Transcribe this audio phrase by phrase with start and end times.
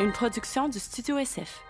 [0.00, 1.60] une production du Studio SF.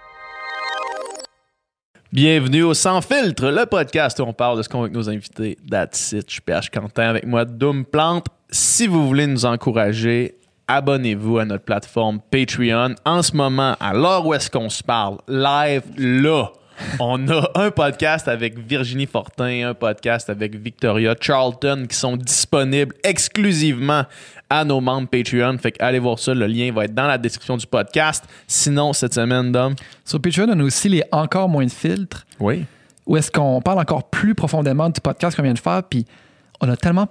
[2.13, 5.11] Bienvenue au Sans Filtre, le podcast où on parle de ce qu'on veut avec nos
[5.11, 5.59] invités.
[5.69, 6.27] That's it.
[6.29, 8.27] Je suis PH Quentin avec moi, Doom Plante.
[8.51, 10.37] Si vous voulez nous encourager,
[10.69, 12.95] abonnez-vous à notre plateforme Patreon.
[13.05, 16.53] En ce moment, à l'heure où est-ce qu'on se parle, live, là,
[16.99, 22.95] on a un podcast avec Virginie Fortin, un podcast avec Victoria Charlton qui sont disponibles
[23.05, 24.05] exclusivement
[24.49, 25.57] à nos membres Patreon.
[25.59, 28.25] Fait que allez voir ça, le lien va être dans la description du podcast.
[28.47, 29.75] Sinon, cette semaine, Dom?
[30.05, 32.65] Sur Patreon, on a aussi les encore moins de filtres, Oui.
[33.07, 36.05] où est-ce qu'on parle encore plus profondément du podcast qu'on vient de faire, puis
[36.61, 37.09] on a tellement,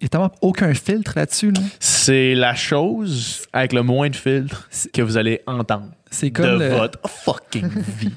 [0.00, 1.52] il y a tellement aucun filtre là-dessus.
[1.52, 1.60] là.
[1.80, 6.58] C'est la chose avec le moins de filtres que vous allez entendre C'est de comme,
[6.58, 7.68] le- votre fucking
[7.98, 8.12] vie.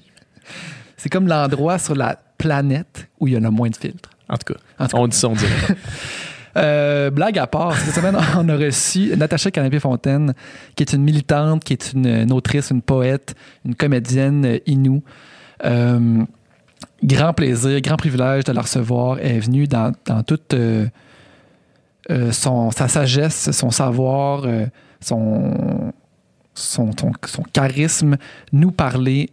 [0.97, 4.09] C'est comme l'endroit sur la planète où il y en a moins de filtres.
[4.29, 5.01] En tout cas, En tout cas.
[5.03, 5.73] on dit ça, on dit ça.
[6.55, 10.33] Euh, blague à part, cette semaine, on a reçu Natacha Canapé-Fontaine,
[10.75, 15.03] qui est une militante, qui est une, une autrice, une poète, une comédienne euh, inou.
[15.65, 16.23] Euh,
[17.03, 19.19] grand plaisir, grand privilège de la recevoir.
[19.21, 20.87] Elle est venue dans, dans toute euh,
[22.31, 24.43] son, sa sagesse, son savoir,
[24.99, 25.93] son,
[26.55, 28.17] son, son- son charisme,
[28.51, 29.29] nous parler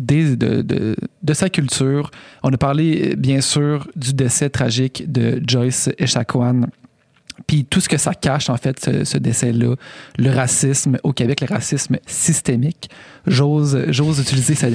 [0.00, 2.10] des- de, de- de sa culture.
[2.42, 6.62] On a parlé, euh, bien sûr, du décès tragique de Joyce Echaquan.
[7.46, 9.74] Puis tout ce que ça cache, en fait, ce, ce décès-là,
[10.18, 12.90] le racisme au Québec, le racisme systémique.
[13.26, 14.66] J'ose, j'ose utiliser ce,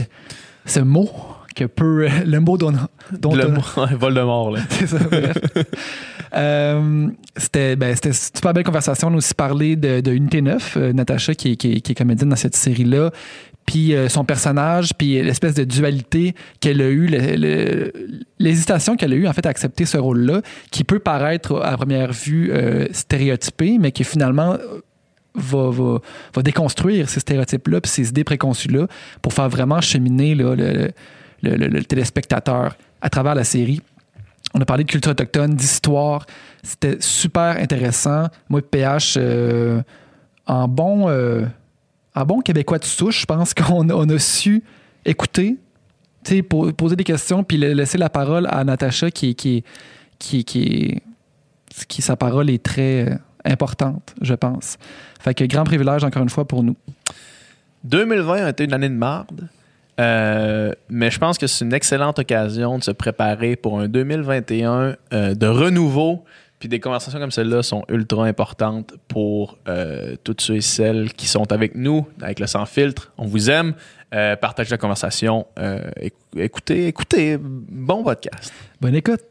[0.66, 1.10] ce mot
[1.56, 2.74] que peut, le mot dont,
[3.20, 3.62] dont le mot-
[4.00, 4.62] Voldemort, là.
[4.70, 5.38] c'est ça, bref.
[6.34, 9.08] Euh, c'était ben, c'était une super belle conversation.
[9.08, 12.30] On a aussi parlé de, de Unité 9, euh, Natacha, qui, qui, qui est comédienne
[12.30, 13.12] dans cette série-là.
[13.66, 17.08] Puis euh, son personnage, puis l'espèce de dualité qu'elle a eue,
[18.40, 20.42] l'hésitation qu'elle a eue en fait à accepter ce rôle-là,
[20.72, 24.58] qui peut paraître à première vue euh, stéréotypé, mais qui finalement
[25.34, 26.00] va,
[26.44, 28.88] déconstruire ces stéréotypes-là, puis ces idées préconçues-là,
[29.22, 33.82] pour faire vraiment cheminer le téléspectateur à travers la série.
[34.56, 36.26] On a parlé de culture autochtone, d'histoire.
[36.64, 38.28] C'était super intéressant.
[38.48, 39.82] Moi, PH, euh,
[40.48, 41.46] en bon, euh,
[42.16, 44.64] en bon québécois de souche, je pense qu'on a, su
[45.06, 45.58] écouter,
[46.78, 49.64] poser des questions, puis la- laisser la parole à Natacha, qui, qui,
[50.18, 51.02] qui, qui,
[51.88, 54.78] qui sa parole est très euh, importante, je pense.
[55.20, 56.76] Fait que grand privilège encore une fois pour nous.
[57.84, 59.48] 2020 a été une année de marde.
[60.00, 64.96] Euh, mais je pense que c'est une excellente occasion de se préparer pour un 2021
[65.14, 66.26] euh, de renouveau.
[66.60, 71.28] Puis des conversations comme celle-là sont ultra importantes pour euh, toutes ceux et celles qui
[71.28, 73.12] sont avec nous, avec le sans filtre.
[73.18, 73.74] On vous aime.
[74.14, 75.46] Euh, partagez la conversation.
[75.60, 77.38] Euh, éc- écoutez, écoutez.
[77.40, 78.54] Bon podcast.
[78.80, 79.22] Bonne écoute.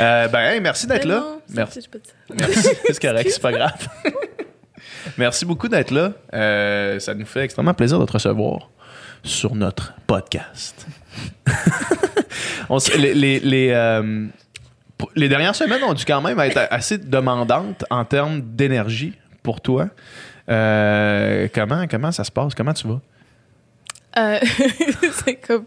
[0.00, 1.20] Euh, ben, hey, merci d'être Mais là.
[1.20, 1.80] non, Merci.
[2.86, 3.88] c'est correct, c'est pas grave.
[5.18, 6.12] Merci beaucoup d'être là.
[6.34, 8.70] Euh, ça nous fait extrêmement plaisir de te recevoir
[9.22, 10.86] sur notre podcast.
[12.68, 14.26] On les, les, les, euh,
[15.14, 19.88] les dernières semaines ont dû quand même être assez demandantes en termes d'énergie pour toi.
[20.48, 22.54] Euh, comment, comment ça se passe?
[22.54, 23.00] Comment tu vas?
[24.18, 24.38] Euh,
[25.24, 25.64] c'est comme.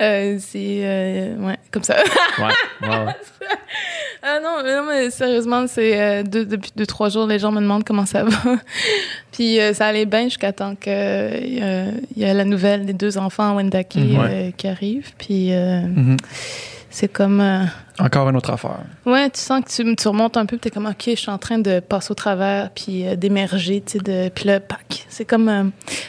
[0.00, 0.80] euh, c'est.
[0.84, 1.96] euh, ouais, comme ça.
[2.38, 2.48] Ouais,
[4.22, 6.00] ah non, mais non, mais sérieusement, c'est.
[6.00, 8.56] euh, deux- depuis deux, trois jours, les gens me demandent comment ça va.
[9.32, 10.92] Puis ça allait bien jusqu'à temps qu'il
[12.16, 14.52] y a la nouvelle des deux enfants à Wendake Mhm.
[14.56, 15.10] qui arrive.
[15.18, 16.16] Puis Mhm.
[16.96, 17.40] C'est comme.
[17.40, 17.64] euh,
[17.98, 18.78] Encore une autre affaire.
[19.04, 21.30] Ouais, tu sens que tu, tu remontes un peu, puis t'es comme, OK, je suis
[21.30, 25.04] en train de passer au travers, puis euh, d'émerger, tu sais, de, puis là, pac,
[25.08, 25.64] c'est comme euh,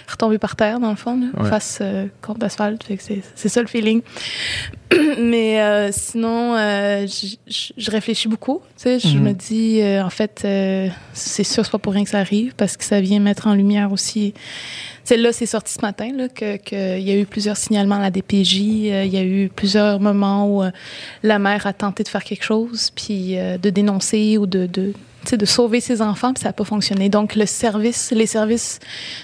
[0.07, 1.49] retomber par terre, dans le fond, là, Ouais.
[1.49, 1.81] face
[2.21, 4.01] contre l'asphalte, c'est, c'est ça le feeling.
[5.19, 9.23] Mais sinon, je réfléchis beaucoup, tu sais, je Mhm.
[9.23, 10.47] me dis, en fait,
[11.13, 13.53] c'est sûr, c'est pas pour rien que ça arrive, parce que ça vient mettre en
[13.55, 14.33] lumière aussi...
[15.05, 17.97] Tu sais, là, c'est sorti ce matin, là, que- qu'il y a eu plusieurs signalements
[17.97, 20.63] à la DPJ, euh, il y a eu plusieurs moments où...
[20.63, 20.71] euh,
[21.21, 24.93] la mère a tenté de faire quelque chose, puis euh, de dénoncer ou de, de,
[25.23, 27.09] tu sais, de sauver ses enfants, puis ça n'a pas fonctionné.
[27.09, 28.79] Donc, le service, les services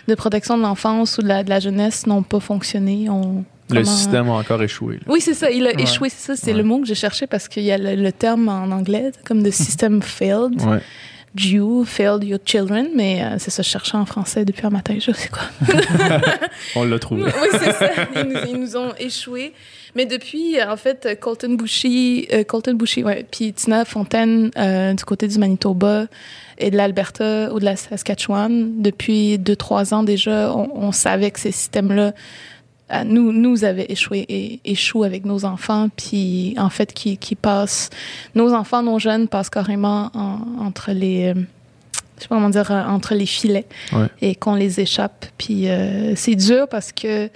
[0.08, 3.10] de protection de l'enfance ou de la, de la jeunesse n'ont pas fonctionné.
[3.10, 4.96] On, Le comment- système a encore échoué.
[4.98, 5.02] là.
[5.08, 5.50] Oui, c'est ça.
[5.50, 5.82] Il a Ouais.
[5.82, 6.36] échoué, c'est ça.
[6.36, 6.58] C'est Ouais.
[6.58, 9.42] le mot que j'ai cherché parce qu'il y a le, le terme en anglais, comme
[9.42, 10.62] de system failed.
[10.62, 10.80] Ouais.
[11.38, 14.96] You failed your children, mais euh, c'est ça, je cherchais en français depuis un matin,
[15.00, 15.44] je sais quoi.
[16.76, 17.24] On l'a trouvé.
[17.24, 17.90] oui, c'est ça.
[18.16, 19.54] Ils nous, ils nous ont échoué.
[19.96, 25.06] Mais depuis, en fait, Colton Bouchy, euh, Colton Bouchy, ouais, puis Tina Fontaine euh, du
[25.06, 26.08] côté du Manitoba
[26.58, 31.32] et de l'Alberta ou de la Saskatchewan, depuis deux, trois ans déjà, on, on savait
[31.32, 32.12] que ces systèmes-là euh,
[33.06, 37.90] nous, nous avaient échoué et échouent avec nos enfants, puis en fait, qui, qui passent,
[38.36, 41.34] nos enfants, nos jeunes passent carrément en- entre les, euh,
[42.18, 44.08] je sais pas comment dire, euh, entre les filets Ouais.
[44.22, 45.26] et qu'on les échappe.
[45.38, 47.30] Puis euh, c'est dur parce que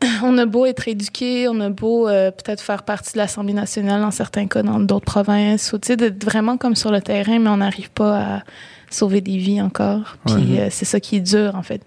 [0.24, 4.00] on a beau être éduqué, on a beau euh, peut-être faire partie de l'Assemblée nationale
[4.00, 7.38] dans certains cas, dans d'autres provinces, ou tu sais, d'être vraiment comme sur le terrain,
[7.38, 8.42] mais on n'arrive pas à
[8.90, 10.16] sauver des vies encore.
[10.26, 10.60] Puis Ouais.
[10.60, 11.82] euh, c'est ça qui est dur, en fait.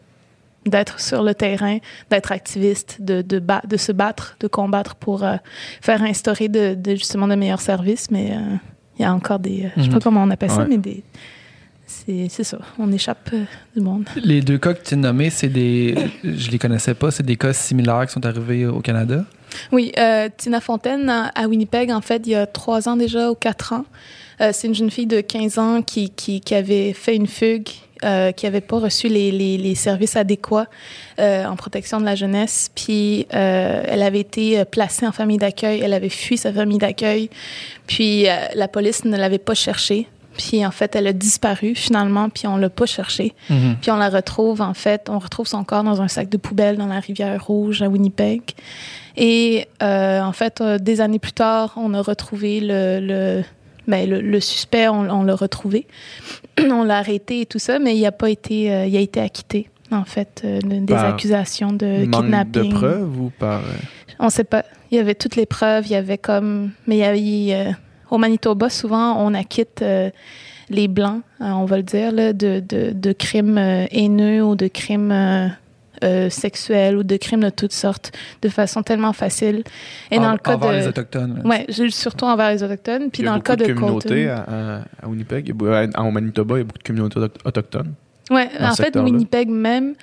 [0.66, 1.78] D'être sur le terrain,
[2.10, 5.36] d'être activiste, de, de, de se battre, de combattre pour euh,
[5.82, 8.10] faire instaurer de, de, justement de meilleurs services.
[8.10, 8.40] Mais euh,
[8.98, 9.66] il y a encore des.
[9.66, 10.02] euh, Je sais pas Mhm.
[10.02, 10.68] comment on appelle ça, Ouais.
[10.70, 11.04] mais des.
[11.88, 12.58] C'est ça.
[12.80, 13.44] On échappe euh,
[13.76, 14.06] du monde.
[14.16, 15.96] Les deux cas que tu as nommés, c'est des.
[16.24, 19.24] Je les connaissais pas, c'est des cas similaires qui sont arrivés au Canada?
[19.72, 23.30] Oui, euh, Tina Fontaine à à Winnipeg, en fait, il y a trois ans déjà
[23.30, 23.86] ou quatre ans.
[24.42, 27.70] Euh, c'est une jeune fille de 15 ans qui, qui, qui avait fait une fugue,
[28.06, 30.68] euh, qui n'avait pas reçu les, les, les services adéquats
[31.20, 32.70] euh, en protection de la jeunesse.
[32.74, 35.82] Puis euh, elle avait été placée en famille d'accueil.
[35.84, 37.30] Elle avait fui sa famille d'accueil.
[37.88, 40.08] Puis la police ne l'avait pas cherchée.
[40.38, 43.34] Puis en fait, elle a disparu finalement, puis on l'a pas cherchée.
[43.48, 46.78] Puis on la retrouve, en fait, on retrouve son corps dans un sac de poubelle
[46.78, 48.42] dans la rivière Rouge à Winnipeg.
[49.18, 53.44] Et euh, en fait, euh, des années plus tard, on a retrouvé le, le,
[53.88, 55.88] ben, le, le suspect, on, on l'a retrouvé.
[56.72, 59.20] on l'a arrêté et tout ça, mais il a pas été, euh, il a été
[59.20, 62.70] acquitté, en fait, euh, de- des Par accusations de Manque kidnapping.
[62.70, 63.60] de preuves ou par.
[63.60, 63.74] euh,
[64.20, 64.64] On sait pas.
[64.92, 65.86] Il y avait toutes les preuves.
[65.88, 66.72] Il y avait comme.
[66.88, 67.04] Mais il y
[67.52, 67.70] avait.
[67.70, 67.72] euh,
[68.12, 69.84] au Manitoba, souvent, on acquitte
[70.70, 75.52] les Blancs, on va le dire, là, de, de, de crimes haineux ou de crimes
[76.06, 78.12] euh, sexuels ou de crimes de toutes sortes
[78.42, 79.64] de façon tellement facile.
[80.12, 80.88] Et dans En- le cas envers les de.
[80.90, 81.44] Autochtones.
[81.70, 83.10] je- surtout envers les Autochtones.
[83.12, 85.54] Puis il y a dans le beaucoup cas de, de communautés à, à- à Winnipeg.
[85.60, 87.94] Au Manitoba, il y a beaucoup de communautés auto- autochtones.
[88.32, 88.96] Ouais, dans en fait.
[88.98, 89.94] Winnipeg même,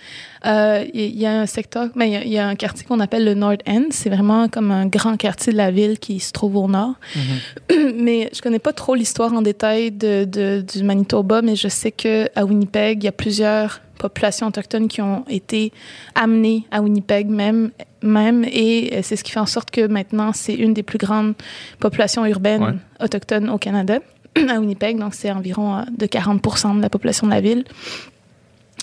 [0.47, 2.55] euh, il y, y a un secteur, mais il y a- il y, a un
[2.55, 3.87] quartier qu'on appelle le North End.
[3.91, 6.95] C'est vraiment comme un grand quartier de la ville qui se trouve au nord.
[7.17, 7.95] Mhm.
[8.05, 11.91] mais je connais pas trop l'histoire en détail de, de- du Manitoba, mais je sais
[11.91, 15.73] que à Winnipeg, il y a plusieurs populations autochtones qui ont été
[16.15, 17.71] amenées à Winnipeg même,
[18.03, 20.99] même et euh, c'est ce qui fait en sorte que maintenant c'est une des plus
[20.99, 21.35] grandes
[21.79, 22.75] populations urbaines Ouais.
[23.05, 23.99] autochtones au Canada
[24.55, 27.65] à Winnipeg, donc c'est environ euh, de 40% de la population de la ville.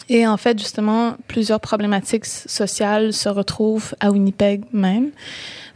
[0.10, 5.12] Et en fait, justement, plusieurs problématiques sociales se retrouvent à Winnipeg même.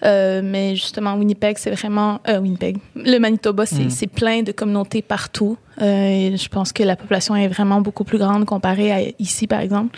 [0.04, 2.20] Euh, mais justement, Winnipeg, c'est vraiment...
[2.28, 2.78] Euh, Winnipeg.
[2.96, 4.10] Le Manitoba, c'est Mm.
[4.10, 5.58] plein de communautés partout.
[5.82, 5.86] Euh,
[6.32, 9.62] et je pense que la population est vraiment beaucoup plus grande comparée à ici, par
[9.62, 9.98] exemple.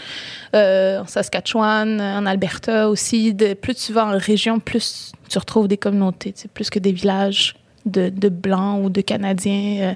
[0.56, 3.34] Euh, en Saskatchewan, en Alberta aussi.
[3.34, 6.34] De, plus tu vas en région, plus tu retrouves des communautés.
[6.34, 7.56] tu sais, Plus que des villages
[7.86, 9.96] de, de Blancs ou de Canadiens.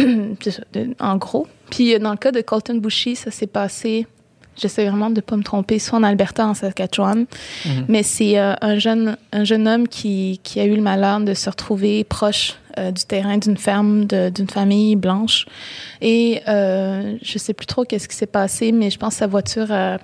[0.00, 1.46] euh, ça, de- en gros.
[1.74, 4.06] Puis euh, dans le cas de Colton Bouchy, ça s'est passé,
[4.56, 7.26] j'essaie vraiment de ne pas me tromper, soit en Alberta, en Saskatchewan,
[7.66, 7.84] Mhm.
[7.88, 11.34] mais c'est euh, un, jeune, un jeune homme qui, qui a eu le malheur de
[11.34, 15.46] se retrouver proche euh, du terrain d'une ferme, de- d'une famille blanche.
[16.00, 19.26] Et euh, je sais plus trop qu'est-ce qui s'est passé, mais je pense que sa
[19.26, 19.96] voiture euh,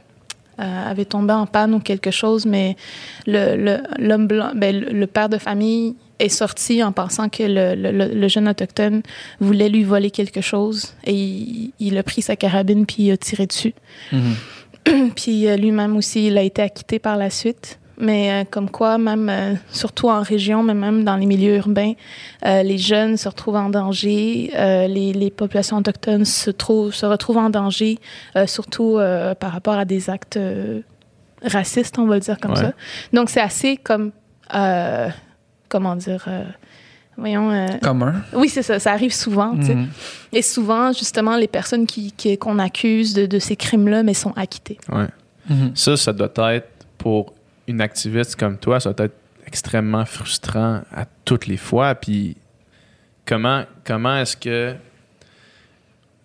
[0.61, 2.77] avait tombé en panne ou quelque chose, mais
[3.27, 8.15] le, blanc, ben, le, père de famille est sorti en pensant que le, le- le-
[8.15, 9.03] le jeune autochtone
[9.41, 13.17] voulait lui voler quelque chose et il, il a pris sa carabine puis il a
[13.17, 13.75] tiré dessus.
[14.13, 14.35] Mhm.
[15.17, 17.79] Puis euh, lui-même aussi, il a été acquitté par la suite.
[18.01, 21.93] Mais euh, comme quoi, même euh, surtout en région, mais même dans les milieux urbains,
[22.47, 27.05] euh, les jeunes se retrouvent en danger, euh, les, les populations autochtones se, trouvent, se
[27.05, 27.99] retrouvent en danger,
[28.37, 30.81] euh, surtout euh, par rapport à des actes euh,
[31.45, 32.57] racistes, on va le dire comme Ouais.
[32.57, 32.73] ça.
[33.13, 34.13] Donc c'est assez comme,
[34.55, 35.09] euh,
[35.69, 36.45] comment dire, euh,
[37.19, 38.15] voyons, euh, Commun.
[38.35, 39.53] oui c'est ça, ça arrive souvent.
[39.55, 39.89] Mhm.
[40.33, 44.33] Et souvent, justement, les personnes qui, qui- qu'on accuse de, de ces crimes-là, mais sont
[44.37, 44.79] acquittées.
[44.91, 45.09] Ouais.
[45.51, 45.73] Mhm.
[45.75, 47.35] Ça, ça doit être pour
[47.71, 51.95] une activiste comme toi, ça doit être extrêmement frustrant à toutes les fois.
[51.95, 52.37] Puis
[53.27, 54.75] comment, comment est-ce que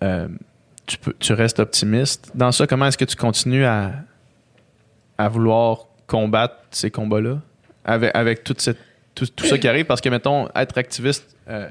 [0.04, 0.28] euh,
[0.86, 2.68] tu, peux, tu restes optimiste dans ça?
[2.68, 3.94] Comment est-ce que tu continues à,
[5.18, 7.40] à vouloir combattre ces combats-là?
[7.84, 8.80] Avec, avec toute cette,
[9.14, 9.86] tout, tout ça qui arrive?
[9.86, 11.70] Parce que, mettons, être activiste euh,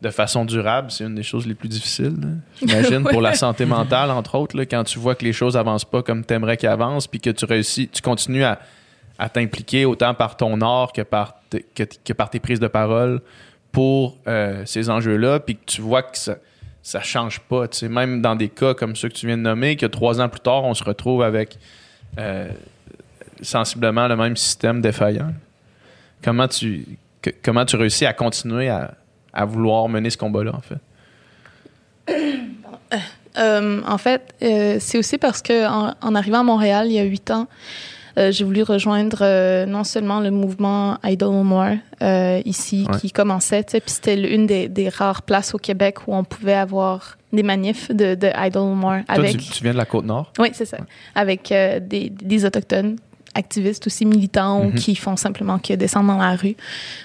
[0.00, 2.16] de façon durable, c'est une des choses les plus difficiles,
[2.58, 5.86] j'imagine, pour la santé mentale, entre autres, là, quand tu vois que les choses avancent
[5.86, 8.60] pas comme tu aimerais qu'elles avancent, puis que tu réussis, tu continues à,
[9.18, 11.36] à t'impliquer autant par ton art que par,
[11.74, 13.20] que, par tes prises de parole
[13.70, 16.36] pour euh, ces enjeux-là, puis que tu vois que ça,
[16.82, 17.68] ça change pas.
[17.68, 17.88] tu sais.
[17.88, 20.40] Même dans des cas comme ceux que tu viens de nommer, que trois ans plus
[20.40, 21.58] tard, on se retrouve avec
[22.18, 22.48] euh,
[23.40, 25.32] sensiblement le même système défaillant.
[26.22, 26.86] Comment tu,
[27.42, 28.94] comment tu réussis à continuer à,
[29.32, 30.78] à vouloir mener ce combat-là, en fait?
[33.36, 37.30] Euh, en fait, c'est aussi parce que en arrivant à Montréal il y a huit
[37.30, 37.48] ans,
[38.18, 42.98] euh, j'ai voulu rejoindre euh, non seulement le mouvement Idle No More euh, ici Ouais.
[42.98, 47.16] qui commençait, puis c'était l'une des, des rares places au Québec où on pouvait avoir
[47.32, 49.38] des manifs de, de Idle No More Toi, avec.
[49.38, 50.32] tu, tu viens de la Côte-Nord?
[50.38, 50.78] Oui, c'est ça.
[51.14, 52.96] Avec des, des autochtones
[53.34, 54.74] activistes aussi militants ou Mhm.
[54.74, 56.56] qui font simplement que descendre dans la rue.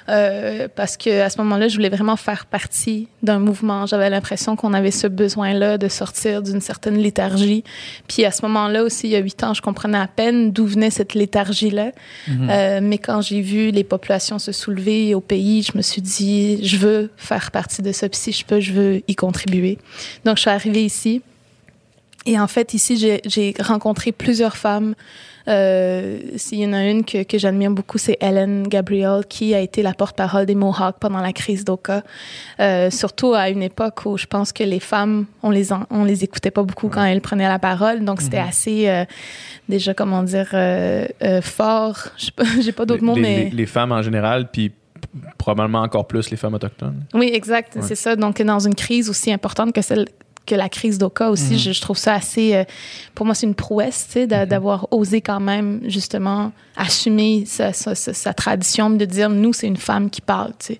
[0.10, 3.86] Euh, parce que à ce moment-là, je voulais vraiment faire partie d'un mouvement.
[3.86, 7.64] J'avais l'impression qu'on avait ce besoin-là de sortir d'une certaine léthargie.
[8.08, 10.66] Puis à ce moment-là aussi, il y a huit ans, je comprenais à peine d'où
[10.66, 11.92] venait cette léthargie-là.
[12.30, 16.66] Euh, mais quand j'ai vu les populations se soulever au pays, je me suis dit,
[16.66, 18.08] je veux faire partie de ça.
[18.10, 19.78] Puis si je peux, je veux y contribuer.
[20.26, 21.22] Donc je suis arrivée ici.
[22.26, 24.94] Et en fait, ici, j'ai rencontré plusieurs femmes.
[25.50, 29.60] Euh, S'il y en a une que, que j'admire beaucoup, c'est Ellen Gabriel, qui a
[29.60, 32.04] été la porte-parole des Mohawks pendant la crise d'Oka.
[32.60, 36.04] Euh, surtout à une époque où je pense que les femmes, on les, en- on
[36.04, 38.06] les écoutait pas beaucoup quand elles prenaient la parole.
[38.06, 39.06] Donc, c'était assez, euh,
[39.68, 40.50] déjà, comment dire,
[41.42, 41.98] fort.
[42.18, 43.44] Je sais pas- J'ai pas d'autres mots, les- mais...
[43.46, 44.72] les- les femmes en général, puis
[45.38, 47.04] probablement encore plus les femmes autochtones.
[47.14, 47.82] Oui, exact, Ouais.
[47.82, 48.16] c'est ça.
[48.16, 50.06] Donc, dans une crise aussi importante que celle
[50.50, 51.58] que la crise d'Oka aussi, Mhm.
[51.60, 52.56] je, je trouve ça assez...
[52.56, 52.64] euh,
[53.16, 57.72] pour moi, c'est une prouesse, tu sais, d'a- d'avoir osé quand même, justement, assumer sa,
[57.74, 60.80] sa- sa- sa tradition, de dire, nous, c'est une femme qui parle, tu sais.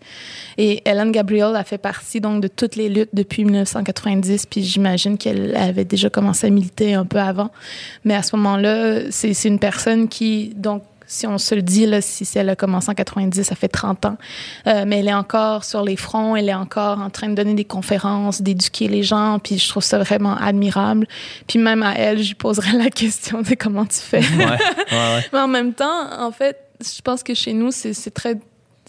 [0.58, 5.18] Et Ellen Gabriel a fait partie, donc, de toutes les luttes depuis 1990, puis j'imagine
[5.18, 7.52] qu'elle avait déjà commencé à militer un peu avant.
[8.06, 12.02] Mais à ce moment-là, c'est une personne qui, donc, si on se le dit, là,
[12.02, 14.18] si elle a commencé en 90, ça fait 30 ans.
[14.68, 17.56] Euh, mais elle est encore sur les fronts, elle est encore en train de donner
[17.56, 21.08] des conférences, d'éduquer les gens, puis je trouve ça vraiment admirable.
[21.48, 24.20] Puis même à elle, je lui poserais la question de comment tu fais.
[24.20, 24.56] Ouais, ouais,
[24.92, 25.26] ouais.
[25.34, 28.36] Mais en même temps, en fait, je pense que chez nous, c'est très.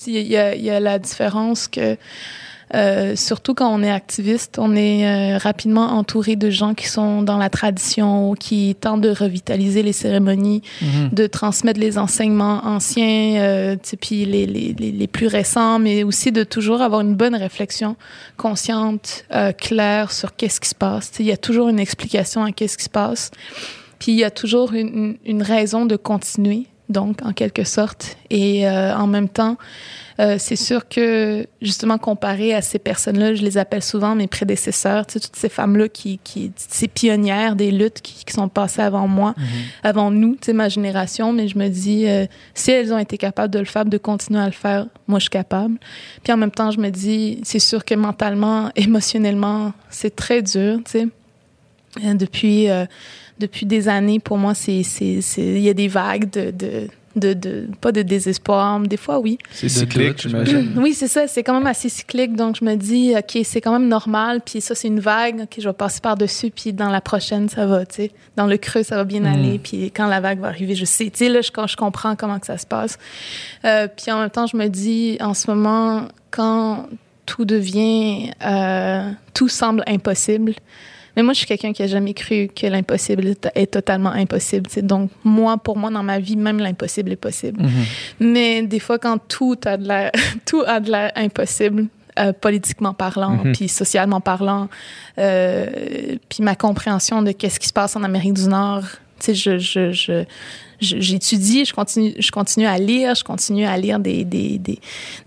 [0.06, 1.96] Il y, y a la différence que,
[2.74, 7.22] euh, surtout quand on est activiste, on est euh, rapidement entouré de gens qui sont
[7.22, 11.10] dans la tradition, qui tentent de revitaliser les cérémonies, Mhm.
[11.12, 16.30] de transmettre les enseignements anciens, euh, puis les, les, les, les plus récents, mais aussi
[16.32, 17.96] de toujours avoir une bonne réflexion
[18.36, 21.10] consciente, euh, claire sur qu'est-ce qui se passe.
[21.18, 23.30] Il y a toujours une explication à qu'est-ce qui se passe.
[23.98, 28.16] Puis il y a toujours une- une raison de continuer, donc en quelque sorte.
[28.28, 29.56] Et euh, en même temps,
[30.20, 35.06] euh, c'est sûr que justement comparé à ces personnes-là, je les appelle souvent mes prédécesseurs,
[35.06, 38.82] tu sais, toutes ces femmes-là qui, qui, ces pionnières des luttes qui, qui sont passées
[38.82, 39.34] avant moi,
[39.82, 41.32] avant nous, tu sais, ma génération.
[41.32, 44.40] Mais je me dis, euh, si elles ont été capables de le faire, de continuer
[44.40, 45.78] à le faire, moi je suis capable.
[46.22, 50.80] Puis en même temps, je me dis, c'est sûr que mentalement, émotionnellement, c'est très dur,
[50.84, 51.08] tu sais.
[52.04, 52.84] Euh, Depuis, euh,
[53.40, 56.88] depuis des années, pour moi, c'est, c'est, c'est, il y a des vagues de, de,
[57.16, 59.38] de, de, pas de désespoir, mais des fois, oui.
[59.52, 60.74] C'est cyclique, j'imagine.
[60.76, 61.26] Oui, c'est ça.
[61.26, 62.36] C'est quand même assez cyclique.
[62.36, 64.40] Donc, je me dis, OK, c'est quand même normal.
[64.44, 65.40] Puis ça, c'est une vague.
[65.42, 66.50] OK, je vais passer par-dessus.
[66.54, 68.10] Puis dans la prochaine, ça va, tu sais.
[68.36, 69.58] Dans le creux, ça va bien aller.
[69.58, 71.06] Puis quand la vague va arriver, je sais.
[71.06, 72.96] Tu sais, là, je, quand je comprends comment que ça se passe.
[73.64, 76.86] Euh, puis en même temps, je me dis, en ce moment, quand
[77.26, 78.30] tout devient...
[78.44, 80.54] euh, tout semble impossible.
[81.16, 84.68] Mais moi, je suis quelqu'un qui a jamais cru que l'impossible est, totalement impossible.
[84.82, 87.62] Donc, moi, pour moi, dans ma vie, même l'impossible est possible.
[87.62, 87.70] Mhm.
[88.20, 90.10] Mais des fois, quand tout a de l'air,
[90.46, 91.86] tout a de l'air impossible,
[92.18, 93.52] euh, politiquement parlant, Mhm.
[93.52, 94.68] puis socialement parlant,
[95.18, 95.66] euh,
[96.28, 98.82] puis ma compréhension de qu'est-ce qui se passe en Amérique du Nord,
[99.20, 99.58] tu sais, je,
[99.92, 100.24] je-
[100.80, 104.78] j'étudie, je continue, je continue à lire, je continue à lire des, des, des,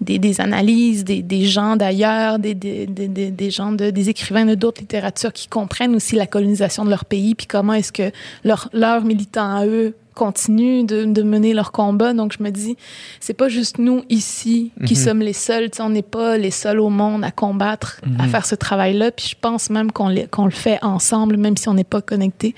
[0.01, 4.45] des, des analyses, des, des gens d'ailleurs, des, des, des, des, gens de, des écrivains
[4.45, 8.11] de d'autres littératures qui comprennent aussi la colonisation de leur pays, puis comment est-ce que
[8.43, 12.13] leur, leurs militants à eux continuent de, de mener leur combat.
[12.13, 12.75] Donc, je me dis,
[13.19, 14.99] c'est pas juste nous ici qui Mhm.
[14.99, 15.69] sommes les seuls.
[15.71, 18.29] Tu sais, on n'est pas les seuls au monde à combattre, à Mhm.
[18.29, 19.11] faire ce travail-là.
[19.11, 22.53] Puis je pense même qu'on le- fait ensemble, même si on n'est pas connectés.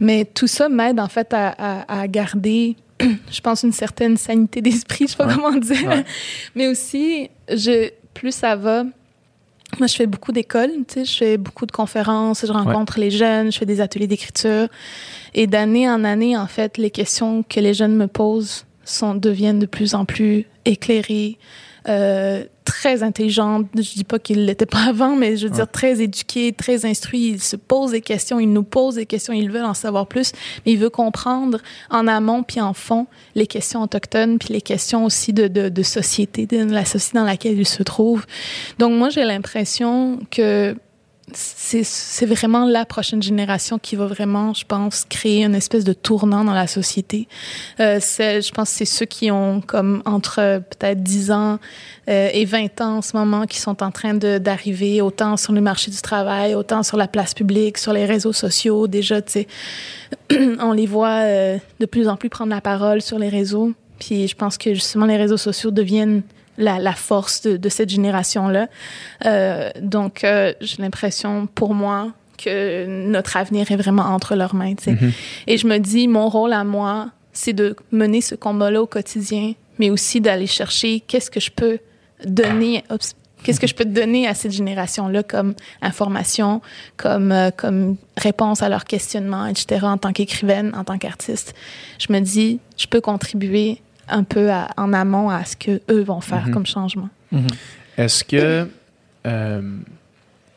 [0.00, 4.60] Mais tout ça m'aide en fait à, à- à garder, je pense, une certaine sanité
[4.60, 5.34] d'esprit, je sais pas Ouais.
[5.34, 5.86] comment dire.
[5.88, 6.04] Ouais.
[6.54, 8.84] Mais aussi, je, plus ça va,
[9.78, 13.10] moi, je fais beaucoup d'écoles, tu sais, je fais beaucoup de conférences, je rencontre les
[13.10, 14.68] jeunes, je fais des ateliers d'écriture.
[15.34, 19.58] Et d'année en année, en fait, les questions que les jeunes me posent sont, deviennent
[19.58, 21.38] de plus en plus éclairées,
[21.88, 23.66] euh, très intelligentes.
[23.74, 27.30] Je dis pas qu'ils l'étaient pas avant, mais je veux dire très éduqués, très instruits.
[27.30, 30.32] Ils se posent des questions, ils nous posent des questions, ils veulent en savoir plus,
[30.64, 31.58] mais ils veulent comprendre
[31.90, 35.82] en amont puis en fond les questions autochtones puis les questions aussi de, de, de
[35.82, 38.26] société, de la société dans laquelle ils se trouvent.
[38.78, 40.76] Donc moi, j'ai l'impression que
[41.32, 46.44] c'est vraiment la prochaine génération qui va vraiment, je pense, créer une espèce de tournant
[46.44, 47.28] dans la société.
[47.80, 51.58] Euh, je pense que c'est ceux qui ont comme entre peut-être 10 ans
[52.08, 55.60] euh, et 20 ans en ce moment qui sont en train d'arriver autant sur le
[55.60, 58.86] marché du travail, autant sur la place publique, sur les réseaux sociaux.
[58.86, 59.46] Déjà, tu sais,
[60.60, 63.72] on les voit euh, de plus en plus prendre la parole sur les réseaux.
[63.98, 66.22] Puis je pense que justement les réseaux sociaux deviennent
[66.58, 68.68] la, la force de, de cette génération-là.
[69.26, 74.74] Euh, donc, euh, j'ai l'impression, pour moi, que notre avenir est vraiment entre leurs mains.
[74.80, 74.96] sais.
[75.46, 79.52] Et je me dis, mon rôle à moi, c'est de mener ce combat-là au quotidien,
[79.78, 81.78] mais aussi d'aller chercher qu'est-ce que je peux
[82.24, 82.84] donner.
[83.42, 86.60] Qu'est-ce que je peux donner à cette génération-là comme information,
[86.96, 91.52] comme, euh, comme réponse à leurs questionnements, etc., en tant qu'écrivaine, en tant qu'artiste?
[91.98, 96.02] Je me dis, je peux contribuer un peu à- en amont à ce que eux
[96.02, 96.52] vont faire Mhm.
[96.54, 97.08] comme changement.
[97.96, 98.68] Est-ce que
[99.26, 99.76] euh,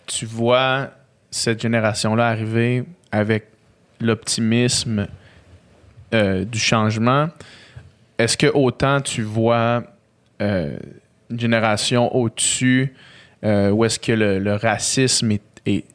[0.08, 0.90] tu vois
[1.32, 3.48] cette génération-là arriver avec
[4.00, 5.08] l'optimisme
[6.14, 7.30] euh, du changement?
[8.18, 9.84] Est-ce que autant tu vois
[10.42, 10.78] euh,
[11.30, 12.94] une génération au-dessus
[13.44, 15.86] où est-ce que le, le racisme est, est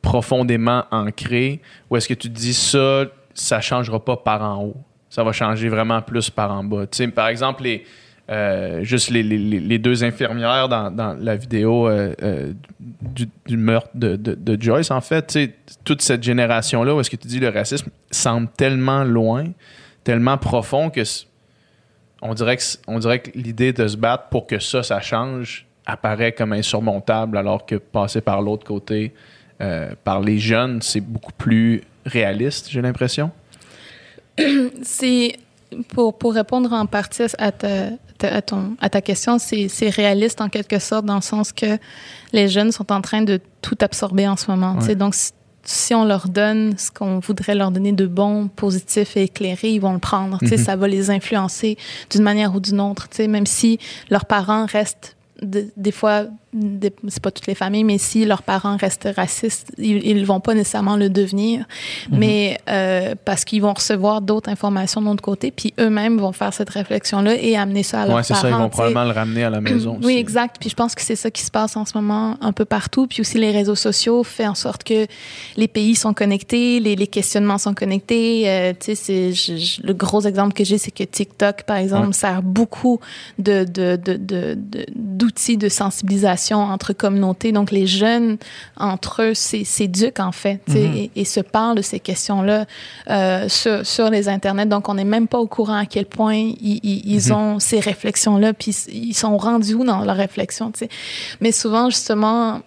[0.00, 1.60] profondément ancré?
[1.90, 3.04] Ou est-ce que tu dis ça,
[3.34, 4.76] ça changera pas par en haut?
[5.10, 6.84] Ça va changer vraiment plus par en bas.
[7.14, 7.84] Par exemple, les,
[8.30, 13.88] euh, juste les, les- les- deux infirmières dans, dans la vidéo euh, euh, du, meurtre
[13.94, 15.38] de, de- de Joyce, en fait,
[15.84, 19.46] toute cette génération-là, où est-ce que tu dis le racisme semble tellement loin,
[20.04, 21.00] tellement profond que
[22.20, 25.64] on dirait que, on dirait que l'idée de se battre pour que ça, ça change,
[25.86, 29.14] apparaît comme insurmontable, alors que passer par l'autre côté,
[30.04, 33.30] par les jeunes, c'est beaucoup plus réaliste, j'ai l'impression.
[34.82, 35.36] C'est
[35.88, 37.90] pour, pour répondre en partie à ta,
[38.22, 41.78] à ton, à ta question, c'est c'est réaliste en quelque sorte dans le sens que
[42.32, 44.74] les jeunes sont en train de tout absorber en ce moment.
[44.76, 44.88] tu sais.
[44.90, 44.94] Ouais.
[44.96, 45.32] Donc, si,
[45.64, 49.80] si on leur donne ce qu'on voudrait leur donner de bon, positif et éclairé, ils
[49.80, 50.38] vont le prendre.
[50.38, 50.56] tu sais.
[50.56, 50.64] Mhm.
[50.64, 51.76] Ça va les influencer
[52.10, 53.08] d'une manière ou d'une autre.
[53.10, 53.28] tu sais.
[53.28, 53.78] Même si
[54.10, 56.24] leurs parents restent de- des fois,
[57.08, 60.54] c'est pas toutes les familles, mais si leurs parents restent racistes, ils, ils vont pas
[60.54, 61.66] nécessairement le devenir,
[62.10, 66.54] mais euh, parce qu'ils vont recevoir d'autres informations de l'autre côté, puis eux-mêmes vont faire
[66.54, 68.42] cette réflexion-là et amener ça à leurs Ouais, c'est parents.
[68.42, 69.98] ça, ils vont probablement le ramener à la maison.
[70.00, 70.16] Oui, aussi.
[70.16, 70.56] exact.
[70.58, 73.06] Puis je pense que c'est ça qui se passe en ce moment un peu partout.
[73.06, 75.06] Puis aussi les réseaux sociaux font en sorte que
[75.56, 78.44] les pays sont connectés, les, les questionnements sont connectés.
[78.48, 82.12] Euh, tu sais, c'est le gros exemple que j'ai, c'est que TikTok, par exemple, Ouais.
[82.14, 83.00] sert beaucoup
[83.38, 87.52] de de- de- de- de- d'outils de, sensibilisation entre communautés.
[87.52, 88.38] Donc les jeunes
[88.76, 90.96] entre eux s'éduquent en fait, sais, Mm-hmm.
[90.96, 92.66] et, et se parlent de ces questions-là
[93.10, 94.66] euh, sur sur les internets.
[94.66, 97.32] Donc on n'est même pas au courant à quel point ils, ils- ils Mm-hmm.
[97.34, 100.88] ont ces réflexions-là, puis ils sont rendus où dans leurs réflexions, tu sais.
[101.40, 102.60] Mais souvent, justement,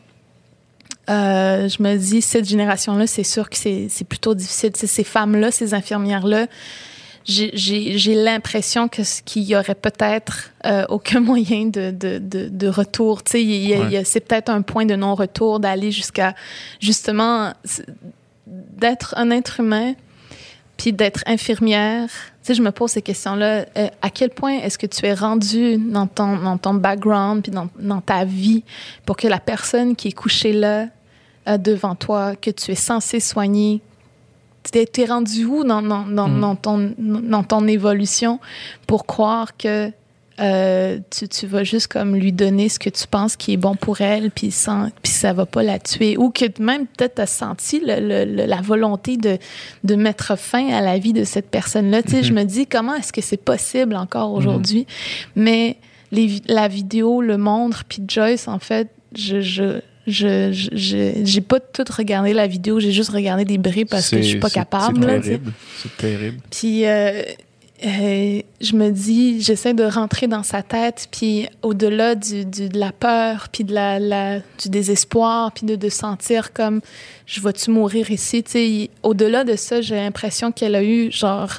[1.09, 4.71] euh, je me dis, cette génération-là, c'est sûr que c'est c'est plutôt difficile.
[4.71, 6.47] Tu sais, ces femmes-là, ces infirmières-là,
[7.23, 12.67] j'ai- l'impression que ce- qu'il y aurait peut-être euh, aucun moyen de, de, de, de
[12.67, 13.23] retour.
[13.23, 16.33] Tu sais, c'est peut-être un point de non-retour d'aller jusqu'à
[16.79, 17.53] justement
[18.47, 19.93] d'être un être humain
[20.77, 22.09] puis d'être infirmière.
[22.09, 23.65] Tu sais, je me pose ces questions-là.
[23.77, 27.51] Euh, à quel point est-ce que tu es rendu dans ton, dans ton background puis
[27.51, 28.63] dans, dans ta vie
[29.05, 30.87] pour que la personne qui est couchée là
[31.47, 33.81] euh, devant toi, que tu es censé soigner,
[34.69, 36.41] t'es es rendu où dans, dans, dans, Mm.
[36.41, 38.39] dans ton, dans ton évolution
[38.87, 39.91] pour croire que
[40.39, 43.75] euh, tu, tu vas juste comme lui donner ce que tu penses qui est bon
[43.75, 47.25] pour elle, puis sans, puis ça va pas la tuer, ou que même peut-être t'as
[47.27, 49.37] senti le- le- le- la volonté de,
[49.83, 52.01] de mettre fin à la vie de cette personne-là?
[52.01, 54.87] Tu sais, je me dis comment est-ce que c'est possible encore aujourd'hui,
[55.35, 55.77] mais
[56.11, 60.49] les, la vidéo le montre, puis Joyce en fait, je, je je
[61.23, 64.39] j'ai pas tout regardé la vidéo, j'ai juste regardé des bribes parce que je suis
[64.39, 64.99] pas capable.
[65.01, 65.51] C'est terrible.
[65.81, 66.37] C'est terrible.
[66.49, 67.21] Puis euh,
[67.85, 72.77] euh, je me dis, j'essaie de rentrer dans sa tête, puis au-delà du, du- de
[72.79, 76.81] la peur, puis de la, la- du désespoir, puis de, de sentir comme
[77.25, 81.49] je vais-tu mourir ici, tu sais, au-delà de ça, j'ai l'impression qu'elle a eu genre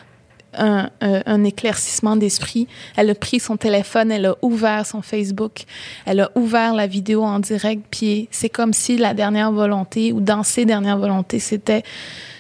[0.55, 2.67] un, un- un éclaircissement d'esprit.
[2.97, 5.65] Elle a pris son téléphone, elle a ouvert son Facebook,
[6.07, 10.21] elle a ouvert la vidéo en direct, puis c'est comme si la dernière volonté, ou
[10.21, 11.83] dans ses dernières volontés, c'était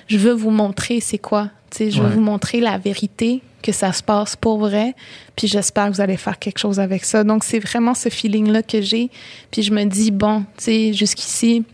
[0.09, 1.51] je veux vous montrer c'est quoi.
[1.71, 2.15] Tu sais, je veux Ouais.
[2.15, 4.95] vous montrer la vérité, que ça se passe pour vrai,
[5.37, 7.23] puis j'espère que vous allez faire quelque chose avec ça.
[7.25, 9.09] Donc, c'est vraiment ce feeling-là que j'ai.
[9.53, 11.65] Puis je me dis, bon, tu sais, jusqu'ici,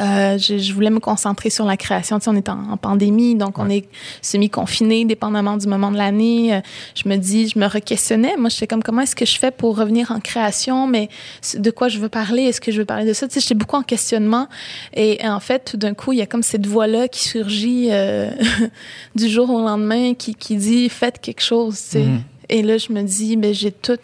[0.00, 2.18] Euh, je, je voulais me concentrer sur la création.
[2.18, 3.86] Tu sais, on est en, en pandémie, donc on est
[4.22, 6.54] semi-confiné, dépendamment du moment de l'année.
[6.54, 6.60] Euh,
[6.94, 8.36] je me dis, je me re-questionnais.
[8.36, 11.08] Moi, j'étais comme, comment est-ce que je fais pour revenir en création, mais
[11.56, 12.42] de quoi je veux parler?
[12.42, 13.28] Est-ce que je veux parler de ça?
[13.28, 14.48] Tu sais, j'étais beaucoup en questionnement.
[14.94, 17.88] Et, et en fait, tout d'un coup, il y a comme cette voix-là qui surgit
[17.90, 18.30] euh,
[19.14, 22.04] du jour au lendemain, qui, qui dit, faites quelque chose, tu sais.
[22.04, 22.22] Mhm.
[22.48, 23.98] Et là, je me dis, ben, j'ai tout.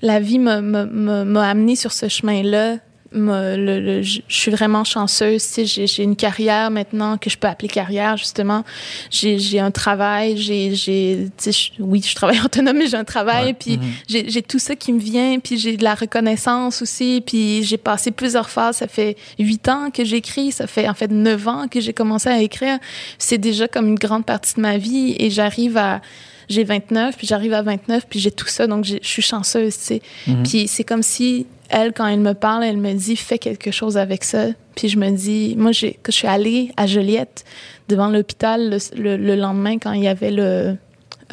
[0.00, 2.78] La vie m'a amené sur ce chemin-là.
[3.10, 5.42] M'a- le- le- je suis vraiment chanceuse.
[5.42, 8.64] Tu sais, j'ai j'ai une carrière maintenant que je peux appeler carrière, justement.
[9.10, 10.36] J'ai j'ai un travail.
[10.36, 13.46] J'ai, j'ai, tu sais, je- oui, je travaille autonome, mais j'ai un travail.
[13.46, 13.54] Ouais.
[13.54, 13.90] Puis Mhm.
[14.08, 15.38] j'ai j'ai tout ça qui me vient.
[15.38, 17.22] Puis j'ai de la reconnaissance aussi.
[17.24, 18.76] Puis j'ai passé plusieurs phases.
[18.76, 20.52] Ça fait huit ans que j'écris.
[20.52, 22.78] Ça fait en fait neuf ans que j'ai commencé à écrire.
[23.18, 25.16] C'est déjà comme une grande partie de ma vie.
[25.18, 26.02] Et j'arrive à
[26.48, 29.84] j'ai 29, puis j'arrive à 29, puis j'ai tout ça, donc je suis chanceuse, tu
[29.84, 30.02] sais.
[30.26, 30.42] Mhm.
[30.44, 33.96] Puis c'est comme si elle, quand elle me parle, elle me dit fais quelque chose
[33.98, 34.46] avec ça.
[34.74, 37.44] Puis je me dis, moi, j'ai, que je suis allée à Joliette
[37.88, 40.76] devant l'hôpital le, le- le lendemain quand il y avait le,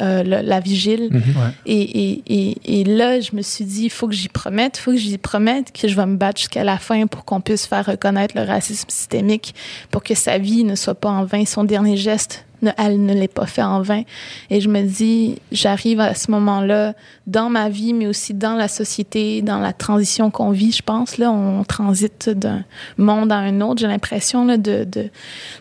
[0.00, 1.08] euh, le- la vigile.
[1.12, 1.20] Ouais.
[1.64, 4.80] Et, et, et, et là, je me suis dit, il faut que j'y promette, il
[4.82, 7.66] faut que j'y promette que je vais me battre jusqu'à la fin pour qu'on puisse
[7.66, 9.54] faire reconnaître le racisme systémique,
[9.90, 13.12] pour que sa vie ne soit pas en vain, son dernier geste, ne, elle ne
[13.14, 14.02] l'ait pas fait en vain.
[14.50, 16.94] Et je me dis, j'arrive à ce moment-là
[17.26, 21.18] dans ma vie, mais aussi dans la société, dans la transition qu'on vit, je pense.
[21.18, 22.64] Là, on transite d'un
[22.98, 23.80] monde à un autre.
[23.80, 25.10] J'ai l'impression là, de, de,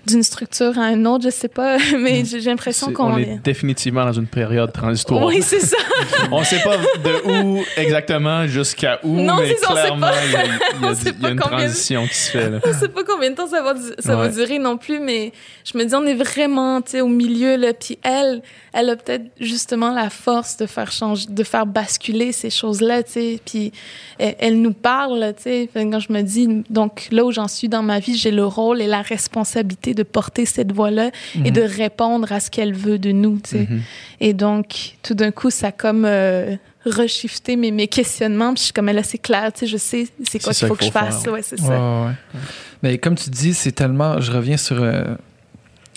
[0.07, 3.17] d'une structure à un autre, je sais pas, mais j'ai j'ai l'impression C'est- qu'on on
[3.17, 5.25] est définitivement dans une période transitoire.
[5.25, 5.77] Oui, c'est ça.
[6.31, 10.31] On sait pas de où exactement jusqu'à où, Non, mais c'est on sait clairement, il
[10.31, 10.49] y a, il
[10.81, 12.49] y a On du- sait il y a pas une transition qui se fait.
[12.49, 12.59] Là.
[12.65, 15.31] Je sais pas combien de temps ça va, durer non plus, mais
[15.63, 17.73] je me dis, on est vraiment, tu sais, au milieu, là.
[17.73, 22.49] Puis elle, elle a peut-être justement la force de faire changer, de faire basculer ces
[22.49, 23.39] choses-là, tu sais.
[23.45, 23.71] Puis
[24.19, 25.69] elle, elle nous parle, tu sais.
[25.73, 28.81] Quand je me dis, donc là où j'en suis dans ma vie, j'ai le rôle
[28.81, 31.11] et la responsabilité de porter cette voix-là
[31.43, 33.67] et de répondre à ce qu'elle veut de nous, tu sais.
[33.69, 33.81] Mhm.
[34.21, 38.53] Et donc, tout d'un coup, ça a comme euh, reshifté mes, mes questionnements.
[38.53, 40.75] Puis je suis comme, là, c'est clair, tu sais, je sais c'est quoi qu'il faut
[40.75, 41.23] que je fasse.
[41.23, 41.33] faire.
[41.33, 42.05] Ouais, c'est Ouais, ça.
[42.05, 42.39] ouais.
[42.83, 44.21] Mais comme tu dis, c'est tellement.
[44.21, 45.03] Je reviens sur euh,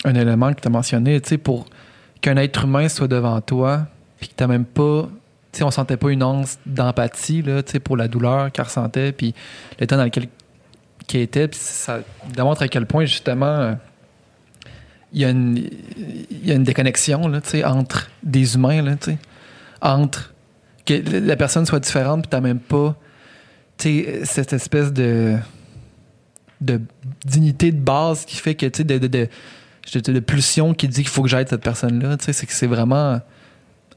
[0.05, 1.19] un élément que tu as mentionné.
[1.21, 1.65] Tu sais, pour
[2.21, 3.87] qu'un être humain soit devant toi,
[4.19, 5.09] puis que tu même pas.
[5.51, 8.65] Tu sais, on sentait pas une once d'empathie, là, tu sais, pour la douleur qu'elle
[8.65, 9.33] ressentait, puis
[9.79, 10.27] l'état dans lequel
[11.07, 11.47] qu'elle était.
[11.47, 12.01] Puis ça
[12.33, 13.73] démontre à quel point, justement, euh,
[15.11, 15.57] il y, a une-
[16.29, 19.17] il y a une déconnexion, là, tu sais, entre des humains, là, tu sais.
[19.81, 20.33] Entre
[20.85, 22.95] que la personne soit différente, puis tu même pas.
[23.77, 25.37] Tu sais, cette espèce de
[26.61, 26.81] de
[27.25, 29.29] dignité de base qui fait que, tu sais, de,
[29.93, 33.21] de pulsion qui dit qu'il faut que j'aide cette personne-là, c'est que c'est vraiment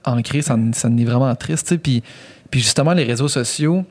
[0.05, 1.76] ancré, ça, ça en est vraiment triste.
[1.78, 2.02] Puis,
[2.50, 3.85] puis justement, les réseaux sociaux,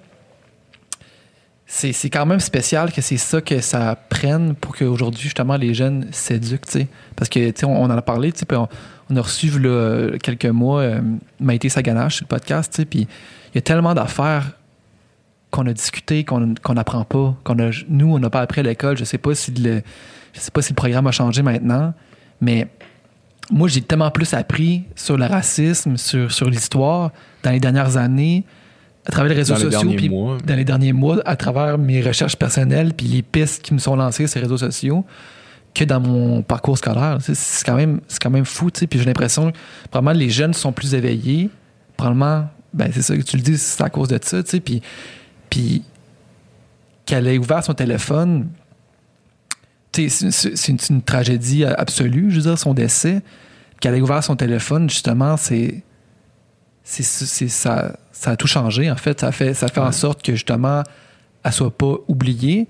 [1.66, 5.74] c'est c'est quand même spécial que c'est ça que ça prenne pour qu'aujourd'hui, justement, les
[5.74, 6.88] jeunes s'éduquent.
[7.16, 8.68] Parce que, tu on, on en a parlé, tu on,
[9.10, 9.52] on a reçu,
[10.22, 11.02] quelques mois, euh,
[11.40, 13.08] Maïté Saganache sur le podcast, tu puis
[13.54, 14.52] il y a tellement d'affaires
[15.50, 18.64] qu'on a discuté, qu'on qu'on n'apprend pas, qu'on a, nous, on n'a pas appris à
[18.64, 18.98] l'école.
[18.98, 19.82] Je sais pas si le,
[20.34, 21.94] je sais pas si le programme a changé maintenant,
[22.39, 22.67] mais
[23.52, 27.12] moi, j'ai tellement plus appris sur le racisme, sur, sur l'histoire
[27.44, 28.46] dans les dernières années,
[29.06, 30.38] à travers les réseaux Dans sociaux, puis mois.
[30.46, 33.96] dans les derniers mois, à travers mes recherches personnelles, puis les pistes qui me sont
[33.96, 35.06] lancées sur les réseaux sociaux,
[35.74, 37.17] que dans mon parcours scolaire.
[37.22, 38.88] C'est quand même, c'est quand même fou, tu sais.
[38.88, 39.58] Puis j'ai l'impression que
[39.89, 41.50] probablement les jeunes sont plus éveillés.
[41.98, 44.60] Probablement, ben c'est ça que tu le dis, c'est à cause de ça, tu sais.
[44.60, 44.82] Puis,
[45.50, 45.84] puis
[47.06, 48.50] qu'elle ait ouvert son téléphone,
[49.94, 53.22] c'est- une, tragédie absolue, je veux dire, son décès.
[53.80, 55.84] Qu'elle ait ouvert son téléphone, justement, c'est.
[56.84, 59.20] ça, ça a tout changé, en fait.
[59.20, 60.84] Ça fait, ça fait en sorte que, justement,
[61.44, 62.68] elle soit pas oubliée,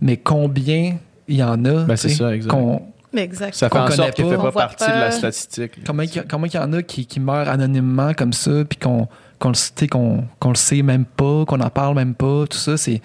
[0.00, 0.96] mais combien
[1.28, 2.50] il y en a, Ben, c'est ça, exact.
[2.50, 2.82] qu'on-
[3.12, 3.54] Mais exact.
[3.54, 4.30] Ça fait en sorte qu'elle pas.
[4.36, 5.84] fait pas partie de la statistique.
[5.84, 8.64] Comment il y a- comment il y en a qui, qui meurent anonymement comme ça,
[8.64, 9.06] puis qu'on
[9.38, 12.46] qu'on le, tu sais, qu'on qu'on le sait même pas, qu'on en parle même pas,
[12.48, 13.02] tout ça, c'est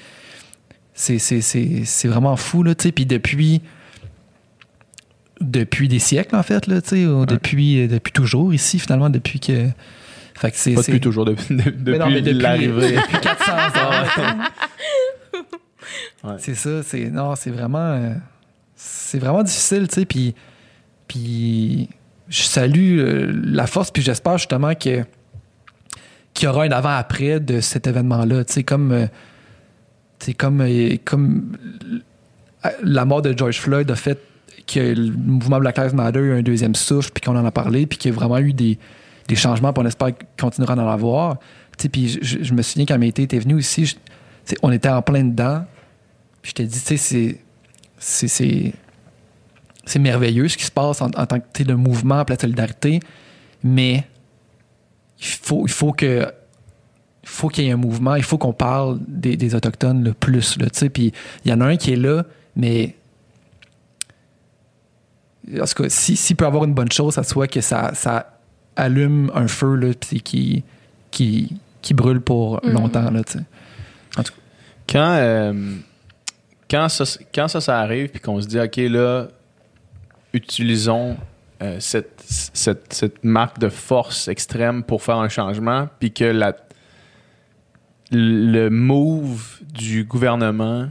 [0.98, 2.92] c'est- c'est c'est- c'est vraiment fou, là, tu sais.
[2.92, 3.62] Puis depuis,
[5.40, 9.40] depuis des siècles, en fait, là, tu sais, depuis, euh, depuis toujours ici, finalement, depuis
[9.40, 9.68] que...
[10.36, 10.74] Fait que c'est...
[10.74, 12.96] Pas depuis toujours, depuis, de- l'arrivée.
[12.96, 14.44] depuis 400 ans.
[16.24, 16.34] Ouais.
[16.40, 18.14] C'est ça, c'est non, c'est vraiment euh,
[18.76, 20.36] c'est vraiment difficile, tu sais, puis
[21.08, 21.88] puis
[22.28, 25.06] je salue euh, la force puis j'espère justement que
[26.34, 29.08] qu'il y aura un avant après de cet événement-là, tu sais comme euh,
[30.20, 31.58] sais comme euh, comme
[32.66, 34.20] euh, la mort de George Floyd a fait
[34.66, 37.52] que le mouvement Black Lives Matter a eu un deuxième souffle puis qu'on en a
[37.52, 38.78] parlé puis qu'il y a vraiment eu des,
[39.28, 41.38] des changements puis on espère qu'il continuera d'en avoir.
[41.92, 43.86] Puis je, me souviens quand Mété était venu sais,
[44.64, 45.64] on était en plein dedans.
[46.42, 47.40] Puis je t'ai dit, tu sais, c'est
[47.98, 48.74] c'est, c'est,
[49.86, 53.00] c'est merveilleux ce qui se passe en, tant que le mouvement la solidarité,
[53.64, 54.06] mais
[55.20, 56.32] il faut, il faut que
[57.30, 60.58] faut qu'il y ait un mouvement, il faut qu'on parle des, des Autochtones le plus.
[60.60, 60.90] Là, tu sais.
[60.90, 61.12] puis
[61.46, 62.24] il y en a un qui est là,
[62.56, 62.96] mais
[65.54, 68.38] en tout cas, si- s'il peut avoir une bonne chose, ça soit que ça, ça
[68.76, 70.64] allume un feu là, puis qui,
[71.12, 72.74] qui, qui brûle pour Mhm.
[72.74, 73.12] longtemps.
[73.12, 73.44] Là, tu sais.
[74.90, 75.76] Quand, euh,
[76.70, 77.04] quand, ça,
[77.36, 79.28] quand ça, ça arrive, puis qu'on se dit, OK, là,
[80.34, 81.18] utilisons
[81.62, 86.56] euh, cette, cette, cette marque de force extrême pour faire un changement, puis que la,
[88.12, 90.88] le move du gouvernement,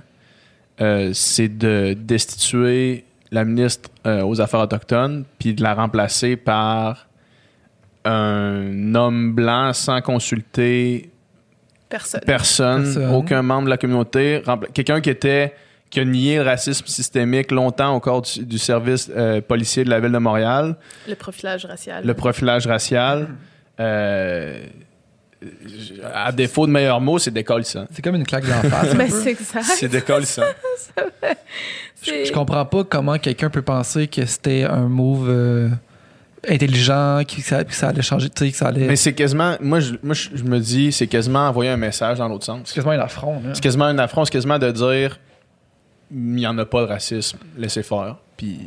[0.80, 7.06] euh, c'est de destituer la ministre euh, aux Affaires autochtones, puis de la remplacer par
[8.04, 11.10] un homme blanc sans consulter
[11.88, 12.20] Personne.
[12.26, 13.14] personne, Personne.
[13.14, 14.42] aucun membre de la communauté,
[14.74, 15.54] quelqu'un qui était
[15.88, 19.90] qui a nié le racisme systémique longtemps au corps du, du service euh, policier de
[19.90, 20.74] la ville de Montréal,
[21.08, 22.04] Le profilage racial.
[22.04, 23.28] le profilage racial.
[23.78, 24.64] euh,
[26.14, 27.86] à défaut de meilleurs mots, c'est décollissant.
[27.92, 28.94] C'est comme une claque d'en face.
[28.94, 29.64] Ben, c'est exact.
[29.64, 30.42] C'est décollissant.
[32.02, 35.68] Je, je comprends pas comment quelqu'un peut penser que c'était un move euh,
[36.46, 38.86] intelligent, que ça, que ça allait changer, tu sais, que ça allait.
[38.86, 42.18] Mais c'est quasiment, moi, je, moi, je je me dis, c'est quasiment envoyer un message
[42.18, 42.60] dans l'autre sens.
[42.66, 43.40] C'est quasiment un affront.
[43.42, 43.54] Là.
[43.54, 45.18] C'est quasiment un affront, c'est quasiment de dire,
[46.12, 48.16] il n'y en a pas de racisme, laissez faire.
[48.36, 48.58] Puis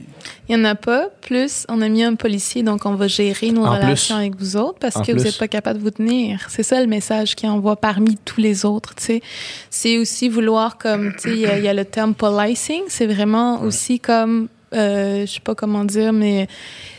[0.47, 1.09] Il n'y en a pas.
[1.21, 4.21] Plus, on a mis un policier, donc on va gérer nos En relations plus.
[4.21, 6.47] avec vous autres parce En que vous n'êtes pas capable de vous tenir.
[6.49, 8.95] C'est ça le message qu'il envoie parmi tous les autres.
[9.69, 12.81] C'est aussi vouloir comme, il y, a- il y a le terme policing.
[12.87, 16.47] C'est vraiment aussi comme, euh, je sais pas comment dire, mais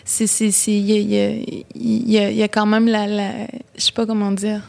[0.05, 0.27] c'est,
[0.69, 3.31] il y y y y a quand même la, la,
[3.77, 4.61] je sais pas comment dire.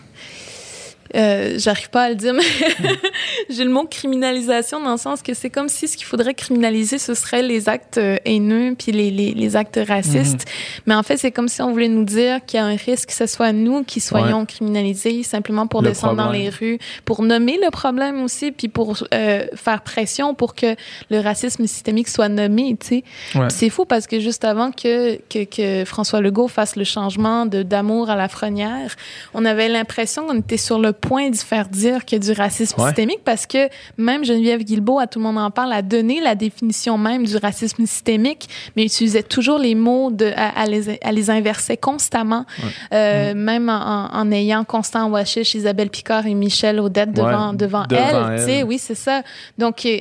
[1.16, 2.44] Euh, j'arrive pas à le dire, mais
[3.50, 6.98] j'ai le mot criminalisation dans le sens que c'est comme si ce qu'il faudrait criminaliser,
[6.98, 10.46] ce serait les actes euh, haineux puis les, les, les actes racistes.
[10.86, 13.10] Mais en fait, c'est comme si on voulait nous dire qu'il y a un risque
[13.10, 17.22] que ce soit nous qui soyons criminalisés simplement pour Le descendre dans les rues, pour
[17.24, 20.76] nommer le problème aussi, puis pour euh, faire pression pour que
[21.10, 23.04] le racisme systémique soit nommé, tu sais.
[23.36, 23.50] Ouais.
[23.50, 27.64] C'est fou parce que juste avant que, que, que François Legault fasse le changement de
[27.64, 28.96] d'amour à la frenière,
[29.34, 32.88] on avait l'impression qu'on était sur le point d'y faire dire a du racisme Ouais.
[32.88, 36.36] systémique parce que même Geneviève Guilbeault, à tout le monde en parle, a donné la
[36.36, 41.12] définition même du racisme systémique, mais utilisait toujours les mots de, à, à les, à
[41.12, 42.46] les inverser constamment,
[42.94, 47.58] euh, même en, en- en ayant Constant Washish, Isabelle Picard et Michel Odette devant, Ouais,
[47.58, 48.50] devant, devant elle.
[48.50, 48.64] elle.
[48.64, 49.24] oui, c'est ça.
[49.58, 49.98] Donc, euh,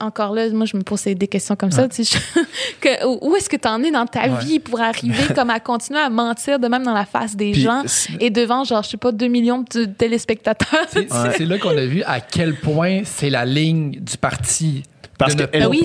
[0.00, 1.86] encore là, moi, je me pose des questions comme ça.
[1.96, 2.02] je-
[2.80, 6.00] que- où- est-ce que tu en es dans ta vie pour arriver comme à continuer
[6.00, 7.82] à mentir de même dans la face des gens
[8.20, 10.29] et devant, genre, je sais pas, 2 millions de téléspectateurs.
[11.36, 14.82] C'est là qu'on a vu à quel point c'est la ligne du parti.
[15.18, 15.82] Parce qu'elle pas oui,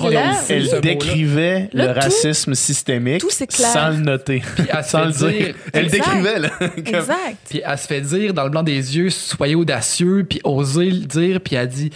[0.48, 3.68] elle décrivait Là, le tout- racisme systémique tout, c'est clair.
[3.70, 4.42] sans le noter,
[4.82, 5.28] sans le dire.
[5.28, 5.98] dire- Elle Exact.
[5.98, 6.48] décrivait, là.
[6.58, 7.36] comme- exact.
[7.50, 11.00] Puis elle se fait dire dans le blanc des yeux, soyez audacieux, puis osez le
[11.04, 11.90] dire, puis elle dit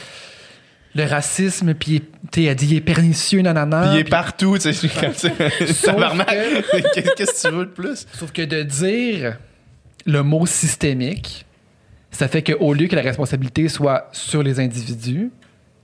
[0.95, 2.03] le racisme, puis
[2.37, 3.85] elle dit il est pernicieux, nanana.
[3.87, 4.89] Puis il est puis- partout, tu sais.
[4.89, 5.31] comme ça.
[5.65, 5.83] Qu'est-ce
[7.43, 8.07] que tu veux de plus?
[8.19, 9.39] Sauf que de dire
[10.05, 11.47] le mot systémique,
[12.11, 15.31] ça fait qu'au lieu que la responsabilité soit sur les individus,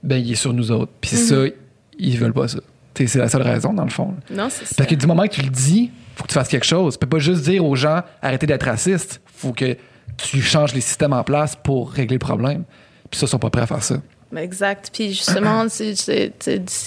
[0.03, 0.91] ben il est sur nous autres.
[1.01, 1.47] Puis c'est Mhm.
[1.49, 1.53] ça,
[1.99, 2.59] ils veulent pas ça.
[2.95, 4.15] C'est la seule raison, dans le fond.
[4.31, 4.73] Non, c'est ça.
[4.77, 6.93] Parce que du moment que tu le dis, faut que tu fasses quelque chose.
[6.95, 9.21] Tu peux pas juste dire aux gens arrêtez d'être racistes.
[9.35, 9.77] faut que
[10.17, 12.63] tu changes les systèmes en place pour régler le problème.
[13.11, 13.97] Puis ça, ils sont pas prêts à faire ça.
[14.35, 14.89] Exact.
[14.91, 16.01] Puis justement, c'est-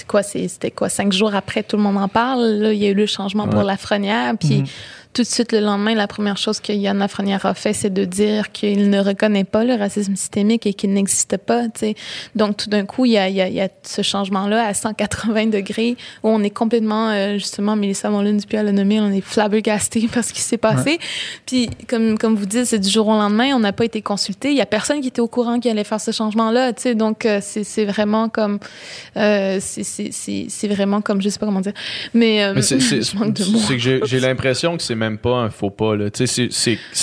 [0.08, 2.44] quoi, c'était quoi, cinq jours après, tout le monde en parle.
[2.44, 4.34] Là, il y a eu le changement pour la frenière.
[4.36, 4.66] Puis Mhm.
[5.12, 8.04] Tout de suite, le lendemain, la première chose que Yann Lafrenière a fait, c'est de
[8.04, 11.64] dire qu'il ne reconnaît pas le racisme systémique et qu'il n'existe pas.
[11.64, 11.94] tu sais.
[12.36, 15.46] Donc, tout d'un coup, il y a, y a- y a ce changement-là à 180
[15.46, 19.20] degrés où on est complètement, euh, justement, Mélissa Moulin Dupuis a le nommé, on est
[19.20, 20.98] flabbergasté par ce qui s'est passé.
[21.44, 24.50] Puis, comme, comme vous dites, c'est du jour au lendemain, on n'a pas été consulté.
[24.50, 26.72] Il y a personne qui était au courant qu'il allait faire ce changement-là.
[26.72, 26.94] tu sais.
[26.94, 28.58] Donc, euh, c'est c'est vraiment comme...
[29.16, 31.20] euh, c'est- c'est c'est- c'est vraiment comme...
[31.20, 31.72] Je sais pas comment dire.
[32.14, 33.58] Mais, euh, Mais c'est c'est- je manque de mots.
[33.58, 35.94] c'est que j'ai l'impression que c'est même pas un faux pas.
[36.14, 36.48] C'est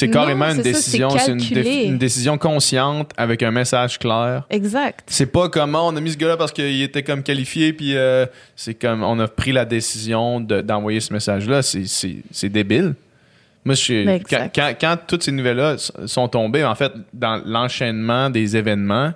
[0.08, 1.64] Non, carrément une décision, c'est une, calculé.
[1.64, 4.44] dé- une décision consciente avec un message clair.
[4.50, 5.04] Exact.
[5.08, 8.26] C'est pas comment on a mis ce gars-là parce qu'il était comme qualifié, puis euh,
[8.56, 11.62] c'est comme on a pris la décision de- d'envoyer ce message-là.
[11.62, 12.94] C'est- C'est c'est débile.
[13.66, 14.56] Moi, je suis- Ben, quand, exact.
[14.56, 19.12] quand- quand toutes ces nouvelles-là sont tombées, en fait, dans l'enchaînement des événements,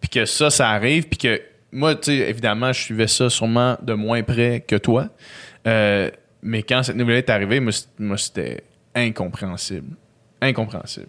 [0.00, 1.40] puis que ça, ça arrive, puis que
[1.72, 5.08] moi, tu sais, évidemment, je suivais ça sûrement de moins près que toi.
[5.66, 6.10] Euh,
[6.42, 8.62] mais quand cette nouvelle est arrivée, moi, c'était
[8.94, 9.96] incompréhensible.
[10.40, 11.08] Incompréhensible.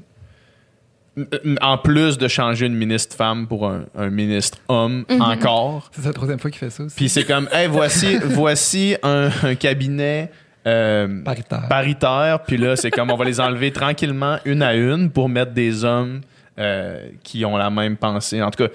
[1.62, 5.22] En plus de changer une ministre femme pour un, un ministre homme, Mhm.
[5.22, 5.92] encore.
[5.94, 6.96] C'est la troisième fois qu'il fait ça aussi.
[6.96, 10.32] Puis c'est comme, hey, voici, voici un, un cabinet
[10.66, 11.68] euh, Paritaire.
[11.70, 12.40] paritaire.
[12.48, 15.84] Puis là, c'est comme, on va les enlever tranquillement, une à une, pour mettre des
[15.84, 16.22] hommes
[16.58, 18.42] euh, qui ont la même pensée.
[18.42, 18.72] En tout cas,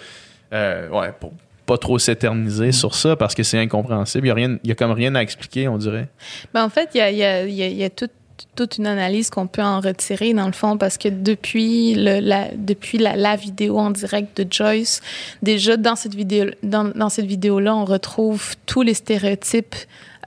[0.52, 1.32] euh, ouais, pour
[1.68, 4.26] pas trop s'éterniser sur ça, parce que c'est incompréhensible.
[4.26, 6.08] Il y a, rien, il y a comme rien à expliquer, on dirait.
[6.52, 7.90] Ben, en fait, il y a, il y a- il y a- il y a
[7.90, 8.10] toute
[8.54, 12.46] toute une analyse qu'on peut en retirer dans le fond parce que depuis le, la,
[12.56, 15.00] depuis la, la vidéo en direct de Joyce,
[15.42, 19.74] déjà dans cette vidéo dans, dans cette vidéo là, on retrouve tous les stéréotypes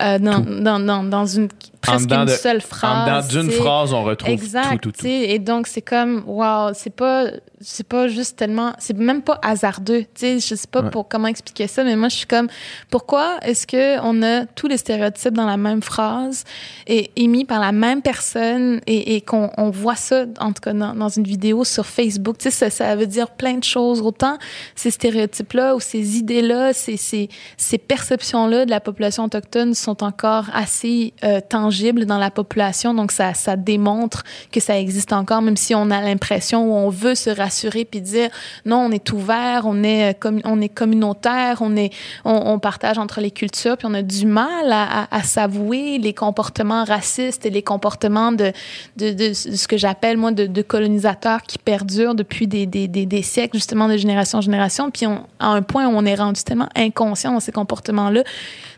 [0.02, 1.48] euh, dans, dans, dans, dans une
[1.82, 3.28] presque une de- seule phrase.
[3.32, 4.70] dedans d'une phrase, on retrouve Exact.
[4.82, 5.06] tout, tout, tout.
[5.08, 7.26] Et donc, c'est comme, wow, c'est pas,
[7.60, 10.02] c'est pas juste tellement, c'est même pas hasardeux.
[10.02, 10.90] Tu sais, je sais pas Ouais.
[10.92, 12.48] pour comment expliquer ça, mais moi, je suis comme,
[12.90, 16.44] pourquoi est-ce que on a tous les stéréotypes dans la même phrase
[16.88, 20.74] et émis par la même personne et, et qu'on on voit ça, en tout cas,
[20.74, 22.38] dans, dans une vidéo sur Facebook?
[22.38, 24.02] Tu sais, ça, ça veut dire plein de choses.
[24.02, 24.38] Autant
[24.76, 30.46] ces stéréotypes-là ou ces idées-là, ces, ces, ces perceptions-là de la population autochtone sont encore
[30.54, 32.94] assez euh, tangibles dans la population.
[32.94, 37.16] Donc, ça, démontre que ça existe encore, même si on a l'impression ou on veut
[37.16, 38.30] se rassurer puis dire
[38.66, 41.92] non, on est ouvert, on est, euh, commu- on est communautaire, on, est,
[42.26, 46.84] on, partage entre les cultures, puis on a du mal à, à, s'avouer les comportements
[46.84, 48.52] racistes et les comportements de,
[48.98, 53.98] de, ce que j'appelle, moi, de, colonisateurs qui perdurent depuis des, des, siècles, justement, de
[53.98, 54.92] génération en génération.
[54.92, 58.24] Puis à un point où on est rendu tellement inconscient dans ces comportements-là,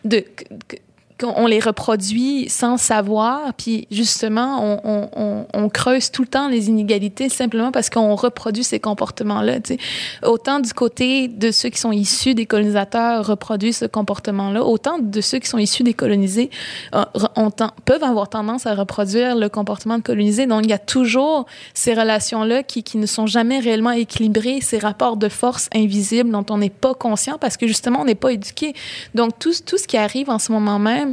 [0.06, 0.24] de,
[1.24, 6.70] qu'on les reproduit sans savoir, puis justement, on, on, on, creuse tout le temps les
[6.70, 9.60] inégalités simplement parce qu'on reproduit ces comportements-là.
[10.24, 15.22] Autant du côté de ceux qui sont issus des colonisateurs reproduisent ce comportement-là, autant de
[15.22, 16.50] ceux qui sont issus des colonisés
[16.94, 17.04] euh,
[17.86, 20.46] peuvent avoir tendance à reproduire le comportement de colonisés.
[20.46, 24.80] Donc, il y a toujours ces relations-là qui, qui ne sont jamais réellement équilibrées, ces
[24.80, 28.34] rapports de force invisibles dont on n'est pas conscient parce que justement, on n'est pas
[28.34, 28.74] éduqué.
[29.16, 31.13] Donc, tout, tout ce qui arrive en ce moment même,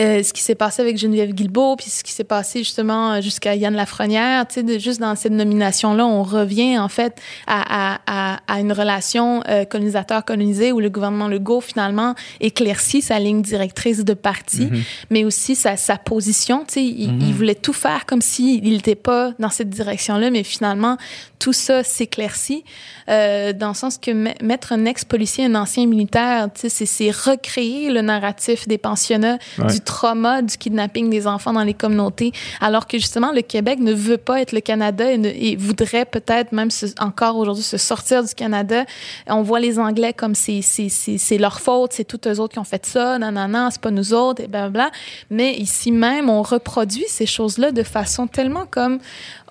[0.00, 3.20] euh, ce qui s'est passé avec Geneviève Guilbeault, puis ce qui s'est passé justement euh,
[3.20, 7.96] jusqu'à Yann Lafrenière, tu sais, de- juste dans cette nomination-là, on revient en fait à,
[7.96, 13.42] à, à, à une relation euh, colonisateur-colonisé où le gouvernement Legault finalement éclaircit sa ligne
[13.42, 14.68] directrice de parti,
[15.10, 16.64] mais aussi sa, sa position.
[16.66, 20.42] Tu sais, il, il voulait tout faire comme s'il n'était pas dans cette direction-là, mais
[20.42, 20.96] finalement
[21.38, 22.62] tout ça s'éclaircit
[23.08, 26.86] euh, dans le sens que me- mettre un ex-policier, un ancien militaire, tu sais, c'est-
[26.86, 29.66] c'est recréer le narratif des pensionnats, Ouais.
[29.66, 33.92] du trauma du kidnapping des enfants dans les communautés, alors que justement le Québec ne
[33.92, 36.68] veut pas être le Canada et, voudrait peut-être même
[36.98, 38.84] encore aujourd'hui se sortir du Canada.
[39.26, 42.86] On voit les Anglais comme c'est leur faute, c'est tous eux autres qui ont fait
[42.86, 44.90] ça, non non non, c'est pas nous autres et blablabla.
[45.30, 48.98] Mais ici même, on reproduit ces choses-là de façon tellement comme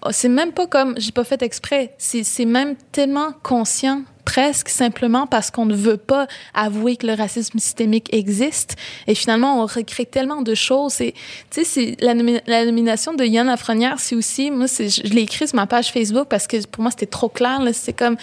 [0.04, 1.94] Oh, c'est même pas comme j'ai pas fait exprès.
[2.00, 7.60] C'est même tellement conscient presque simplement parce qu'on ne veut pas avouer que le racisme
[7.60, 8.75] systémique existe.
[9.07, 11.01] Et finalement, on recrée tellement de choses.
[11.01, 11.13] Et,
[11.49, 15.21] tu sais, c'est la, nomi- la nomination de Yann Lafrenière, c'est aussi, moi, je, l'ai
[15.21, 17.60] écrit sur ma page Facebook parce que pour moi, c'était trop clair.
[17.73, 18.17] C'est comme,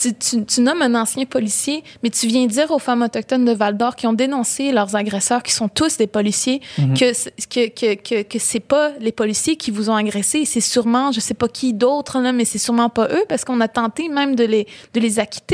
[0.00, 3.52] tu, tu, tu nommes un ancien policier, mais tu viens dire aux femmes autochtones de
[3.52, 6.60] Val-d'Or qui ont dénoncé leurs agresseurs, qui sont tous des policiers,
[6.98, 10.60] que, c'est- que, que, que, que c'est pas les policiers qui vous ont agressé, c'est
[10.60, 14.08] sûrement, je sais pas qui d'autre, mais c'est sûrement pas eux parce qu'on a tenté
[14.08, 15.49] même de les, de les acquitter,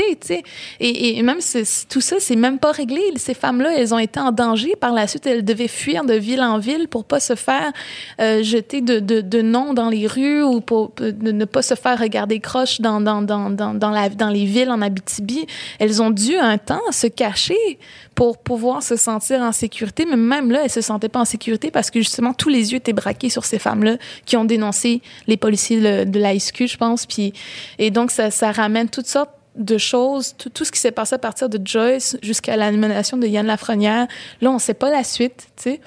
[0.79, 1.39] Et, même
[1.89, 3.01] tout ça, c'est même pas réglé.
[3.17, 4.75] Ces femmes-là, elles ont été en danger.
[4.75, 7.71] Par la suite, elles devaient fuir de ville en ville pour pas se faire
[8.19, 11.99] euh, jeter de, de, noms dans les rues ou pour de ne pas se faire
[11.99, 12.99] regarder croche dans,
[14.31, 15.45] les villes en Abitibi.
[15.79, 17.79] Elles ont dû un temps se cacher
[18.15, 21.69] pour pouvoir se sentir en sécurité, mais même là, elles se sentaient pas en sécurité
[21.69, 25.37] parce que justement, tous les yeux étaient braqués sur ces femmes-là qui ont dénoncé les
[25.37, 27.05] policiers de, de la SQ, je pense.
[27.05, 27.33] Puis,
[27.77, 31.15] et donc, ça, ça ramène toutes sortes de choses, tout, tout ce qui s'est passé
[31.15, 34.07] à partir de Joyce jusqu'à la nomination de Yann Lafrenière.
[34.41, 35.81] Là, on sait pas la suite, tu sais.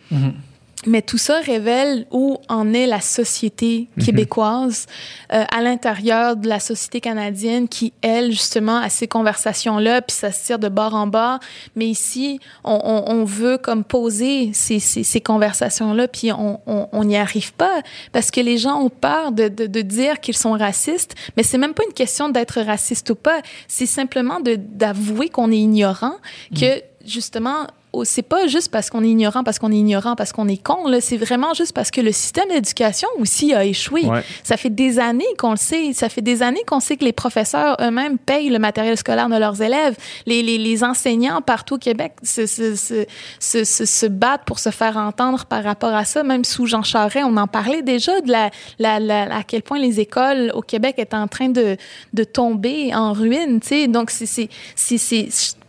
[0.87, 4.87] Mais tout ça révèle où en est la société québécoise
[5.33, 10.33] euh, à l'intérieur de la société canadienne qui, elle, justement, a ces conversations-là, puis ça
[10.33, 11.39] se tire de bord en bord.
[11.77, 16.89] Mais ici, on, on, on veut comme poser ces, ces, ces conversations-là, puis on on-
[16.93, 20.37] on n'y arrive pas parce que les gens ont peur de, de, de dire qu'ils
[20.37, 21.15] sont racistes.
[21.37, 23.41] Mais c'est même pas une question d'être raciste ou pas.
[23.69, 26.15] C'est simplement de- d'avouer qu'on est ignorant,
[26.59, 27.73] que justement oh,
[28.05, 30.87] c'est pas juste parce qu'on est ignorant, parce qu'on est ignorant, parce qu'on est con.
[30.89, 31.01] là.
[31.01, 34.05] C'est vraiment juste parce que le système d'éducation aussi a échoué.
[34.05, 34.23] Ouais.
[34.45, 35.93] Ça fait des années qu'on le sait.
[35.93, 39.37] Ça fait des années qu'on sait que les professeurs eux-mêmes payent le matériel scolaire de
[39.37, 39.97] leurs élèves.
[40.27, 43.07] Les, les, les enseignants partout au Québec se, se, se,
[43.39, 46.23] se, se- se battent pour se faire entendre par rapport à ça.
[46.23, 49.79] Même sous Jean Charest, on en parlait déjà de la, la, la- à quel point
[49.79, 51.77] les écoles au Québec étaient en train de,
[52.13, 53.61] de tomber en ruine.
[53.61, 53.89] tu sais.
[53.89, 54.49] Donc, c'est,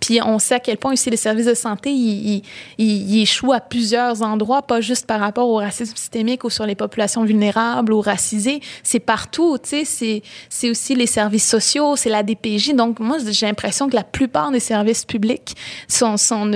[0.01, 2.37] puis on sait à quel point aussi les services de santé, ils,
[2.77, 6.65] ils, ils- échouent à plusieurs endroits, pas juste par rapport au racisme systémique ou sur
[6.65, 8.61] les populations vulnérables ou racisées.
[8.83, 10.23] C'est partout, tu sais.
[10.49, 12.73] C'est, aussi les services sociaux, c'est la DPJ.
[12.73, 15.55] Donc, moi, j'ai l'impression que la plupart des services publics
[15.87, 16.49] sont, sont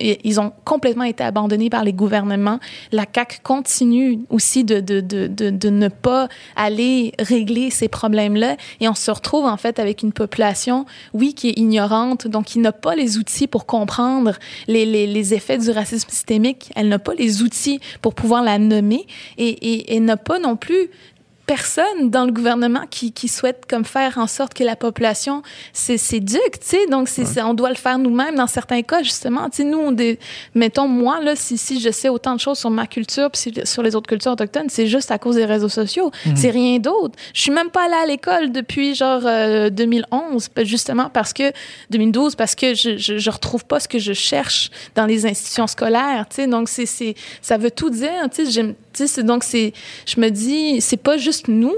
[0.00, 2.58] ils ont complètement été abandonnés par les gouvernements.
[2.90, 8.56] La CAQ continue aussi de, de, de, de, de ne pas aller régler ces problèmes-là.
[8.80, 10.84] Et on se retrouve, en fait, avec une population,
[11.14, 14.32] oui, qui est ignorante, donc qui n'a pas les outils pour comprendre
[14.66, 16.70] les, les, les effets du racisme systémique.
[16.74, 20.56] Elle n'a pas les outils pour pouvoir la nommer et, et, et n'a pas non
[20.56, 20.90] plus
[21.48, 25.42] personne dans le gouvernement qui, qui souhaite comme faire en sorte que la population
[25.72, 26.86] s'é- s'éduque, tu sais.
[26.88, 29.48] Donc, c'est- on doit le faire nous-mêmes dans certains cas, justement.
[29.48, 30.18] Tu sais, nous, on dé-
[30.54, 33.82] mettons, moi, là, si, si je sais autant de choses sur ma culture puis sur
[33.82, 36.10] les autres cultures autochtones, c'est juste à cause des réseaux sociaux.
[36.36, 37.14] C'est rien d'autre.
[37.32, 41.50] Je suis même pas allée à l'école depuis, genre, euh, 2011, ben, justement parce que,
[41.90, 45.66] 2012, parce que je, je, je retrouve pas ce que je cherche dans les institutions
[45.66, 46.46] scolaires, tu sais.
[46.46, 48.50] Donc, c'est, c'est, ça veut tout dire, tu sais.
[48.50, 48.74] J'aime-
[49.20, 49.72] donc, c'est,
[50.06, 51.74] je me dis, c'est pas juste nous.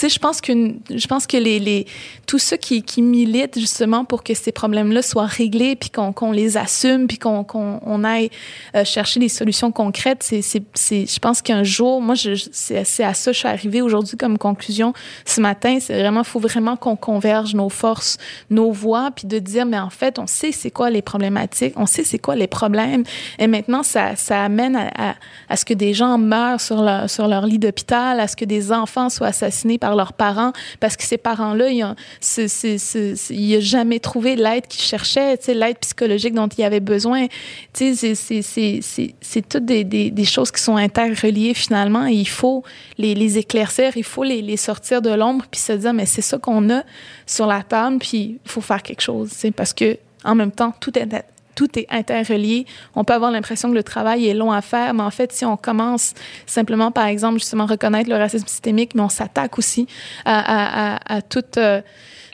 [0.00, 0.52] Tu sais, je pense que
[0.88, 1.86] je pense que les, les
[2.26, 6.32] tous ceux qui, qui militent justement pour que ces problèmes-là soient réglés, puis qu'on qu'on
[6.32, 8.30] les assume, puis qu'on qu'on on aille
[8.74, 12.82] euh, chercher des solutions concrètes, c'est c'est c'est je pense qu'un jour, moi, je- c'est
[12.84, 14.94] c'est à ça que je suis arrivée aujourd'hui comme conclusion
[15.26, 15.76] ce matin.
[15.82, 18.16] C'est vraiment faut vraiment qu'on converge nos forces,
[18.48, 21.84] nos voix, puis de dire mais en fait, on sait c'est quoi les problématiques, on
[21.84, 23.04] sait c'est quoi les problèmes,
[23.38, 25.14] et maintenant ça ça amène à, à,
[25.50, 28.46] à ce que des gens meurent sur leur sur leur lit d'hôpital, à ce que
[28.46, 34.36] des enfants soient assassinés par leurs parents parce que ces parents-là, ils n'ont jamais trouvé
[34.36, 37.26] l'aide qu'ils cherchaient, l'aide psychologique dont ils avaient besoin.
[37.72, 42.62] C'est- toutes des, des, choses qui sont interreliées finalement et il faut
[42.98, 46.38] les, éclaircir, il faut les, les sortir de l'ombre puis se dire, mais c'est ça
[46.38, 46.82] qu'on a
[47.26, 50.98] sur la table puis il faut faire quelque chose, parce que en même temps, tout
[50.98, 51.06] est
[51.54, 52.66] tout est interrelié.
[52.94, 55.44] On peut avoir l'impression que le travail est long à faire, mais en fait, si
[55.44, 56.14] on commence
[56.46, 59.86] simplement, par exemple, justement, reconnaître le racisme systémique, mais on s'attaque aussi
[60.24, 61.80] à, toutes euh,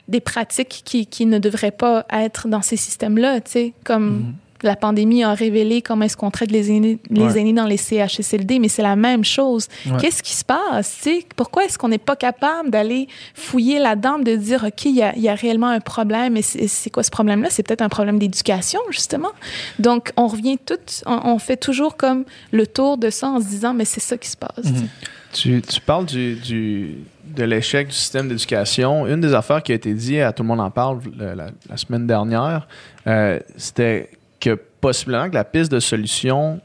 [0.07, 4.33] des pratiques qui, qui ne devraient pas être dans ces systèmes-là, tu sais, comme
[4.63, 7.39] la pandémie a révélé comment est-ce qu'on traite les aînés, les Ouais.
[7.39, 9.67] aînés dans les CHSLD, mais c'est la même chose.
[9.85, 9.97] Ouais.
[9.99, 11.07] Qu'est-ce qui se passe?
[11.35, 15.15] Pourquoi est-ce qu'on n'est pas capable d'aller fouiller là-dedans, de dire, OK, il y a,
[15.15, 17.49] il y a réellement un problème, et c'est quoi ce problème-là?
[17.49, 19.31] C'est peut-être un problème d'éducation, justement.
[19.79, 23.45] Donc, on revient tout, on, on fait toujours comme le tour de ça en se
[23.45, 24.65] disant, mais c'est ça qui se passe.
[24.65, 24.87] Mhm.
[25.33, 26.95] Tu, tu parles du, du-
[27.35, 29.05] de l'échec du système d'éducation.
[29.05, 31.47] Une des affaires qui a été dit, à tout le monde en parle le- la,
[31.69, 32.67] la semaine dernière,
[33.05, 34.09] euh, c'était
[34.39, 36.61] que possiblement que la piste de solution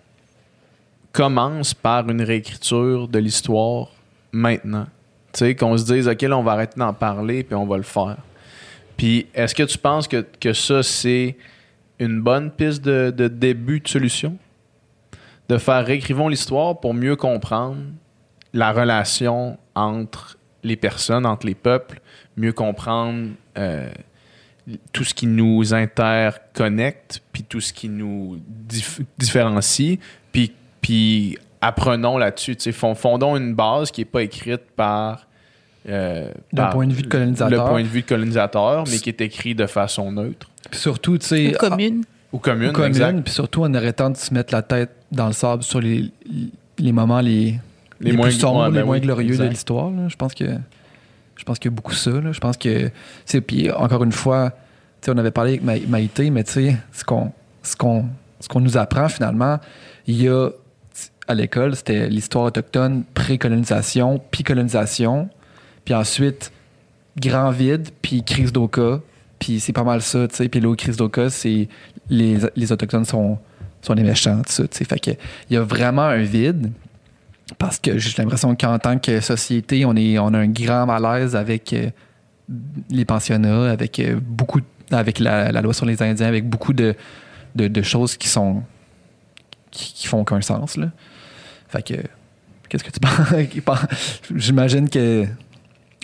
[1.13, 3.89] commence par une réécriture de l'histoire
[4.33, 4.87] maintenant.
[5.33, 7.77] Tu sais, qu'on se dise, OK, là, on va arrêter d'en parler, puis on va
[7.77, 8.19] le faire.
[8.97, 11.37] Puis, est-ce que tu penses que, que ça, c'est
[11.99, 14.37] une bonne piste de, de début de solution?
[15.49, 17.83] De faire réécrivons l'histoire pour mieux comprendre
[18.53, 22.01] la relation entre les personnes, entre les peuples,
[22.37, 23.91] mieux comprendre euh,
[24.93, 28.39] tout ce qui nous interconnecte, puis tout ce qui nous
[28.69, 29.99] dif- différencie,
[30.33, 32.57] puis, puis apprenons là-dessus.
[32.73, 35.27] Fondons une base qui n'est pas écrite par...
[35.89, 37.65] euh, D'un point de vue de colonisateur.
[37.65, 40.49] Le point de vue de colonisateur, mais qui est écrit de façon neutre.
[40.71, 42.05] Puis surtout, tu sais, Une commune.
[42.33, 43.21] Ou commune, commune, exact.
[43.23, 46.11] puis surtout en arrêtant de se mettre la tête dans le sable sur les,
[46.79, 47.59] les moments les,
[48.01, 49.45] les, moins- plus sombres, ouais, ben les moins oui, glorieux exact.
[49.45, 49.91] de l'histoire.
[50.09, 50.45] Je pense que
[51.43, 52.13] je pense qu'il y a beaucoup ça.
[52.13, 52.31] là.
[52.31, 52.89] Je pense que
[53.41, 54.53] puis encore une fois,
[55.09, 59.59] on avait parlé avec Ma- Maïté, mais ce qu'on nous apprend finalement,
[60.07, 60.51] il y a
[61.27, 65.31] à l'école, c'était l'histoire autochtone, pré-colonisation, puis colonisation,
[65.85, 66.53] puis ensuite
[67.19, 69.01] grand vide, puis crise d'Oka,
[69.41, 70.49] puis c'est pas mal ça, tu sais.
[70.49, 71.69] Puis l'autre crise d'Oka, c'est
[72.09, 73.37] les, les autochtones sont
[73.81, 74.69] sont les méchants, tout ça,
[75.55, 76.71] y a vraiment un vide
[77.59, 81.37] parce que j'ai l'impression qu'en tant que société, on est on a un grand malaise
[81.37, 81.91] avec euh,
[82.91, 86.95] les pensionnats, avec euh, beaucoup avec la, la loi sur les Indiens, avec beaucoup de,
[87.55, 88.63] de, de choses qui sont
[89.71, 90.91] qui, qui font aucun sens là.
[91.69, 91.95] Fait que
[92.69, 93.79] qu'est-ce que tu penses?
[94.35, 95.27] J'imagine que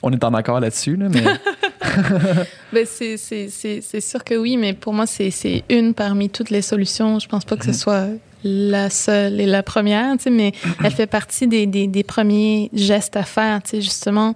[0.02, 1.24] on est en accord là-dessus là, mais
[2.72, 7.18] ben, c'est, sûr que oui, mais pour moi, c'est, c'est une parmi toutes les solutions.
[7.18, 8.06] Je pense pas que ce soit
[8.44, 10.52] la seule et la première, tu sais, mais
[10.84, 14.34] elle fait partie des, des, des premiers gestes à faire, tu sais, justement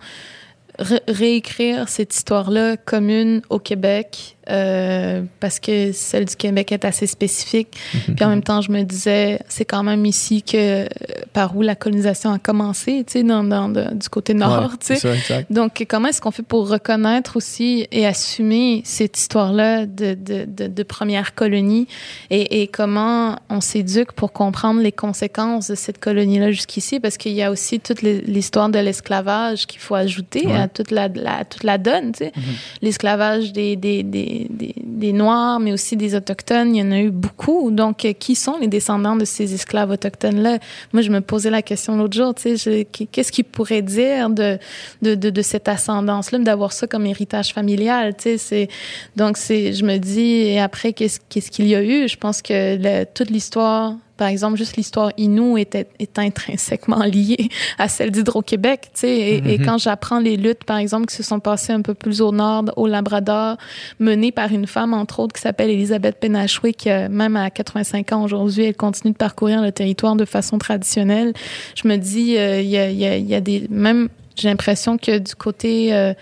[0.78, 7.68] réécrire cette histoire-là commune au Québec euh, parce que celle du Québec est assez spécifique.
[7.94, 8.14] Mhm.
[8.16, 10.86] Puis en même temps, je me disais, c'est quand même ici que
[11.32, 15.46] par où la colonisation a commencé, tu sais, dans, dans du côté nord, tu sais.
[15.48, 20.66] Donc, comment est-ce qu'on fait pour reconnaître aussi et assumer cette histoire-là de, de, de,
[20.66, 21.86] de, première colonie?
[22.30, 26.98] Et, et comment on s'éduque pour comprendre les conséquences de cette colonie-là jusqu'ici?
[26.98, 31.06] Parce qu'il y a aussi toute l'histoire de l'esclavage qu'il faut ajouter à toute la,
[31.08, 32.32] la, toute la donne, tu sais.
[32.34, 32.42] Mhm.
[32.82, 36.74] L'esclavage des, des, des des, Noirs, mais aussi des Autochtones.
[36.74, 37.70] Il y en a eu beaucoup.
[37.70, 40.58] Donc, euh, qui sont les descendants de ces esclaves autochtones-là?
[40.92, 44.58] Moi, je me posais la question l'autre jour, tu sais, qu'est-ce qu'ils pourraient dire de,
[45.02, 48.68] de, de, cette ascendance-là, d'avoir ça comme héritage familial, tu sais?
[49.16, 52.08] Donc, c'est, je me dis, et après, qu'est-ce, qu'est-ce qu'il y a eu?
[52.08, 57.48] Je pense que toute l'histoire par exemple, juste l'histoire Inou est, est, intrinsèquement liée
[57.78, 58.90] à celle d'Hydro-Québec.
[58.94, 59.64] Tu sais, et, et, mhm.
[59.64, 62.64] quand j'apprends les luttes, par exemple, qui se sont passées un peu plus au nord,
[62.76, 63.56] au Labrador,
[63.98, 68.24] menées par une femme, entre autres, qui s'appelle Elisabeth Penachoué, qui, même à 85 ans
[68.24, 71.32] aujourd'hui, elle continue de parcourir le territoire de façon traditionnelle.
[71.74, 73.66] Je me dis, euh, il y, a, y, y, a, des...
[73.70, 75.94] Même, j'ai l'impression que du côté...
[75.94, 76.12] Euh,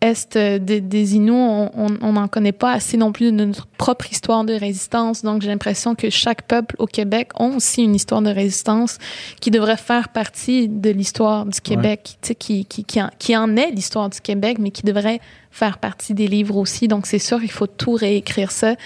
[0.00, 4.10] est euh, des, des Inuits, on n'en connaît pas assez non plus de notre propre
[4.10, 5.22] histoire de résistance.
[5.22, 8.98] Donc, j'ai l'impression que chaque peuple au Québec a aussi une histoire de résistance
[9.40, 13.70] qui devrait faire partie de l'histoire du Québec, qui, qui, qui, en, qui en est
[13.70, 15.20] l'histoire du Québec, mais qui devrait
[15.50, 16.88] faire partie des livres aussi.
[16.88, 18.76] Donc, c'est sûr, il faut tout réécrire ça.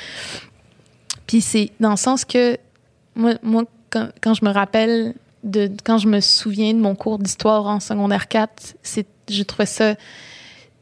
[1.26, 2.56] Puis c'est dans le sens que
[3.14, 7.18] moi, moi quand, quand je me rappelle de quand je me souviens de mon cours
[7.18, 9.94] d'histoire en secondaire 4, c'est je trouvais ça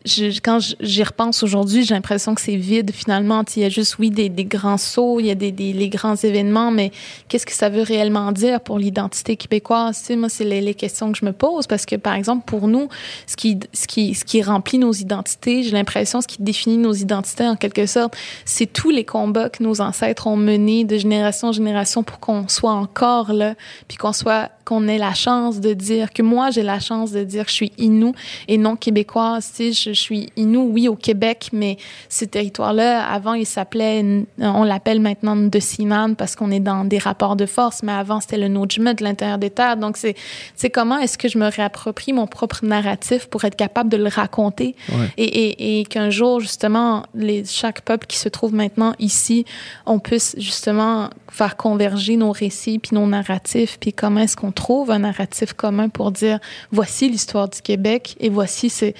[0.05, 3.45] je, quand j'y repense aujourd'hui, j'ai l'impression que c'est vide finalement.
[3.57, 5.89] Il y a juste, oui, des, des grands sauts, il y a des, des les
[5.89, 6.91] grands événements, mais
[7.29, 10.03] qu'est-ce que ça veut réellement dire pour l'identité québécoise?
[10.07, 12.67] Tu moi, c'est les, les, questions que je me pose parce que, par exemple, pour
[12.69, 12.89] nous,
[13.27, 16.95] ce qui, ce qui, ce qui remplit nos identités, j'ai l'impression, ce qui définit nos
[16.95, 21.49] identités en quelque sorte, c'est tous les combats que nos ancêtres ont menés de génération
[21.49, 23.55] en génération pour qu'on soit encore là,
[23.89, 27.25] puis qu'on soit qu'on ait la chance de dire, que moi, j'ai la chance de
[27.25, 28.13] dire que je suis Inou
[28.47, 29.51] et non québécoise.
[29.57, 31.77] Tu sais, je, suis Inou, oui, au Québec, mais
[32.09, 36.99] ce territoire-là, avant, il s'appelait, on l'appelle maintenant de Sinan parce qu'on est dans des
[36.99, 39.77] rapports de force, mais avant, c'était le Nojma de l'intérieur des terres.
[39.77, 40.15] Donc, c'est,
[40.57, 44.09] c'est comment est-ce que je me réapproprie mon propre narratif pour être capable de le
[44.09, 44.75] raconter?
[45.17, 49.45] Et, et, et qu'un jour, justement, les, chaque peuple qui se trouve maintenant ici,
[49.87, 54.91] on puisse justement faire converger nos récits puis nos narratifs puis comment est-ce qu'on trouve
[54.91, 56.39] un narratif commun pour dire
[56.71, 58.95] voici l'histoire du Québec et voici c'est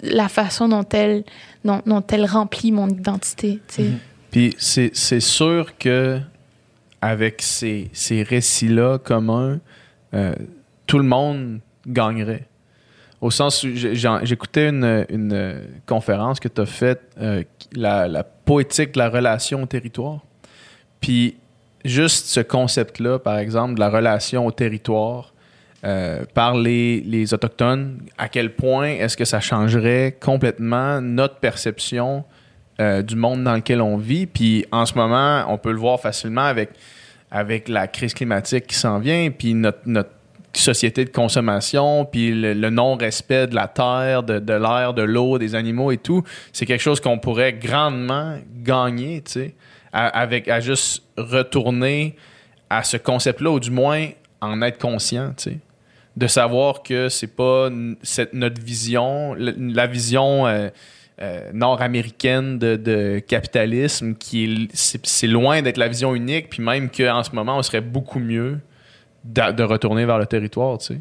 [0.00, 1.24] la façon dont elle,
[1.64, 3.60] dont, elle remplit mon identité.
[3.78, 3.98] Mhm.
[4.30, 6.20] Puis c'est sûr que
[7.00, 9.58] avec ces, ces récits-là communs,
[10.14, 10.34] euh,
[10.86, 12.46] tout le monde gagnerait.
[13.20, 18.92] Au sens où j'écoutais une, une, conférence que tu as faite, euh, la, la, poétique
[18.92, 20.20] de la relation au territoire.
[21.00, 21.36] Puis
[21.84, 25.31] juste ce concept-là, par exemple, de la relation au territoire
[25.84, 32.24] euh, par les, les, Autochtones, à quel point est-ce que ça changerait complètement notre perception
[32.80, 34.26] euh, du monde dans lequel on vit?
[34.26, 36.70] Puis en ce moment, on peut le voir facilement avec,
[37.30, 40.10] avec la crise climatique qui s'en vient, puis notre, notre
[40.52, 45.90] société de consommation, puis le, non-respect de la terre, de, l'air, de l'eau, des animaux
[45.90, 46.22] et tout,
[46.52, 49.54] c'est quelque chose qu'on pourrait grandement gagner, tu sais
[49.92, 52.16] avec, à juste retourner
[52.70, 54.08] à ce concept-là, ou du moins
[54.40, 55.58] en être conscient, tu sais.
[56.16, 60.68] De savoir que c'est pas notre vision, la, vision euh,
[61.22, 67.22] euh, nord-américaine de, capitalisme, qui est, c'est, loin d'être la vision unique, puis même qu'en
[67.22, 68.58] ce moment, on serait beaucoup mieux
[69.24, 71.00] de, retourner vers le territoire, tu sais.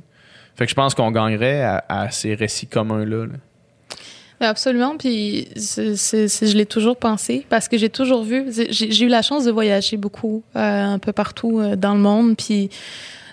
[0.55, 3.25] Fait que je pense qu'on gagnerait à, ces récits communs-là.
[3.25, 9.21] là Absolument, puis je l'ai toujours pensé parce que j'ai toujours vu, j'ai eu la
[9.21, 12.69] chance de voyager beaucoup euh, un peu partout dans le monde, puis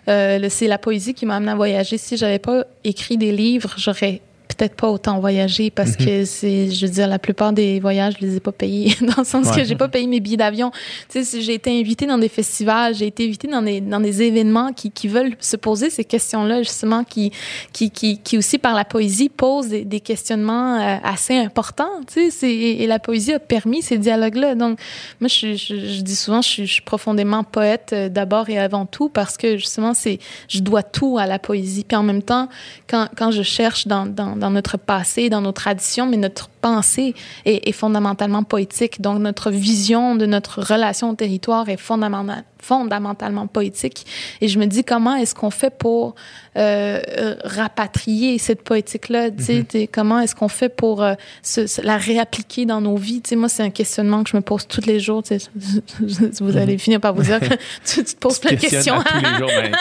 [0.09, 1.99] euh, c'est la poésie qui m'a amené à voyager.
[1.99, 4.21] Si j'avais pas écrit des livres, j'aurais
[4.59, 6.05] peut-être pas autant voyager parce mhm.
[6.05, 9.19] que c'est, je veux dire, la plupart des voyages, je les ai pas payés dans
[9.19, 10.73] le sens que j'ai pas payé mes billets d'avion.
[11.09, 14.23] Tu sais, j'ai été invitée dans des festivals, j'ai été invitée dans des, dans des
[14.23, 17.33] événements qui, qui veulent se poser ces questions-là, justement, qui,
[17.73, 22.31] qui, qui, qui aussi par la poésie posent des, des questionnements euh, assez importants, tu
[22.31, 24.57] sais, et, et la poésie a permis ces dialogues-là.
[24.57, 24.81] Donc,
[25.21, 28.59] moi, je, je, je dis souvent, je suis, je suis profondément poète euh, d'abord et
[28.59, 31.85] avant tout parce que justement, c'est, je dois tout à la poésie.
[31.85, 32.49] Puis en même temps,
[32.89, 36.49] quand, quand je cherche dans, dans, dans dans notre passé, dans nos traditions, mais notre
[36.49, 39.03] pensée est, fondamentalement poétique.
[39.03, 44.07] Donc, notre vision de notre relation au territoire est fondamentalement, fondamentalement poétique.
[44.41, 46.15] Et je me dis, comment est-ce qu'on fait pour
[46.57, 47.01] euh,
[47.45, 49.31] rapatrier cette poétique-là?
[49.31, 49.89] Mm-hmm.
[49.93, 53.23] Comment est-ce qu'on fait pour euh, se, la réappliquer dans nos vies?
[53.25, 55.23] sais, moi, c'est un questionnement que je me pose tous les jours.
[56.41, 57.47] Vous allez finir par vous dire que
[57.85, 59.03] tu, te poses plein de questions.
[59.03, 59.73] tous les jours, ben,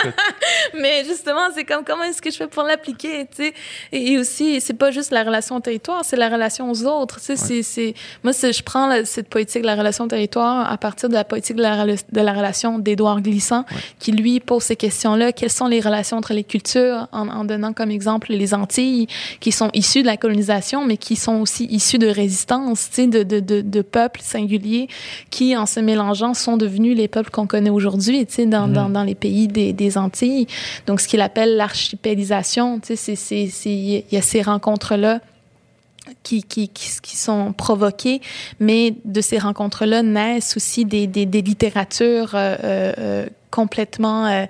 [0.81, 3.27] Mais justement, c'est comme comment est-ce que je fais pour l'appliquer?
[3.91, 7.19] Et, et aussi, c'est pas juste la relation au territoire, c'est la relation aux autres.
[7.29, 7.35] Ouais.
[7.35, 11.23] c'est, moi, je prends cette poétique de la relation au territoire à partir de la
[11.23, 13.81] poétique de la, de la relation d'Édouard Glissant, ouais.
[13.99, 15.31] qui lui pose ces questions-là.
[15.31, 19.07] Quelles sont les relations entre les cultures, en, en, donnant comme exemple les Antilles,
[19.39, 23.39] qui sont issues de la colonisation, mais qui sont aussi issues de résistance, de, de,
[23.39, 24.87] de, de, peuples singuliers
[25.29, 28.73] qui, en se mélangeant, sont devenus les peuples qu'on connaît aujourd'hui, dans, mmh.
[28.73, 30.47] dans, dans les pays des, des Antilles.
[30.85, 35.21] Donc, ce qu'il appelle l'archipélisation, il y a ces rencontres-là
[36.23, 38.21] qui, qui, qui, sont provoquées,
[38.59, 44.45] mais de ces rencontres-là naissent aussi des, des, des littératures euh, euh, complètement euh,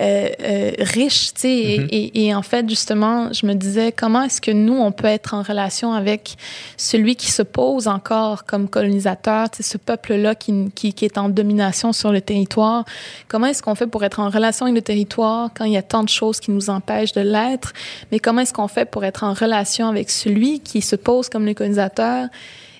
[0.00, 1.76] euh, euh, riche, tu sais.
[1.78, 1.88] Mm -hmm.
[1.90, 5.34] et, et, en fait, justement, je me disais, comment est-ce que nous, on peut être
[5.34, 6.36] en relation avec
[6.76, 11.18] celui qui se pose encore comme colonisateur, tu sais, ce peuple-là qui, qui, qui, est
[11.18, 12.84] en domination sur le territoire?
[13.28, 15.86] Comment est-ce qu'on fait pour être en relation avec le territoire quand il y a
[15.94, 17.72] tant de choses qui nous empêchent de l'être?
[18.10, 21.46] Mais comment est-ce qu'on fait pour être en relation avec celui qui se pose comme
[21.46, 22.28] le colonisateur?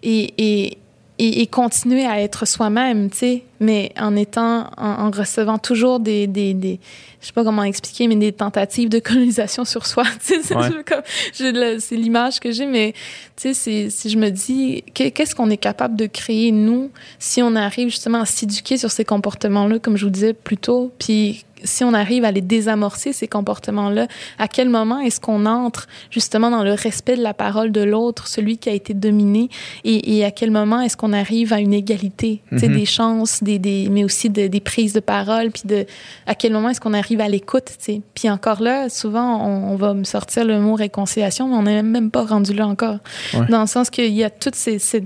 [0.03, 0.79] Et, et
[1.19, 5.99] et, et, continuer à être soi-même, tu sais, mais en étant, en, en recevant toujours
[5.99, 6.79] des, des, des,
[7.21, 11.79] je sais pas comment expliquer, mais des tentatives de colonisation sur soi, tu sais, ouais.
[11.81, 12.95] c'est l'image que j'ai, mais
[13.37, 17.57] tu sais, si je me dis, qu'est-ce qu'on est capable de créer, nous, si on
[17.57, 21.85] arrive justement à s'éduquer sur ces comportements-là, comme je vous disais plus tôt, puis si
[21.85, 24.07] on arrive à les désamorcer, ces comportements-là,
[24.39, 28.27] à quel moment est-ce qu'on entre justement dans le respect de la parole de l'autre,
[28.29, 29.49] celui qui a été dominé,
[29.85, 32.75] et, et à quel moment est-ce qu'on arrive à une égalité, mm -hmm.
[32.75, 35.87] des chances, des, des, mais aussi de, des prises de parole, puis de
[36.27, 37.69] à quel moment est-ce qu'on arrive à l'écoute,
[38.15, 41.83] puis encore là, souvent on, on, va me sortir le mot réconciliation, mais on n'est
[41.83, 42.99] même pas rendu là encore,
[43.35, 43.47] ouais.
[43.49, 45.05] dans le sens qu'il y a toutes ces, ces...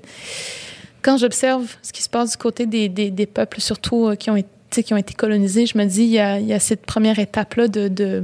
[1.04, 4.30] quand j'observe ce qui se passe du côté des, des, des peuples, surtout euh, qui
[4.30, 4.48] ont été
[4.80, 8.22] qui ont été colonisés, je me dis, il y a, cette première étape-là de,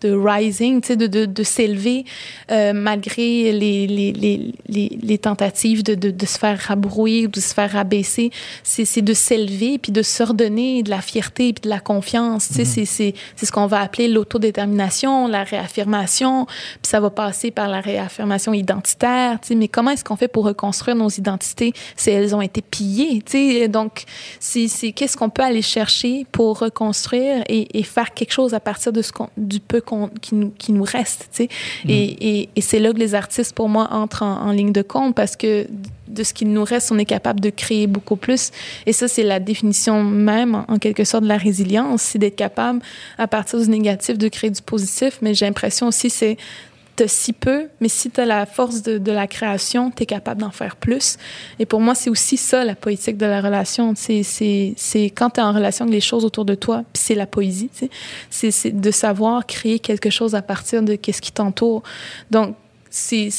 [0.00, 2.04] de rising, de, de, de s'élever
[2.50, 7.28] euh, malgré les, les, les, les, les tentatives de, de, de se faire rabrouiller ou
[7.28, 8.30] de se faire rabaisser.
[8.62, 12.50] C'est de s'élever puis de se redonner de la fierté puis de la confiance.
[12.50, 13.14] Mm -hmm.
[13.36, 16.46] C'est ce qu'on va appeler l'autodétermination, la réaffirmation.
[16.82, 19.38] Puis ça va passer par la réaffirmation identitaire.
[19.42, 23.22] sais Mais comment est-ce qu'on fait pour reconstruire nos identités si elles ont été pillées?
[23.26, 23.68] sais?
[23.68, 24.04] Donc,
[24.40, 28.92] c'est qu'est-ce qu'on peut aller chercher pour reconstruire et, et faire quelque chose à partir
[28.92, 29.80] de ce du peu
[30.20, 31.28] qui, nous, qui nous reste.
[31.32, 31.48] Tu sais.
[31.84, 31.90] Mmh.
[31.90, 32.04] Et,
[32.40, 35.14] et, et c'est là que les artistes, pour moi, entrent en, en, ligne de compte
[35.14, 35.66] parce que
[36.08, 38.50] de ce qu'il nous reste, on est capable de créer beaucoup plus.
[38.86, 42.80] Et ça, c'est la définition même, en quelque sorte, de la résilience, c'est d'être capable,
[43.18, 45.18] à partir du négatif, de créer du positif.
[45.22, 46.36] Mais j'ai l'impression aussi, c'est
[47.06, 50.50] si peu, mais si tu as la force de, la création, tu es capable d'en
[50.50, 51.16] faire plus.
[51.58, 53.94] Et pour moi, c'est aussi ça, la poétique de la relation.
[53.96, 54.24] C'est
[55.14, 57.70] quand tu es en relation avec les choses autour de toi, puis c'est la poésie.
[58.30, 61.82] C'est de savoir créer quelque chose à partir de qu'est-ce qui t'entoure.
[62.30, 62.56] Donc,
[62.90, 63.30] c'est...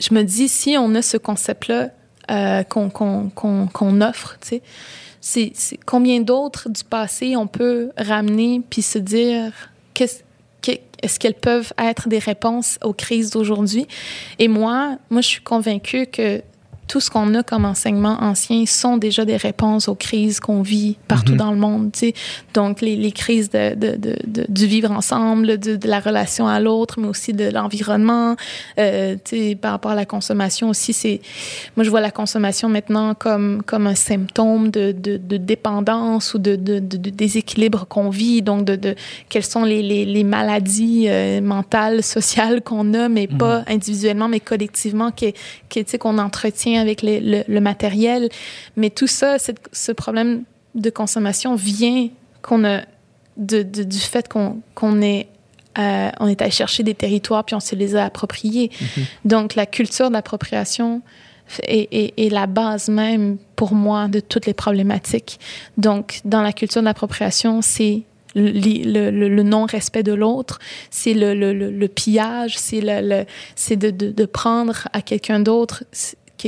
[0.00, 1.90] Je me dis, si on a ce concept-là
[2.30, 4.60] euh, qu'on qu qu offre, tu
[5.20, 9.52] sais, c'est combien d'autres du passé on peut ramener puis se dire
[9.94, 10.22] qu'est-ce
[11.02, 13.86] est-ce qu'elles peuvent être des réponses aux crises d'aujourd'hui?
[14.38, 16.42] Et moi, moi, je suis convaincue que
[16.92, 20.98] tout ce qu'on a comme enseignement ancien sont déjà des réponses aux crises qu'on vit
[21.08, 21.38] partout mm -hmm.
[21.38, 21.90] dans le monde.
[21.96, 22.12] sais.
[22.52, 23.90] Donc, les, les crises de, de,
[24.36, 28.28] de, du vivre ensemble, de, la relation à l'autre, mais aussi de l'environnement.
[28.78, 29.16] Euh,
[29.64, 31.18] par rapport à la consommation aussi, c'est
[31.74, 34.92] moi, je vois la consommation maintenant comme, comme un symptôme de,
[35.54, 36.54] dépendance ou de,
[37.22, 38.38] déséquilibre qu'on vit.
[38.42, 38.92] Donc, de, de
[39.30, 43.44] quelles sont les, les, les maladies euh, mentales, sociales qu'on a, mais mm -hmm.
[43.44, 45.10] pas individuellement, mais collectivement,
[46.02, 48.28] qu'on entretient avec les, le, le, matériel.
[48.76, 52.08] Mais tout ça, ce problème de consommation vient
[52.42, 52.82] qu'on a
[53.36, 55.28] de, de, du fait qu'on qu est
[55.78, 58.70] euh, on est allé chercher des territoires puis on se les a appropriés.
[58.70, 59.04] Mm -hmm.
[59.24, 61.00] Donc la culture d'appropriation
[61.62, 65.38] est, est, est, la base même pour moi de toutes les problématiques.
[65.78, 68.02] Donc dans la culture d'appropriation, c'est
[68.34, 70.58] le, le, le non-respect de l'autre,
[70.90, 72.80] c'est le, pillage, c'est
[73.76, 75.84] de, de, de prendre à quelqu'un d'autre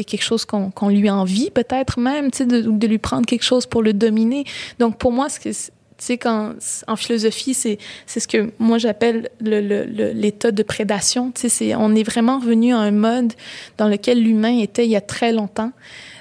[0.03, 3.83] quelque chose qu'on qu lui envie peut-être même, de, de lui prendre quelque chose pour
[3.83, 4.45] le dominer.
[4.81, 5.51] Donc pour moi, ce que
[5.97, 6.55] tu sais, quand,
[6.89, 11.31] en philosophie, c'est, c'est ce que moi j'appelle le, le, l'état de prédation.
[11.31, 13.33] Tu sais, c'est, on est vraiment revenu à un mode
[13.79, 15.71] dans lequel l'humain était il y a très longtemps.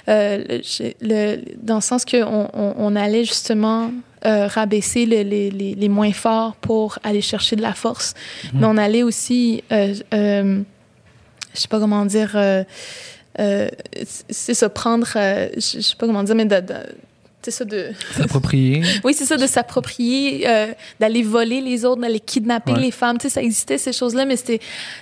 [0.08, 0.60] Euh,
[1.00, 3.90] le, dans le sens qu'on on, on allait justement
[4.26, 8.14] euh, rabaisser les, les, les, moins forts pour aller chercher de la force.
[8.14, 8.50] Mm-hmm.
[8.54, 10.62] Mais on allait aussi, euh, euh,
[11.54, 12.36] je sais pas comment dire,
[13.38, 13.68] euh,
[13.98, 16.74] euh, c'est ça, prendre, je sais pas comment dire, mais de, de
[17.44, 18.82] c'est ça de s'approprier.
[19.04, 22.80] oui, c'est ça de s'approprier, euh, d'aller voler les autres, d'aller kidnapper ouais.
[22.80, 23.18] les femmes.
[23.18, 24.60] Tu sais, ça existait ces choses-là, mais c'était,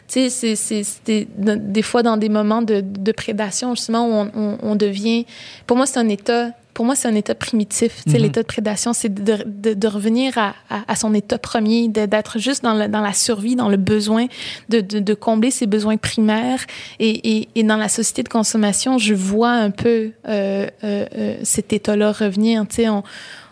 [0.08, 4.58] tu sais, c'était des fois dans des moments de, de prédation justement où on, on,
[4.60, 5.24] on devient.
[5.68, 7.92] Pour moi, c'est un état pour moi, c'est un état primitif.
[8.06, 8.18] Mm -hmm.
[8.22, 12.38] L'état de prédation, c'est de, de, de, revenir à, à, à, son état premier, d'être
[12.38, 14.26] juste dans, le, dans, la survie, dans le besoin
[14.68, 16.62] de, de combler ses besoins primaires.
[16.98, 21.36] Et, et, et, dans la société de consommation, je vois un peu euh, euh, euh,
[21.42, 22.64] cet état-là revenir.
[22.96, 23.02] On,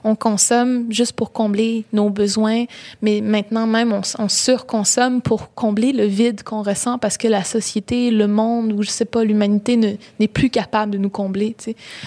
[0.05, 2.65] on consomme juste pour combler nos besoins,
[3.03, 7.45] mais maintenant même, on, on surconsomme pour combler le vide qu'on ressent parce que la
[7.45, 11.57] société, le monde, ou je sais pas, l'humanité n'est plus capable de nous combler.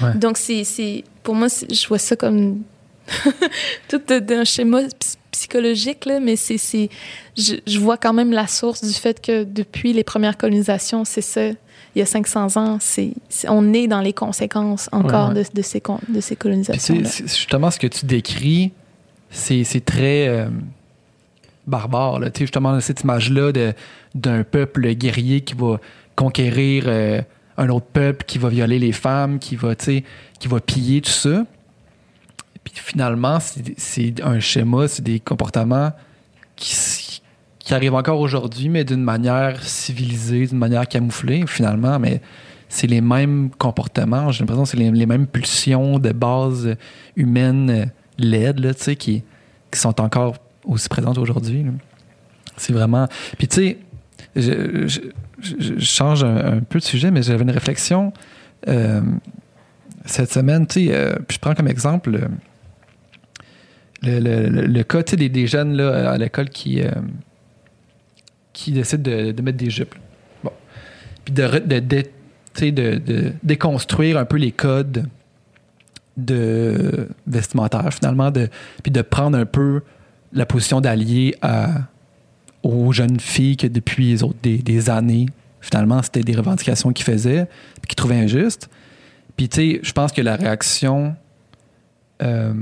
[0.01, 0.13] Ouais.
[0.15, 2.61] Donc, c'est, pour moi, je vois ça comme
[3.87, 4.81] tout un schéma
[5.31, 6.89] psychologique, là, mais c'est,
[7.37, 11.21] je, je vois quand même la source du fait que depuis les premières colonisations, c'est
[11.21, 11.49] ça
[11.95, 13.13] il y a 500 ans, c'est,
[13.47, 15.43] on est dans les conséquences encore ouais, ouais.
[15.43, 16.95] De, de, ces, de ces colonisations.
[16.95, 18.71] justement, ce que tu décris,
[19.29, 20.47] c'est, très euh,
[21.67, 22.19] barbare.
[22.19, 22.29] Là.
[22.35, 23.73] Justement, cette image-là de,
[24.15, 25.79] d'un peuple guerrier qui va
[26.15, 27.21] conquérir euh,
[27.57, 30.03] un autre peuple, qui va violer les femmes, qui va, qui
[30.47, 31.45] va piller tout ça.
[32.63, 35.91] Puis finalement, c'est, c'est un schéma, c'est des comportements
[36.55, 36.75] qui,
[37.63, 41.97] qui arrive encore aujourd'hui, mais d'une manière civilisée, d'une manière camouflée, finalement.
[41.97, 42.21] Mais
[42.67, 44.31] c'est les mêmes comportements.
[44.31, 46.75] J'ai l'impression que c'est les, mêmes pulsions de base
[47.15, 49.23] humaine tu sais, qui,
[49.71, 50.35] qui sont encore
[50.65, 51.65] aussi présentes aujourd'hui.
[52.57, 53.07] C'est vraiment.
[53.37, 53.77] Puis, tu sais,
[54.35, 54.99] je,
[55.79, 58.11] change un, peu de sujet, mais j'avais une réflexion
[58.67, 59.01] euh,
[60.05, 62.11] cette semaine, tu sais, euh, puis je prends comme exemple.
[62.11, 62.27] Le,
[64.19, 66.91] le, le, cas des, jeunes là, à l'école qui, euh,
[68.53, 69.95] qui décident de, mettre des jupes.
[70.43, 70.51] Bon.
[71.25, 75.07] Puis de, déconstruire un peu les codes
[76.15, 78.47] de vestimentaire, finalement, de,
[78.83, 79.81] puis de prendre un peu
[80.31, 81.35] la position d'allié
[82.61, 85.25] aux jeunes filles que depuis les autres, des, des années,
[85.59, 87.47] finalement, c'était des revendications qu'ils faisaient,
[87.81, 88.69] puis qu'ils trouvaient injustes.
[89.35, 91.15] Puis, tu sais, je pense que la réaction
[92.21, 92.53] euh,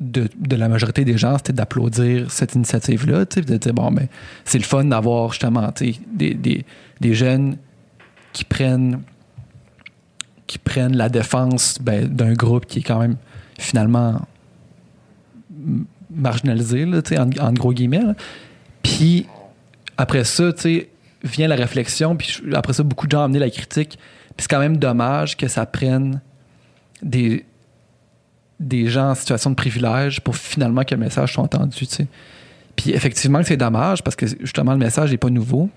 [0.00, 4.08] de, la majorité des gens, c'était d'applaudir cette initiative-là, de dire, bon, mais ben,
[4.44, 6.64] c'est le fun d'avoir justement des, des,
[7.00, 7.56] des, jeunes
[8.32, 9.02] qui prennent,
[10.46, 13.16] qui prennent la défense ben, d'un groupe qui est quand même
[13.58, 14.20] finalement
[16.10, 18.02] marginalisé, là, en, en gros guillemets.
[18.82, 19.26] Puis
[19.96, 20.50] après ça,
[21.22, 23.98] vient la réflexion, puis après ça, beaucoup de gens ont amené la critique.
[24.36, 26.20] Puis c'est quand même dommage que ça prenne
[27.02, 27.44] des
[28.64, 31.86] des gens en situation de privilège pour finalement que le message soit entendu.
[32.76, 35.70] Puis effectivement, c'est dommage parce que justement, le message n'est pas nouveau.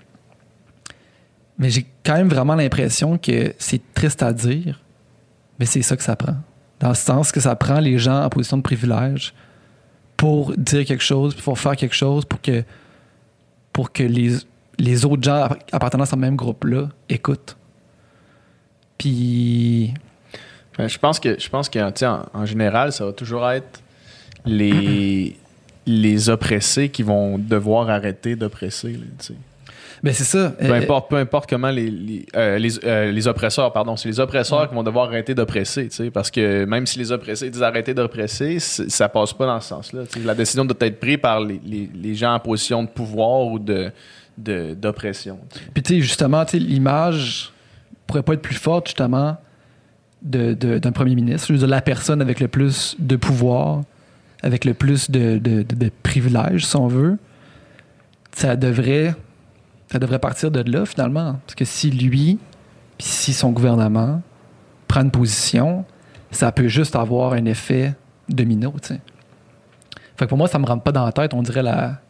[1.58, 4.80] Mais j'ai quand même vraiment l'impression que c'est triste à dire,
[5.58, 6.36] mais c'est ça que ça prend.
[6.80, 9.34] Dans le sens que ça prend les gens en position de privilège
[10.16, 12.62] pour dire quelque chose, pour faire quelque chose, pour que,
[13.72, 14.36] pour que les,
[14.78, 17.56] les autres gens appartenant à ce même groupe-là écoutent.
[18.96, 19.94] Puis
[20.78, 23.80] je pense que je pense que en, en, général, ça va toujours être
[24.44, 25.36] les,
[25.86, 28.98] les oppressés qui vont devoir arrêter d'oppresser.
[30.02, 30.50] Ben c'est ça.
[30.50, 34.20] Peu importe, peu importe comment les, les, euh, les, euh, les, oppresseurs, pardon, c'est les
[34.20, 34.68] oppresseurs ouais.
[34.68, 39.08] qui vont devoir arrêter d'oppresser, parce que même si les oppressés disent arrêter d'oppresser, ça
[39.08, 40.02] passe pas dans ce sens-là.
[40.24, 43.90] La décision doit être prise par les, les, gens en position de pouvoir ou de
[44.36, 45.40] d'oppression.
[45.74, 47.52] Puis tu sais, justement, l'image
[48.06, 49.36] pourrait pas être plus forte, justement,
[50.22, 51.54] d'un premier ministre.
[51.54, 53.82] Je la personne avec le plus de pouvoir,
[54.42, 57.18] avec le plus de, de, privilèges, si on veut,
[58.32, 59.14] ça devrait,
[60.20, 61.38] partir de là, finalement.
[61.46, 62.38] Parce que si lui,
[62.98, 64.22] si son gouvernement
[64.86, 65.84] prend une position,
[66.30, 67.94] ça peut juste avoir un effet
[68.28, 68.74] domino.
[68.82, 69.00] Fait
[70.20, 72.00] que pour moi, ça me rentre pas dans la tête, on dirait la,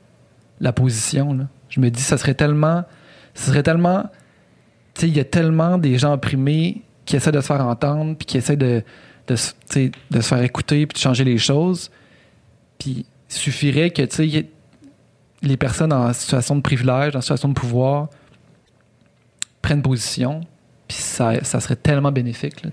[0.61, 1.47] la position.
[1.69, 2.85] Je me dis, ça serait tellement.
[3.35, 4.07] Ça serait tellement.
[5.03, 8.37] Il y a tellement des gens opprimés qui essaie de se faire entendre, puis qui
[8.37, 8.83] essaie de,
[9.29, 9.91] de, se
[10.21, 11.91] faire écouter, puis de changer les choses.
[12.79, 14.03] Puis il suffirait que
[15.41, 18.09] les personnes en situation de privilège, en situation de pouvoir,
[19.63, 20.43] prennent position,
[20.87, 22.63] puis ça, ça serait tellement bénéfique.
[22.63, 22.71] Là,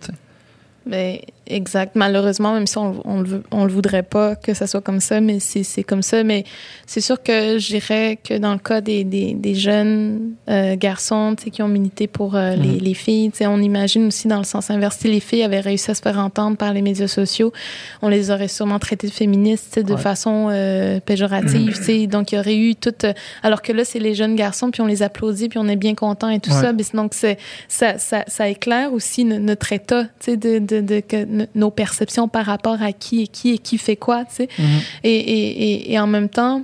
[0.86, 1.92] Mais Exact.
[1.96, 5.00] Malheureusement, même si on, on, le, veut- on le voudrait pas que ça soit comme
[5.00, 6.24] ça, mais c'est comme ça.
[6.24, 6.44] Mais
[6.88, 11.36] c'est sûr que je dirais que dans le cas des, des, des jeunes euh, garçons
[11.38, 12.78] tu sais, qui ont milité pour euh, les, Mhm.
[12.80, 15.60] les filles, tu sais, on imagine aussi dans le sens inverse, si les filles avaient
[15.60, 17.54] réussi à se faire entendre par les médias sociaux,
[18.02, 20.00] on les aurait sûrement traitées de féministes de Ouais.
[20.02, 21.76] façon euh, péjorative.
[21.78, 22.08] tu sais.
[22.08, 22.92] Donc, il y aurait eu tout...
[23.04, 25.76] euh, alors que là, c'est les jeunes garçons, puis on les applaudit, puis on est
[25.76, 26.62] bien content et tout Ouais.
[26.62, 26.74] ça.
[26.74, 31.02] Mais donc, ça, ça, ça éclaire aussi no- notre état, tu sais, de, de, de,
[31.26, 34.50] no- nos perceptions par rapport à qui et qui et qui fait quoi, tu sais.
[34.58, 34.66] Mhm.
[35.04, 36.64] Et, et, et, et en même temps,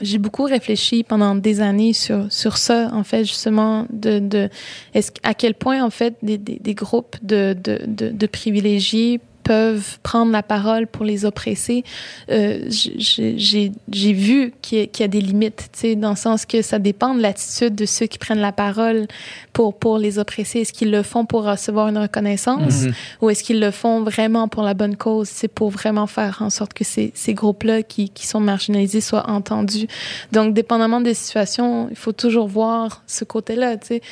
[0.00, 4.48] j'ai beaucoup réfléchi pendant des années sur, sur ça, en fait, justement, de, de
[4.94, 9.20] est-ce, à quel point, en fait, des, des, des groupes de, de, de, de privilégiés
[9.48, 11.82] peuvent prendre la parole pour les oppresser.
[12.30, 16.16] Euh, j'ai, vu qu'il y, a, qu'il y a des limites, tu sais, dans le
[16.16, 19.06] sens que ça dépend de l'attitude de ceux qui prennent la parole
[19.54, 20.60] pour, pour les oppresser.
[20.60, 22.92] Est-ce qu'ils le font pour recevoir une reconnaissance Mhm.
[23.22, 25.28] ou est-ce qu'ils le font vraiment pour la bonne cause?
[25.30, 29.30] C'est pour vraiment faire en sorte que ces, ces groupes-là qui, qui sont marginalisés soient
[29.30, 29.86] entendus.
[30.30, 34.02] Donc, dépendamment des situations, il faut toujours voir ce côté-là, tu sais.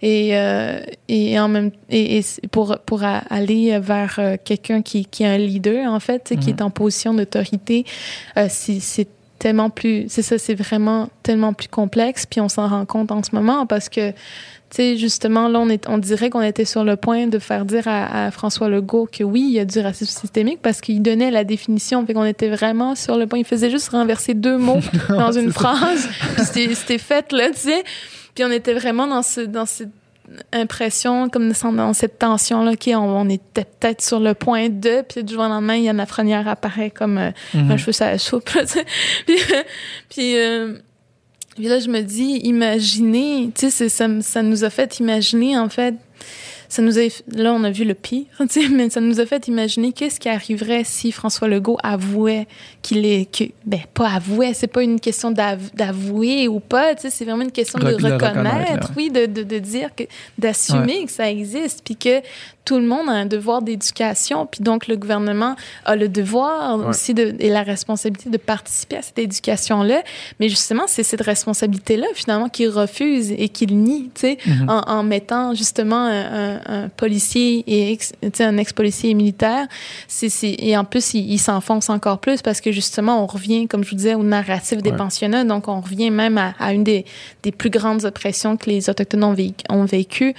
[0.00, 5.24] Et, euh, et en même et, et pour, pour aller vers euh, quelqu'un qui, qui
[5.24, 6.56] est un leader, en fait, qui Mhm.
[6.58, 7.84] est en position d'autorité,
[8.38, 9.08] euh, c'est
[9.38, 10.06] tellement plus...
[10.08, 12.24] C'est ça, c'est vraiment tellement plus complexe.
[12.24, 14.12] Puis on s'en rend compte en ce moment parce que
[14.68, 17.64] tu sais, justement, là, on, est, on dirait qu'on était sur le point de faire
[17.64, 21.00] dire à, à François Legault que oui, il y a du racisme systémique parce qu'il
[21.02, 22.04] donnait la définition.
[22.06, 23.38] Fait qu'on était vraiment sur le point.
[23.38, 26.08] Il faisait juste renverser deux mots dans une phrase.
[26.34, 27.84] Puis c'était- c'était fait, là, tu sais.
[28.34, 29.90] Puis on était vraiment dans, ce, dans cette
[30.52, 35.22] impression, comme dans- cette tension-là, OK, on, on était peut-être sur le point de, puis
[35.24, 37.70] du jour au lendemain, Yann Lafrenière apparaît comme euh, Mhm.
[37.70, 38.50] un cheveu sur la soupe.
[39.26, 39.36] puis,
[40.08, 40.74] puis, euh,
[41.54, 45.94] puis là, je me dis, imaginez, tu sais, ça nous a fait imaginer, en fait,
[46.68, 47.02] ça nous a,
[47.34, 48.24] là, on a vu le pire,
[48.70, 52.46] mais ça nous a fait imaginer qu'est-ce qui arriverait si François Legault avouait
[52.82, 57.02] qu'il est, que, ben, pas avouait, c'est pas une question d'av- d'avouer ou pas, tu
[57.02, 58.94] sais, c'est vraiment une question de Re- de reconnaître, reconnaître, là.
[58.96, 60.04] oui, de, de, de dire que,
[60.38, 62.20] d'assumer que ça existe, puis que
[62.66, 65.56] tout le monde a un devoir d'éducation, puis donc le gouvernement
[65.86, 66.86] a le devoir Ouais.
[66.88, 70.02] aussi de, et la responsabilité de participer à cette éducation-là.
[70.40, 74.68] Mais justement, c'est cette responsabilité-là, finalement, qu'il refuse et qu'il nie, tu sais, Mhm.
[74.68, 79.66] en, en mettant justement un, un- un policier et ex, un ex-policier militaire.
[80.08, 83.68] C'est, c'est, et en plus, il, il s'enfonce encore plus parce que justement, on revient,
[83.68, 84.96] comme je vous disais, au narratif des Ouais.
[84.96, 85.44] pensionnats.
[85.44, 87.04] Donc, on revient même à, à une des,
[87.44, 89.64] des plus grandes oppressions que les Autochtones ont, vécu.
[89.70, 90.34] Ont vécu.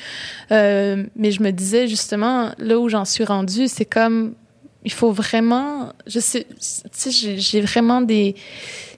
[0.51, 4.33] Euh, mais je me disais justement, là où j'en suis rendue, c'est comme
[4.83, 8.35] il faut vraiment, je sais, tu sais, j'ai vraiment des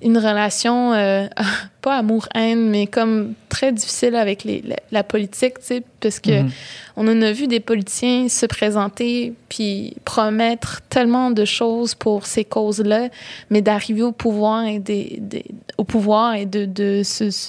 [0.01, 1.27] une relation euh,
[1.81, 6.41] pas amour-haine, mais comme très difficile avec les, la, la politique, tu sais, parce que
[6.43, 6.49] Mhm.
[6.97, 12.45] on en a vu des politiciens se présenter puis promettre tellement de choses pour ces
[12.45, 13.09] causes-là,
[13.49, 15.45] mais d'arriver au pouvoir et des, des-
[15.77, 17.01] au pouvoir et de, de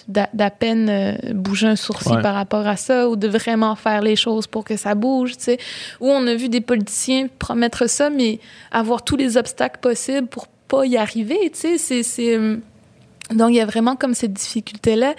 [0.09, 2.23] d'à d'à peine euh, bouger un sourcil Ouais.
[2.23, 5.45] par rapport à ça ou de vraiment faire les choses pour que ça bouge, tu
[5.45, 5.59] sais.
[6.01, 8.39] Où on a vu des politiciens promettre ça, mais
[8.73, 12.03] avoir tous les obstacles possibles pour pas y arriver, tu sais.
[12.03, 12.63] C'est, hum,
[13.33, 15.15] donc, il y a vraiment comme cette difficulté-là.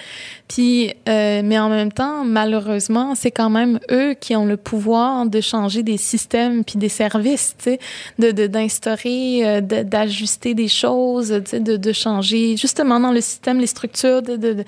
[0.48, 5.26] Puis, euh, mais en même temps, malheureusement, c'est quand même eux qui ont le pouvoir
[5.26, 7.80] de changer des systèmes puis des services, tu sais,
[8.20, 13.12] de, de, d'instaurer, euh, de- d'ajuster des choses, tu sais, de, de changer justement dans
[13.12, 14.64] le système, les structures, de, de,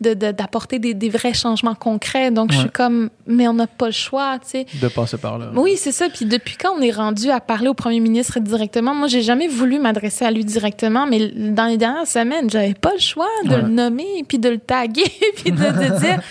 [0.00, 2.30] de, de- d'apporter des, des vrais changements concrets.
[2.30, 4.66] Donc, je suis comme, mais on n'a pas le choix, tu sais.
[4.80, 5.50] De passer par là.
[5.54, 6.08] Oui, c'est ça.
[6.08, 9.48] Puis depuis quand on est rendu à parler au premier ministre directement, moi, j'ai jamais
[9.48, 13.50] voulu m'adresser à lui directement, mais dans les dernières semaines, j'avais pas le choix de
[13.50, 13.62] Ouais.
[13.62, 15.04] le nommer, puis de le taguer,
[15.36, 16.20] puis de, de dire.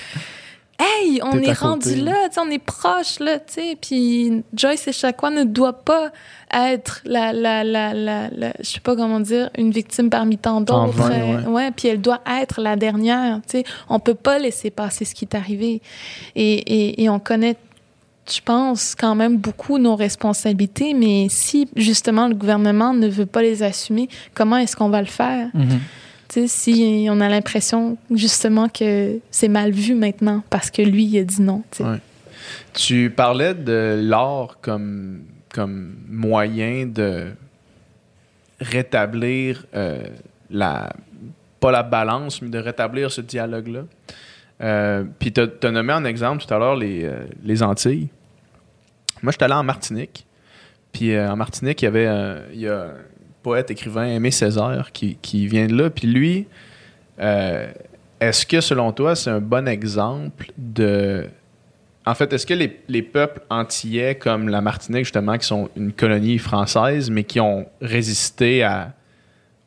[0.78, 2.01] Hey, on est rendu côté.
[2.01, 3.78] là, on est proche là, tu sais.
[3.80, 6.12] Puis Joyce Echaquan ne doit pas
[6.53, 10.60] être la, la, la, la, la- je sais pas comment dire, une victime parmi tant
[10.60, 10.91] d'autres.
[10.91, 11.47] vain, Euh, ouais.
[11.47, 13.64] ouais, puis elle doit être la dernière, tu sais.
[13.88, 15.82] On peut pas laisser passer ce qui est arrivé.
[16.36, 17.56] Et, et, et on connaît
[18.30, 23.43] je pense quand même beaucoup nos responsabilités, mais si justement le gouvernement ne veut pas
[23.43, 25.47] les assumer, comment est-ce qu'on va le faire?
[25.53, 25.70] Mhm.
[25.70, 25.76] Tu
[26.30, 31.24] si on a l'impression justement que c'est mal vu maintenant parce que lui, il a
[31.24, 31.64] dit non.
[32.74, 35.24] tu parlais de l'art comme,
[35.54, 37.28] comme moyen de
[38.60, 40.04] rétablir euh,
[40.50, 40.94] la
[41.60, 43.86] pas la balance, mais de rétablir ce dialogue-là.
[44.62, 48.10] Euh, Puis tu as nommé en exemple tout à l'heure les, euh, les Antilles.
[49.24, 50.28] Moi, je suis allé en Martinique.
[50.92, 52.94] Puis en Martinique, il y avait il y a
[53.46, 55.89] poète, écrivain, Aimé Césaire, qui, qui vient de là.
[55.89, 56.48] Puis lui,
[57.20, 57.72] euh,
[58.20, 61.26] est-ce que selon toi, c'est un bon exemple de
[62.08, 65.91] en fait, est-ce que les, les peuples antillais, comme la Martinique, justement, qui sont une
[65.91, 68.93] colonie française, mais qui ont résisté à,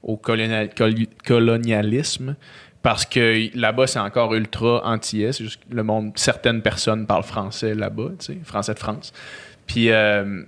[0.04, 2.36] au colonial- col- colonialisme,
[2.82, 3.24] parce que
[3.58, 5.32] là-bas, c'est encore ultra antillais.
[5.32, 9.12] C'est juste que le monde, certaines personnes parlent français là-bas, tu sais, français de France.
[9.66, 10.44] Puis, euh,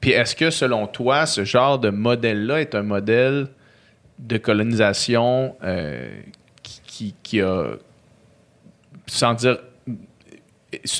[0.00, 3.48] puis est-ce que, selon toi, ce genre de modèle-là est un modèle
[4.18, 6.08] de colonisation euh,
[6.62, 7.72] qui, qui- qui a,
[9.06, 9.58] sans dire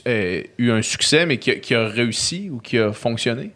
[0.06, 3.50] euh, eu un succès, mais qui a, qui a réussi ou qui a fonctionné?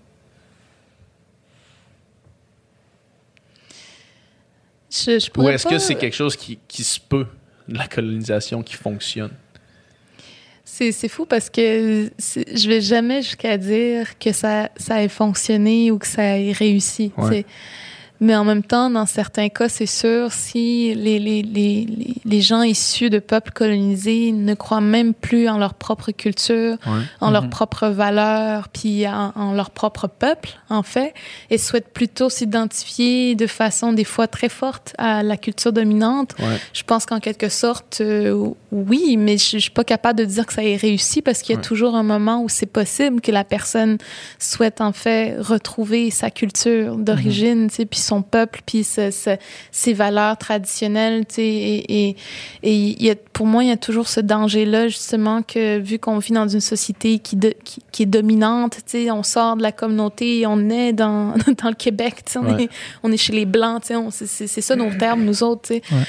[4.90, 7.26] Je, je Ou est-ce pas- que c'est quelque chose qui, qui se peut,
[7.68, 9.32] la colonisation qui fonctionne?
[10.64, 15.90] C'est, c'est fou parce que je vais jamais jusqu'à dire que ça, ça ait fonctionné
[15.90, 17.12] ou que ça ait réussi.
[17.18, 17.44] Ouais.
[18.24, 22.40] Mais en même temps, dans certains cas, c'est sûr, si les, les, les, les- les
[22.40, 26.76] gens issus de peuples colonisés ne croient même plus en leur propre culture,
[27.20, 27.50] en leurs Mhm.
[27.50, 31.12] propres valeurs, puis en, en leur propre peuple, en fait,
[31.50, 36.58] et souhaitent plutôt s'identifier de façon des fois très forte à la culture dominante, Ouais.
[36.72, 40.46] je pense qu'en quelque sorte, euh, oui, mais je, je suis pas capable de dire
[40.46, 41.66] que ça ait réussi parce qu'il y a Ouais.
[41.66, 43.98] toujours un moment où c'est possible que la personne
[44.38, 49.36] souhaite en fait retrouver sa culture d'origine, tu sais, puis son peuple, puis ce- ce-
[49.70, 52.16] ses valeurs traditionnelles, tu sais, et, et,
[52.62, 55.98] et il y a, pour moi, il y a toujours ce danger-là, justement, que vu
[55.98, 59.56] qu'on vit dans une société qui, de- qui, qui est dominante, tu sais, on sort
[59.56, 62.64] de la communauté, et on est dans, dans le Québec, tu sais, on, Ouais.
[62.64, 62.68] est,
[63.02, 65.82] on est chez les Blancs, tu sais, c'est ça nos termes, nous autres, tu sais.
[65.94, 66.02] Ouais.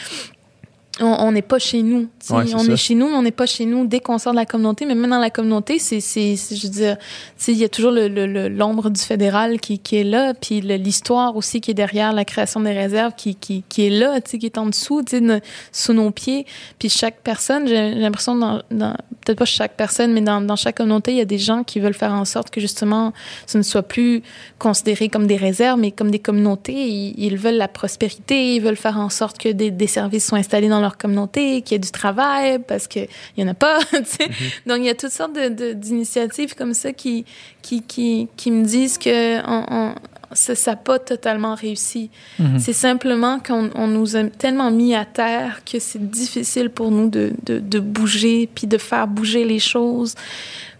[1.00, 2.02] On n'est pas chez nous.
[2.30, 2.72] Ouais, c'est on ça.
[2.72, 4.86] est chez nous, mais on n'est pas chez nous dès qu'on sort de la communauté.
[4.86, 7.04] Mais même dans la communauté, c'est, c'est, je veux dire, tu
[7.38, 10.36] sais, il y a toujours le, le- le- l'ombre du fédéral qui, qui est là,
[10.36, 14.22] puis l'histoire aussi qui est derrière la création des réserves qui, qui, qui est là,
[14.22, 15.40] tu sais, qui est en dessous, tu sais, no-
[15.72, 16.46] sous nos pieds.
[16.78, 20.56] Puis chaque personne, j'ai, j'ai l'impression, dans, dans- peut-être pas chaque personne, mais dans, dans
[20.56, 23.14] chaque communauté, il y a des gens qui veulent faire en sorte que justement,
[23.48, 24.22] ce ne soit plus
[24.60, 26.74] considéré comme des réserves, mais comme des communautés.
[26.88, 30.38] Ils, ils veulent la prospérité, ils veulent faire en sorte que des, des services soient
[30.38, 33.08] installés dans leur communauté, qu'il y ait du travail, parce qu'il
[33.38, 33.80] n'y en a pas.
[33.92, 34.30] tu sais.
[34.68, 37.26] Donc, il y a toutes sortes de- d'initiatives comme ça qui,
[37.62, 39.96] qui, qui, qui me disent que on, on-
[40.36, 42.10] ça n'a pas totalement réussi.
[42.40, 42.58] Mhm.
[42.58, 47.08] C'est simplement qu'on on nous a tellement mis à terre que c'est difficile pour nous
[47.08, 50.16] de, de, de bouger puis de faire bouger les choses.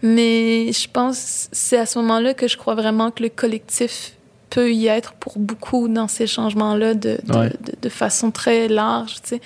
[0.02, 4.13] Mais je pense que c'est à ce moment-là que je crois vraiment que le collectif
[4.54, 7.48] peut y être pour beaucoup dans ces changements-là de, de, Ouais.
[7.48, 9.40] de, de façon très large, tu sais.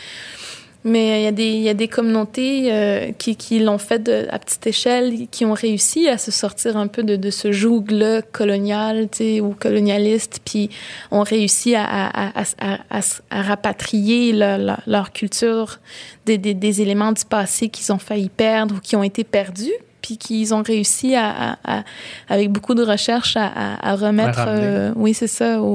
[0.85, 3.99] Mais il y, a des, il y a des communautés euh, qui, qui l'ont fait
[3.99, 7.51] de, à petite échelle, qui ont réussi à se sortir un peu de, de ce
[7.51, 10.71] joug-là colonial tu sais, ou colonialiste, puis
[11.11, 13.01] ont réussi à, à, à, à, à,
[13.31, 15.81] à rapatrier leur, leur, leur culture
[16.27, 19.73] des, des, des éléments du passé qu'ils ont failli perdre ou qui ont été perdus
[20.09, 21.29] puis qu'ils ont réussi à,
[21.65, 21.85] à, à,
[22.31, 25.67] avec beaucoup de recherches à, remettre, euh, oui c'est ça, au,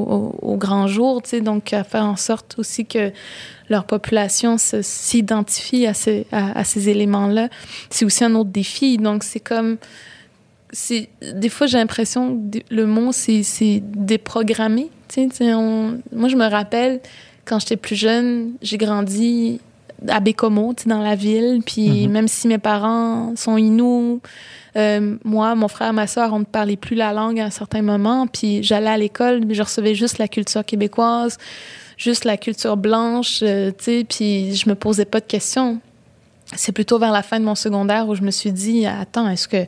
[0.41, 3.11] au, au grand jour, tu sais, donc à faire en sorte aussi que
[3.69, 7.49] leur population s'identifie à ces, à, à ces éléments-là.
[7.91, 9.77] C'est aussi un autre défi, donc c'est comme,
[11.21, 16.27] des fois j'ai l'impression que le mot c'est déprogrammé, tu sais, tu sais, on- moi
[16.29, 16.99] je me rappelle
[17.45, 19.59] quand j'étais plus jeune, j'ai grandi
[20.08, 21.62] à Bécomo, dans la ville.
[21.66, 22.12] Puis Mhm.
[22.12, 24.20] même si mes parents sont inuits,
[24.76, 27.82] euh, moi, mon frère, ma soeur, on ne parlait plus la langue à un certain
[27.82, 28.28] moment.
[28.28, 31.38] Puis j'allais à l'école, mais je recevais juste la culture québécoise,
[31.97, 35.80] juste la culture blanche, euh, tu sais, puis je me posais pas de questions.
[36.56, 39.47] C'est plutôt vers la fin de mon secondaire où je me suis dit, attends, est-ce
[39.47, 39.66] que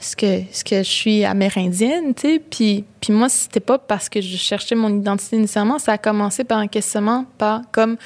[0.00, 2.42] est-ce que, est-ce que je suis amérindienne, tu sais?
[2.50, 6.42] Puis, puis moi, c'était pas parce que je cherchais mon identité nécessairement, ça a commencé
[6.42, 7.96] par un questionnement, par comme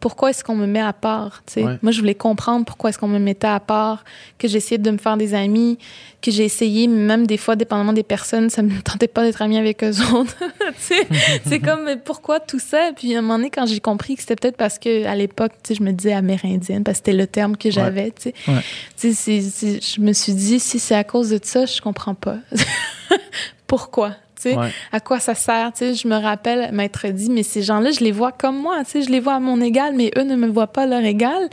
[0.00, 1.42] pourquoi est-ce qu'on me met à part?
[1.56, 1.78] Ouais.
[1.82, 4.04] Moi, je voulais comprendre pourquoi est-ce qu'on me mettait à part,
[4.38, 5.78] que j'essayais de me faire des amis,
[6.22, 9.58] que j'ai essayé, même des fois, dépendamment des personnes, ça me tentait pas d'être amie
[9.58, 10.36] avec eux autres?
[11.46, 12.92] C'est comme, mais pourquoi tout ça?
[12.96, 15.52] Puis à un moment donné, quand j'ai compris que c'était peut-être parce que à l'époque,
[15.68, 18.12] je me disais amérindienne, parce que c'était le terme que j'avais.
[18.48, 18.62] Ouais.
[19.02, 22.38] Je me suis dit, si c'est à cause de ça, je comprends pas.
[23.66, 24.16] Pourquoi?
[24.40, 24.70] Tu sais, Ouais.
[24.92, 25.72] à quoi ça sert?
[25.72, 28.78] Tu sais, je me rappelle m'être dit, mais ces gens-là, je les vois comme moi,
[28.84, 30.86] tu sais, je les vois à mon égal, mais eux ne me voient pas à
[30.86, 31.48] leur égal.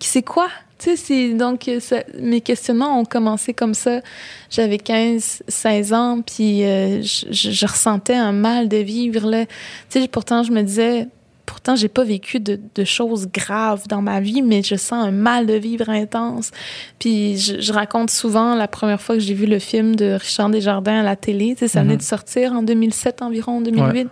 [0.00, 0.48] C'est quoi?
[0.78, 4.00] Tu sais, donc, ça- mes questionnements ont commencé comme ça.
[4.50, 9.46] J'avais 15, 16 ans, puis euh, je, je- je ressentais un mal de vivre, là.
[9.90, 11.08] Tu sais, pourtant, je me disais,
[11.54, 15.12] pourtant, j'ai pas vécu de, de, choses graves dans ma vie, mais je sens un
[15.12, 16.50] mal de vivre intense.
[16.98, 20.50] Puis je, je raconte souvent la première fois que j'ai vu le film de Richard
[20.50, 21.54] Desjardins à la télé.
[21.56, 21.98] Ça venait Mhm.
[21.98, 24.08] de sortir en 2007 environ, 2008.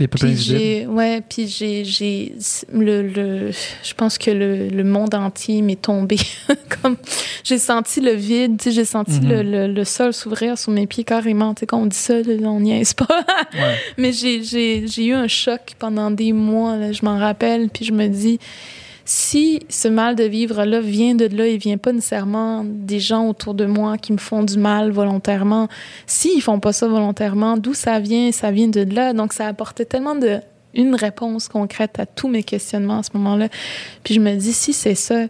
[0.00, 2.34] Les peuplins Puis j'ai, ouais, puis j'ai, j'ai,
[2.72, 3.50] le, le,
[3.82, 6.16] je pense que le, le monde entier m'est tombé.
[6.82, 6.96] Comme,
[7.44, 10.86] j'ai senti le vide, tu sais, j'ai senti le, le, le sol s'ouvrir sous mes
[10.86, 11.52] pieds carrément.
[11.54, 13.06] Tu sais, quand on dit ça, on niaise pas.
[13.52, 13.74] Ouais.
[13.98, 17.84] Mais j'ai, j'ai, j'ai eu un choc pendant des mois, là, je m'en rappelle, puis
[17.84, 18.38] je me dis,
[19.04, 23.54] si ce mal de vivre-là vient de là et vient pas nécessairement des gens autour
[23.54, 25.68] de moi qui me font du mal volontairement,
[26.06, 28.32] s'ils font pas ça volontairement, d'où ça vient?
[28.32, 29.12] Ça vient de là.
[29.12, 30.40] Donc, ça apportait tellement de
[30.74, 33.48] une réponse concrète à tous mes questionnements à ce moment-là.
[34.04, 35.26] Puis je me dis, si c'est ça,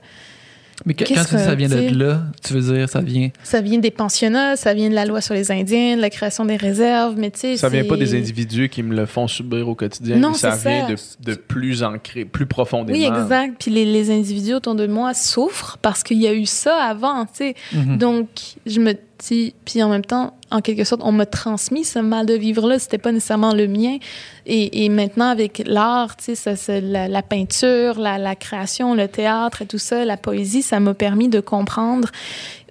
[0.84, 3.30] Mais que- quand tu dis que, ça vient de là, tu veux dire ça vient.
[3.42, 6.44] ça vient des pensionnats, ça vient de la loi sur les Indiens, de la création
[6.44, 7.56] des réserves, mais tu sais...
[7.56, 10.50] Ça vient pas des individus qui me le font subir au quotidien, Non, mais ça
[10.56, 11.16] vient ça.
[11.24, 12.98] de, de plus ancré, plus profondément.
[12.98, 13.54] Oui, exact.
[13.58, 17.24] Puis les, les individus autour de moi souffrent parce qu'il y a eu ça avant,
[17.24, 17.54] tu sais.
[17.72, 17.96] Mhm.
[17.98, 18.28] Donc,
[18.66, 22.34] je me puis en même temps, en quelque sorte, on m'a transmis ce mal de
[22.34, 22.78] vivre-là.
[22.78, 23.98] C'était pas nécessairement le mien.
[24.46, 29.78] Et, maintenant, avec l'art, tu sais, la peinture, la, la création, le théâtre et tout
[29.78, 32.10] ça, la poésie, ça m'a permis de comprendre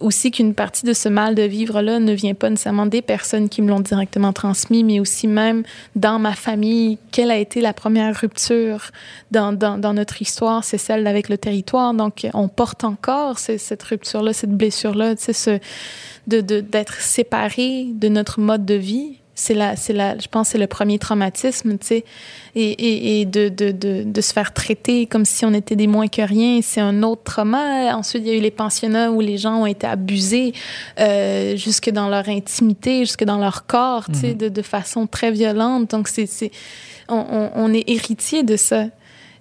[0.02, 3.62] aussi qu'une partie de ce mal de vivre-là ne vient pas nécessairement des personnes qui
[3.62, 5.64] me l'ont directement transmis, mais aussi même
[5.96, 8.92] dans ma famille, quelle a été la première rupture
[9.32, 11.94] dans, dans, dans notre histoire, c'est celle avec le territoire.
[11.94, 15.60] Donc, on porte encore ce- cette rupture-là, cette blessure-là, tu sais, ce,
[16.28, 19.20] de, d'être séparé de notre mode de vie.
[19.38, 22.06] C'est la, c'est la, je pense c'est le premier traumatisme, tu sais,
[22.56, 25.88] et, et, et de, de, de, de se faire traiter comme si on était des
[25.88, 27.94] moins que rien, c'est un autre trauma.
[27.98, 30.54] Ensuite, il y a eu les pensionnats où les gens ont été abusés
[31.00, 34.38] euh, jusque dans leur intimité, jusque dans leur corps, tu sais, Mhm.
[34.38, 35.92] de, de façon très violente.
[35.92, 36.52] Donc, c'est, c'est,
[37.10, 38.86] on, on, on est héritier de ça.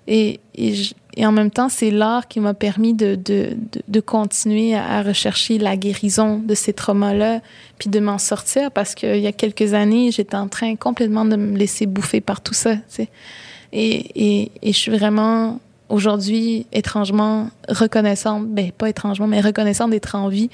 [0.09, 3.83] Et, et, je- et en même temps, c'est l'art qui m'a permis de, de, de,
[3.87, 7.41] de continuer à, rechercher la guérison de ces traumas-là,
[7.79, 11.37] puis de m'en sortir parce qu'il y a quelques années, j'étais en train complètement de
[11.37, 12.77] me laisser bouffer par tout ça.
[12.77, 13.09] tu sais.
[13.73, 20.15] Et, et, et je suis vraiment aujourd'hui étrangement reconnaissante, ben pas étrangement, mais reconnaissante d'être
[20.15, 20.51] en vie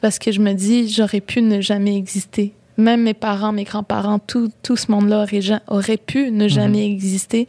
[0.00, 2.52] parce que je me dis, j'aurais pu ne jamais exister.
[2.78, 7.46] Même mes parents, mes grands-parents, tout, tout ce monde-là aurait, aurait pu ne jamais exister.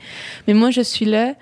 [0.48, 1.34] Mais moi, je suis là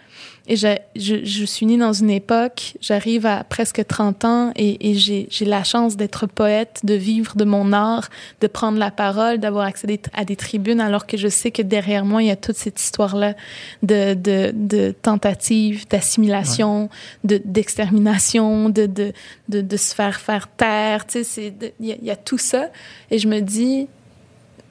[0.48, 4.90] et je, je, je suis née dans une époque, j'arrive à presque 30 ans et,
[4.90, 8.10] et j'ai la chance d'être poète, de vivre de mon art,
[8.42, 12.06] de prendre la parole, d'avoir accès à des tribunes, alors que je sais que derrière
[12.06, 13.36] moi, il y a toute cette histoire-là
[13.84, 16.90] de, de, de tentative, d'assimilation,
[17.24, 19.14] de d'extermination, de, de,
[19.50, 21.06] de, de se faire faire taire.
[21.06, 22.70] Tu sais, y, il y a tout ça.
[23.12, 23.88] Et je me dis,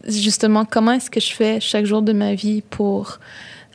[0.07, 3.21] justement, comment est-ce que je fais chaque jour de ma vie pour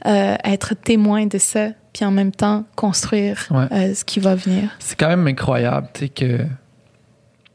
[0.05, 3.67] euh, être témoin de ça, puis en même temps construire Ouais.
[3.71, 4.69] euh, ce qui va venir.
[4.79, 6.45] C'est quand même incroyable, tu sais, que,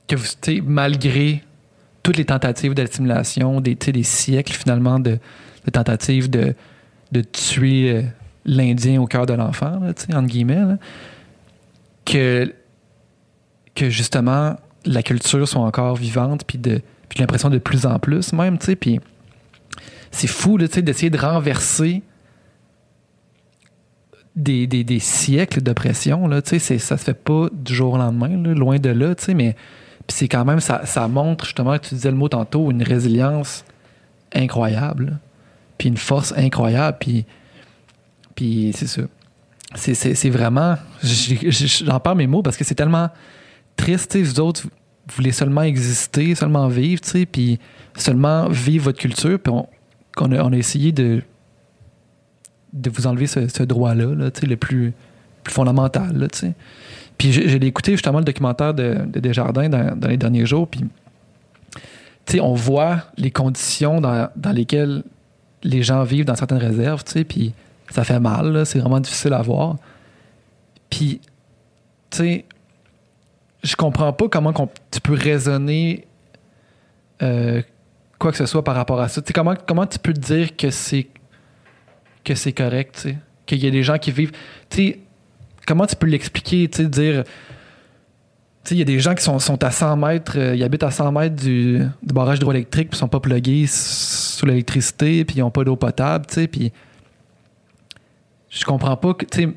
[0.09, 0.27] que vous,
[0.65, 1.43] malgré
[2.03, 5.19] toutes les tentatives d'assimilation, des, des siècles finalement de,
[5.67, 6.55] de tentatives de,
[7.13, 8.03] de tuer euh,
[8.47, 10.79] l'Indien au cœur de l'enfant, entre guillemets, là,
[12.05, 12.53] que,
[13.75, 18.33] que justement la culture soit encore vivante, puis de puis l'impression de plus en plus
[18.33, 19.01] même, tu sais, puis
[20.13, 22.03] c'est fou, là, tu sais, d'essayer de renverser
[24.37, 28.91] des, des, siècles d'oppression, là, ça se fait pas du jour au lendemain, loin de
[28.91, 29.57] là, mais
[30.09, 33.65] c'est quand même, ça, montre justement, tu disais le mot tantôt, une résilience
[34.33, 35.19] incroyable,
[35.79, 37.25] puis une force incroyable, puis,
[38.35, 39.03] puis c'est ça.
[39.75, 43.09] C'est, vraiment, j'en parle mes mots parce que c'est tellement
[43.77, 47.59] triste, vous autres, vous voulez seulement exister, seulement vivre, puis
[47.97, 49.69] seulement vivre votre culture, puis on,
[50.19, 51.23] on a essayé de
[52.73, 54.93] de vous enlever ce, droit-là, là, le plus,
[55.49, 56.17] fondamental.
[56.17, 56.29] Là,
[57.19, 60.85] puis j'ai écouté justement le documentaire de, de Desjardins dans, les derniers jours, puis
[62.41, 65.03] on voit les conditions dans, lesquelles
[65.63, 67.53] les gens vivent dans certaines réserves, puis
[67.91, 69.77] ça fait mal, c'est vraiment difficile à voir.
[70.89, 71.21] Puis,
[72.11, 72.45] tu
[73.63, 74.55] je comprends pas comment
[74.91, 76.07] tu peux raisonner
[77.23, 77.61] euh,
[78.19, 79.21] quoi que ce soit par rapport à ça.
[79.35, 81.09] Comment, comment tu peux te dire que c'est
[82.25, 83.09] que c'est correct,
[83.47, 84.33] qu'il y a des gens qui vivent.
[84.69, 85.01] Tu sais,
[85.67, 87.25] comment tu peux l'expliquer, tu dire.
[88.63, 90.83] Tu sais, il y a des gens qui sont, à 100 mètres, euh, ils habitent
[90.83, 95.43] à 100 mètres du, du barrage hydroélectrique, puis sont pas plugués sous l'électricité, puis ils
[95.43, 96.73] ont pas d'eau potable, tu sais, puis.
[98.51, 99.49] Je comprends pas que, tu sais,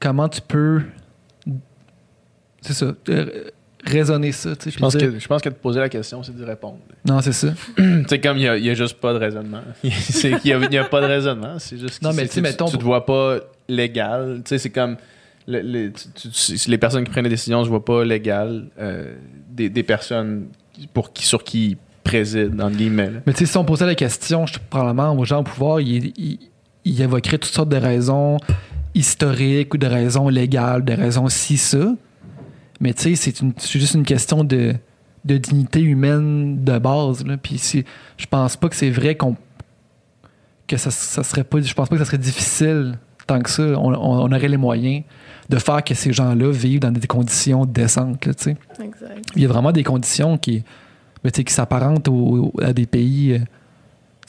[0.00, 0.82] comment tu peux.
[2.60, 2.92] C'est ça.
[3.08, 3.50] euh,
[3.84, 4.56] raisonner ça.
[4.56, 6.44] tu sais, Je pense, dire- que, je pense que de poser la question, c'est d'y
[6.44, 6.78] répondre.
[7.06, 7.48] Non, c'est ça.
[7.76, 9.60] tu sais, comme il n'y a, il y a juste pas de raisonnement.
[9.84, 11.58] C'est a, il y a pas de raisonnement.
[11.58, 14.40] C'est juste que Non, mais c'est- tu mettons- tu te vois pas légal.
[14.44, 14.96] Tu sais, c'est comme
[15.46, 18.04] le- le- tu- tu- tu- les personnes qui prennent des décisions ne se voient pas
[18.04, 18.66] légal.
[18.80, 19.14] euh,
[19.50, 20.46] des, des personnes
[20.92, 23.10] pour qui, sur qui ils président, entre guillemets.
[23.10, 23.18] là.
[23.26, 26.12] Mais tu sais, si on posait la question, je, probablement aux gens au pouvoir, ils
[26.18, 26.38] il,
[26.84, 28.36] il évoqueraient toutes sortes de raisons
[28.94, 31.94] historiques ou de raisons légales, de raisons ci, ça.
[32.80, 34.74] Mais tu sais, c'est juste une question de,
[35.24, 37.24] de dignité humaine de base.
[37.24, 37.36] Là.
[37.36, 37.84] Puis si,
[38.16, 39.36] je pense pas que c'est vrai qu'on
[40.66, 41.60] que ça, ça serait pas.
[41.60, 43.62] Je pense pas que ça serait difficile tant que ça.
[43.62, 43.92] On,
[44.32, 45.04] aurait les moyens
[45.48, 48.24] de faire que ces gens-là vivent dans des conditions décentes.
[48.26, 48.32] Là.
[48.32, 49.26] Exact.
[49.36, 53.32] Il y a vraiment des conditions qui, tu sais, qui s'apparentent au- à des pays
[53.34, 53.38] euh,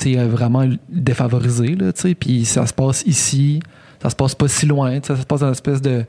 [0.08, 1.76] euh, vraiment défavorisés.
[1.76, 1.92] Là.
[2.20, 3.62] Puis ça se passe ici,
[4.02, 5.00] ça se passe pas si loin.
[5.04, 6.06] Ça se passe dans une espèce de,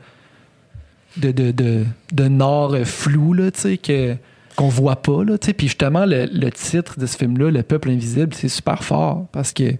[1.16, 4.16] de, de, de, nord flou là, tu sais, que,
[4.56, 5.24] qu'on voit pas.
[5.24, 5.36] Là.
[5.38, 9.52] Puis justement, le, le titre de ce film-là, Le peuple invisible, c'est super fort parce
[9.52, 9.74] que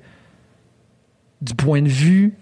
[1.42, 2.34] du point de vue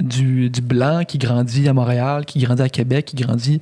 [0.00, 3.60] du, du blanc qui grandit à Montréal, qui grandit à Québec, qui grandit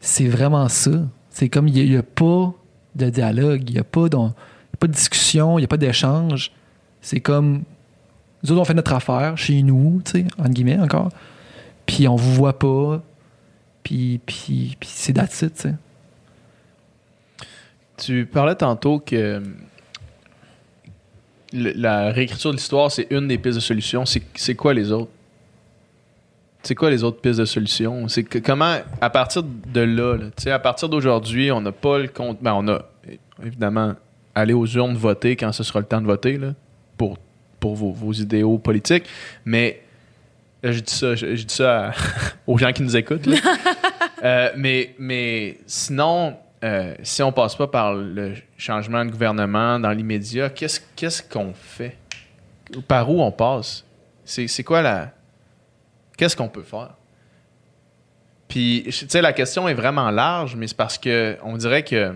[0.00, 0.90] c'est vraiment ça.
[1.30, 2.52] C'est comme il n'y a, pas
[2.94, 5.64] de dialogue, il n'y a, pas de- il y a pas de discussion, il n'y
[5.64, 6.52] a pas d'échange.
[7.00, 7.62] C'est comme
[8.42, 11.08] nous autres, on fait notre affaire chez nous, tu sais, entre guillemets encore.
[11.86, 13.02] Puis on vous voit pas.
[13.82, 15.74] Puis, puis, c'est that's it, tu sais.
[17.96, 19.42] Tu parlais tantôt que
[21.52, 24.04] la réécriture de l'histoire, c'est une des pistes de solution.
[24.06, 25.10] C'est quoi les autres?
[26.62, 28.08] C'est quoi les autres pistes de solution?
[28.08, 31.98] C'est comment, à partir de là, là, tu sais, à partir d'aujourd'hui, on n'a pas
[31.98, 32.38] le compte.
[32.40, 32.86] Ben, on a
[33.44, 33.94] évidemment
[34.34, 36.54] aller aux urnes voter quand ce sera le temps de voter là,
[36.96, 37.18] pour,
[37.60, 39.04] pour vos, vos idéaux politiques.
[39.44, 39.83] Mais
[40.72, 41.92] je dis ça, je, je dis ça à-
[42.46, 43.26] aux gens qui nous écoutent.
[43.26, 43.36] là.
[44.22, 49.90] Euh, mais, mais sinon, euh, si on passe pas par le changement de gouvernement dans
[49.90, 51.98] l'immédiat, qu'est-ce qu'est-ce qu'on fait?
[52.88, 53.84] Par où on passe?
[54.24, 55.12] C'est c'est quoi la.
[56.16, 56.94] Qu'est-ce qu'on peut faire?
[58.48, 62.14] Puis, tu sais, la question est vraiment large, mais c'est parce que on dirait que.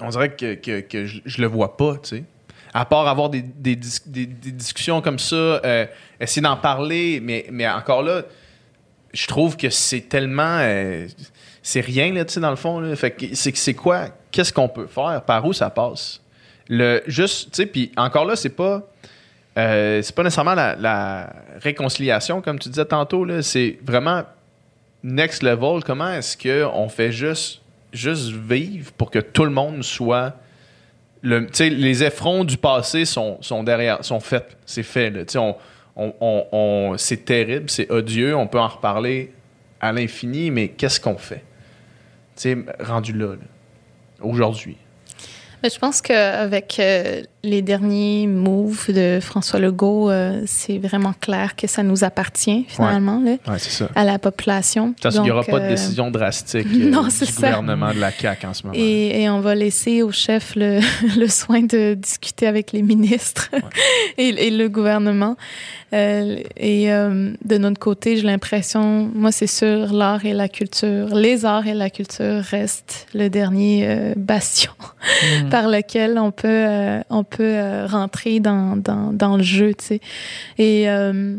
[0.00, 2.24] On dirait que, que, que je, je le vois pas, tu sais.
[2.76, 5.86] À part avoir des, des, dis- des- des discussions comme ça, euh,
[6.18, 8.22] essayer d'en parler, mais, encore là,
[9.12, 10.58] je trouve que c'est tellement.
[10.60, 11.06] euh,
[11.62, 12.80] c'est rien, là, tu sais, dans le fond.
[12.80, 12.94] Là.
[12.96, 14.06] Fait que c'est quoi?
[14.32, 15.22] Qu'est-ce qu'on peut faire?
[15.24, 16.20] Par où ça passe?
[16.68, 18.82] Le, juste, tu sais, puis encore là, c'est pas.
[19.56, 21.32] euh, c'est pas nécessairement la,
[21.62, 23.24] réconciliation, comme tu disais tantôt.
[23.42, 24.24] C'est vraiment
[25.04, 25.84] next level.
[25.86, 27.60] Comment est-ce qu'on fait juste,
[27.92, 30.34] juste vivre pour que tout le monde soit.
[31.26, 34.56] Le, les effronts du passé sont, sont derrière, sont faits.
[34.66, 35.34] C'est fait.
[35.36, 35.56] On,
[35.96, 39.32] on, on- c'est terrible, c'est odieux, on peut en reparler
[39.80, 41.42] à l'infini, mais qu'est-ce qu'on fait?
[42.36, 43.46] Tu sais, rendu là, là,
[44.20, 44.76] aujourd'hui.
[45.62, 51.54] Mais je pense qu'avec euh, les derniers moves de François Legault, euh, c'est vraiment clair
[51.56, 53.88] que ça nous appartient finalement là, Ouais, c'est ça.
[53.94, 54.94] à la population.
[55.04, 57.32] Il n'y aura Donc, pas de euh, décision drastique euh, non, du c'est ça.
[57.48, 58.74] gouvernement de la CAQ en ce moment.
[58.76, 60.80] Et, et on va laisser au chef le,
[61.18, 63.50] le soin de discuter avec les ministres
[64.18, 65.36] et, et le gouvernement.
[65.92, 71.14] Euh, et euh, de notre côté, j'ai l'impression, moi c'est sûr, l'art et la culture,
[71.14, 74.72] les arts et la culture restent le dernier euh, bastion
[75.44, 75.48] Mm.
[75.50, 79.84] par lequel on peut, euh, on peut euh, rentrer dans, dans, dans le jeu, tu
[79.84, 80.00] sais.
[80.58, 81.36] Et euh,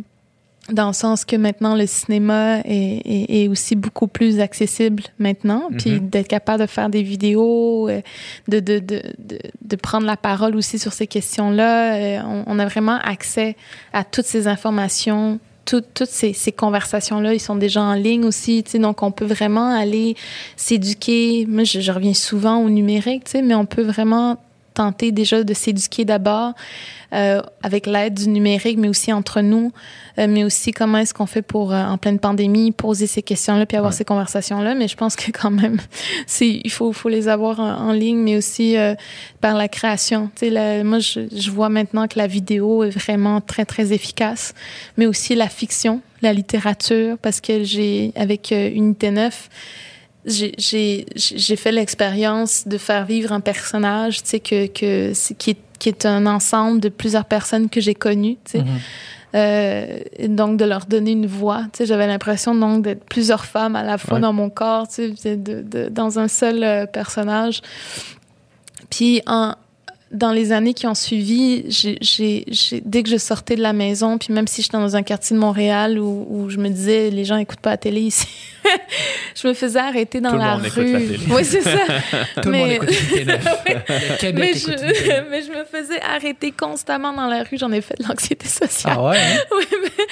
[0.72, 5.70] dans le sens que maintenant, le cinéma est, est, est aussi beaucoup plus accessible maintenant,
[5.78, 6.10] puis Mhm.
[6.10, 8.02] d'être capable de faire des vidéos, euh,
[8.48, 12.24] de, de, de, de, de prendre la parole aussi sur ces questions-là.
[12.26, 13.56] On, on a vraiment accès
[13.94, 18.62] à toutes ces informations tout- toutes ces, ces conversations-là, ils sont déjà en ligne aussi,
[18.64, 20.16] tu sais, donc on peut vraiment aller
[20.56, 21.46] s'éduquer.
[21.48, 24.38] Moi, je, je reviens souvent au numérique, tu sais, mais on peut vraiment
[24.76, 26.54] tenter déjà de s'éduquer d'abord
[27.14, 29.72] euh, avec l'aide du numérique, mais aussi entre nous,
[30.20, 33.66] euh, mais aussi comment est-ce qu'on fait pour, euh, en pleine pandémie, poser ces questions-là
[33.66, 33.98] puis avoir Ouais.
[33.98, 34.76] ces conversations-là.
[34.76, 35.78] Mais je pense que quand même,
[36.28, 38.96] c'est, il faut, faut les avoir en, en ligne, mais aussi euh,
[39.42, 40.30] par la création.
[40.36, 43.94] Tu sais, la- moi, je, je vois maintenant que la vidéo est vraiment très, très
[43.94, 44.54] efficace,
[44.98, 49.50] mais aussi la fiction, la littérature, parce que j'ai, avec euh, Unité 9,
[50.26, 55.52] j'ai- j'ai j'ai fait l'expérience de faire vivre un personnage, tu sais, que, que, qui,
[55.52, 58.64] est, qui est un ensemble de plusieurs personnes que j'ai connues, tu sais.
[58.64, 58.80] Mhm.
[59.36, 61.64] Euh, et donc de leur donner une voix.
[61.74, 64.22] Tu sais, j'avais l'impression donc d'être plusieurs femmes à la fois Ouais.
[64.22, 67.62] dans mon corps, tu sais, de, de- dans un seul euh, personnage.
[68.90, 69.56] Puis en
[70.11, 73.73] dans les années qui ont suivi, j'ai, j'ai, j'ai- dès que je sortais de la
[73.73, 77.10] maison, puis même si j'étais dans un quartier de Montréal où, où je me disais
[77.10, 78.27] les gens écoutent pas la télé ici,
[79.41, 80.68] je me faisais arrêter dans Tout le la monde rue.
[80.68, 81.19] écoute la télé.
[81.32, 81.72] Oui, c'est ça.
[82.41, 84.32] Tout le monde Mais- écoute une T9.
[84.32, 84.94] Le mais, écoute T9.
[84.95, 87.57] je, mais je me faisais arrêter constamment dans la rue.
[87.57, 88.94] J'en ai fait de l'anxiété sociale.
[88.98, 89.18] Ah ouais?
[89.18, 89.38] hein?
[89.57, 90.06] Oui, mais,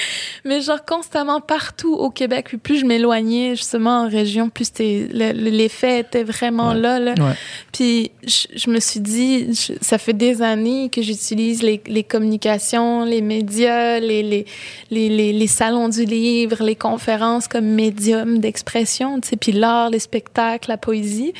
[0.45, 2.45] mais genre constamment partout au Québec.
[2.49, 6.79] Puis plus je m'éloignais justement en région, plus le- l'effet était vraiment Ouais.
[6.79, 6.99] là.
[6.99, 7.13] là.
[7.17, 7.33] Ouais.
[7.71, 12.03] Puis je, je me suis dit, je- ça fait des années que j'utilise les, les
[12.03, 14.45] communications, les médias, les, les,
[14.89, 19.89] les, les, les salons du livre, les conférences comme médium d'expression, tu sais, puis l'art,
[19.89, 21.33] les spectacles, la poésie.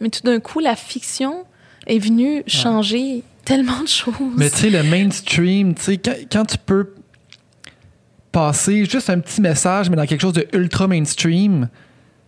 [0.00, 1.44] Mais tout d'un coup, la fiction
[1.86, 4.14] est venue changer tellement de choses.
[4.36, 6.94] Mais tu sais, le mainstream, tu sais, quand, quand tu peux
[8.32, 11.68] passer juste un petit message, mais dans quelque chose de ultra mainstream,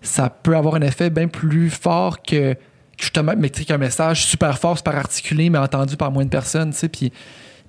[0.00, 2.56] ça peut avoir un effet bien plus fort que
[2.98, 6.30] justement, mais tu sais, qu'un message super fort, super articulé, mais entendu par moins de
[6.30, 7.12] personnes, tu sais, puis.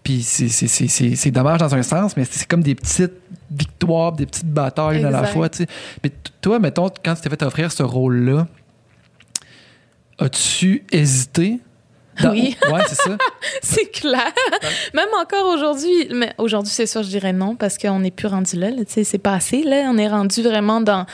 [0.02, 3.12] Puis c'est- c'est- c'est c'est- c'est dommage dans un sens, mais c'est comme des petites
[3.52, 5.50] victoires, des petites batailles à la fois.
[5.50, 5.68] tu sais.
[6.04, 8.48] Mais toi, mettons, quand tu t'es fait offrir ce rôle-là,
[10.18, 11.60] as-tu hésité?
[12.22, 12.56] Dans- Oui.
[12.72, 13.18] Ouais, c'est ça.
[13.62, 14.32] C'est clair.
[14.94, 18.56] Même encore aujourd'hui, mais aujourd'hui, c'est sûr, je dirais non parce qu'on n'est plus rendu
[18.58, 18.70] là.
[18.72, 19.64] là, tu sais, c'est passé.
[19.64, 21.06] Là, on est rendu vraiment dans,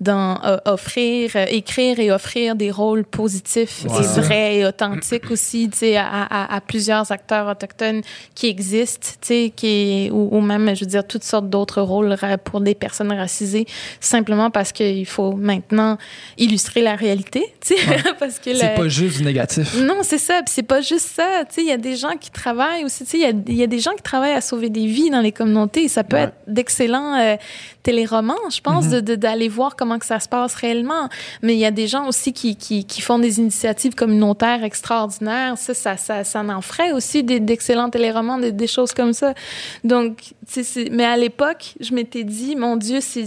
[0.00, 4.00] dans euh, offrir, euh, écrire et offrir des rôles positifs Ouais.
[4.00, 8.02] et vrais et authentiques aussi, à, à, à plusieurs acteurs autochtones
[8.34, 12.16] qui existent, tu sais, qui ou, ou même, je veux dire, toutes sortes d'autres rôles
[12.44, 13.66] pour des personnes racisées,
[14.00, 15.98] simplement parce qu'il faut maintenant
[16.38, 17.82] illustrer la réalité, tu sais,
[18.18, 19.76] parce que C'est pas juste du négatif.
[19.80, 20.40] non, c'est ça.
[20.54, 21.44] C'est pas juste ça.
[21.48, 23.04] Tu sais, il y a des gens qui travaillent aussi.
[23.04, 24.86] Tu sais, il y a, il y a des gens qui travaillent à sauver des
[24.86, 25.88] vies dans les communautés.
[25.88, 26.22] Ça peut Ouais.
[26.24, 27.36] être d'excellents euh,
[27.82, 29.00] téléromans, je pense, Mhm.
[29.00, 31.08] de- d'aller voir comment que ça se passe réellement.
[31.42, 35.58] Mais il y a des gens aussi qui, qui, qui font des initiatives communautaires extraordinaires.
[35.58, 39.34] Ça, ça, ça, ça en ferait aussi d'excellents téléromans, des, des choses comme ça.
[39.82, 43.24] Donc, tu sais, c'est- mais à l'époque, je m'étais dit, mon Dieu, c'est-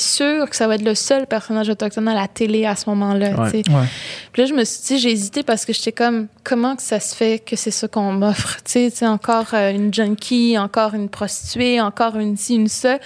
[0.00, 3.30] sûr que ça va être le seul personnage autochtone à la télé à ce moment-là.
[3.40, 3.50] Ouais.
[3.50, 3.70] tu sais.
[3.70, 3.86] Ouais.
[4.32, 7.00] Puis là, je me suis dit, j'ai hésité parce que j'étais comme, comment que ça
[7.00, 8.58] se fait que c'est ça qu'on m'offre?
[8.64, 12.98] Tu sais, encore euh, une junkie, encore une prostituée, encore une ci, une ça.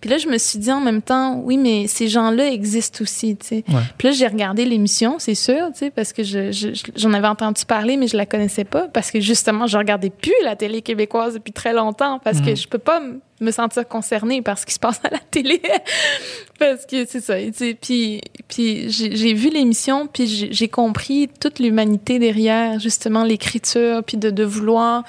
[0.00, 3.36] Puis là, je me suis dit en même temps, oui, mais ces gens-là existent aussi,
[3.36, 3.64] tu sais.
[3.68, 3.80] Ouais.
[3.98, 7.12] Puis là, j'ai regardé l'émission, c'est sûr, tu sais, parce que je- je- je- j'en
[7.12, 10.56] avais entendu parler, mais je la connaissais pas parce que justement, je regardais plus la
[10.56, 12.56] télé québécoise depuis très longtemps parce que Mhm.
[12.56, 13.00] je peux pas
[13.40, 15.60] me sentir concernée par ce qui se passe à la télé.
[16.58, 17.34] parce que c'est ça.
[17.80, 24.44] Puis, puis j'ai vu l'émission, puis j'ai compris toute l'humanité derrière, justement, l'écriture, puis de,
[24.44, 25.02] vouloir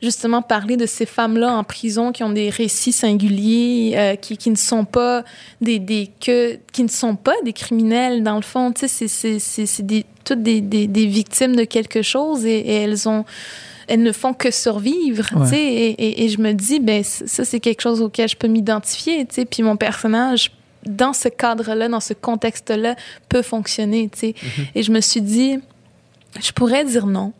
[0.00, 4.50] justement parler de ces femmes-là en prison qui ont des récits singuliers, euh, qui, qui
[4.50, 5.24] ne sont pas
[5.60, 8.72] des, des que qui ne sont pas des criminels dans le fond.
[8.72, 13.24] Tu sais, c'est toutes des, des des victimes de quelque chose et elles ont
[13.88, 15.42] elles ne font que survivre, Ouais.
[15.44, 18.36] tu sais, et, et, et je me dis, ben ça c'est quelque chose auquel je
[18.36, 20.52] peux m'identifier, tu sais, puis mon personnage
[20.86, 22.94] dans ce cadre-là, dans ce contexte-là,
[23.28, 24.34] peut fonctionner, tu sais.
[24.74, 25.58] Et je me suis dit,
[26.40, 27.32] je pourrais dire non,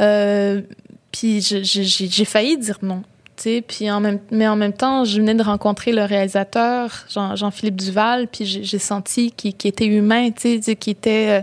[0.00, 0.62] euh,
[1.12, 3.02] puis je- je- j'ai j'ai failli dire non.
[3.42, 7.36] Sais, Puis en même, mais en même temps, je venais de rencontrer le réalisateur, Jean-
[7.36, 11.42] Jean-Philippe Duval, puis j'ai senti qu'il qu'il était humain, tu sais, qu'il était, euh,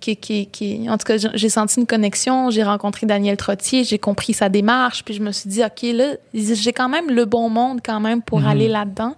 [0.00, 2.50] qui, qui, qui, en tout cas, j'ai- j'ai senti une connexion.
[2.50, 6.14] J'ai rencontré Daniel Trottier, j'ai compris sa démarche, puis je me suis dit, ok, là,
[6.34, 8.46] j'ai quand même le bon monde quand même pour Mhm.
[8.46, 9.14] aller là-dedans.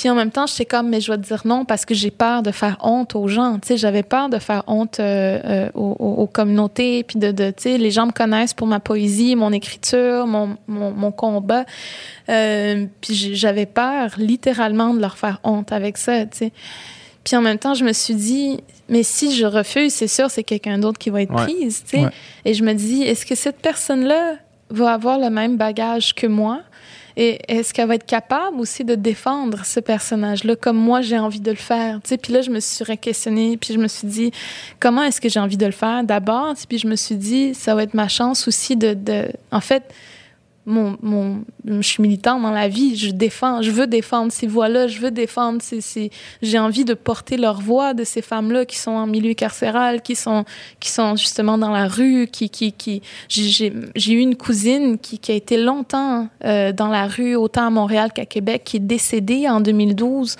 [0.00, 2.10] Puis en même temps, j'étais comme, mais je vais te dire non parce que j'ai
[2.10, 3.58] peur de faire honte aux gens.
[3.58, 7.04] Tu sais, j'avais peur de faire honte euh, euh, aux, communautés.
[7.04, 10.56] Puis de, de tu sais, les gens me connaissent pour ma poésie, mon écriture, mon,
[10.68, 11.66] mon, mon combat.
[12.30, 16.52] Euh, puis j'avais peur littéralement de leur faire honte avec ça, tu sais.
[17.22, 20.44] Puis en même temps, je me suis dit, mais si je refuse, c'est sûr, c'est
[20.44, 21.44] quelqu'un d'autre qui va être Ouais.
[21.44, 22.04] prise, tu sais.
[22.04, 22.10] Ouais.
[22.46, 24.36] Et je me dis, est-ce que cette personne-là
[24.70, 26.62] va avoir le même bagage que moi?
[27.16, 31.40] Et est-ce qu'elle va être capable aussi de défendre ce personnage-là comme moi j'ai envie
[31.40, 32.00] de le faire?
[32.02, 34.32] Tu sais, puis là, je me suis questionnée, puis je me suis dit,
[34.78, 36.54] comment est-ce que j'ai envie de le faire d'abord?
[36.68, 38.94] Puis je me suis dit, ça va être ma chance aussi de...
[38.94, 39.82] de en fait,
[40.66, 44.88] mon, mon, je suis militante dans la vie, je défends, je veux défendre ces voix-là,
[44.88, 46.10] je veux défendre ces,
[46.42, 50.14] j'ai envie de porter leur voix de ces femmes-là qui sont en milieu carcéral, qui
[50.14, 50.44] sont,
[50.78, 55.32] qui sont justement dans la rue, qui, qui, qui, j'ai- eu une cousine qui, qui
[55.32, 59.48] a été longtemps euh, dans la rue, autant à Montréal qu'à Québec, qui est décédée
[59.48, 60.36] en 2012,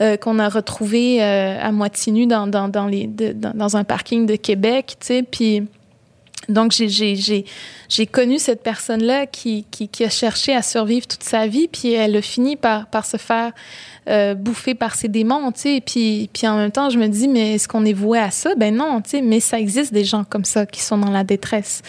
[0.00, 3.84] euh, qu'on a retrouvée euh, à moitié nue dans, dans, dans, les, dans, dans un
[3.84, 5.64] parking de Québec, tu sais, puis
[6.48, 7.44] donc, j'ai-
[8.06, 12.16] connu cette personne-là qui, qui, qui a cherché à survivre toute sa vie, puis elle
[12.16, 13.52] a fini par, par se faire
[14.08, 15.82] euh, bouffer par ses démons, tu sais.
[15.84, 18.54] Puis, puis en même temps, je me dis, mais est-ce qu'on est voué à ça?
[18.54, 21.24] Ben non, tu sais, mais ça existe des gens comme ça qui sont dans la
[21.24, 21.82] détresse.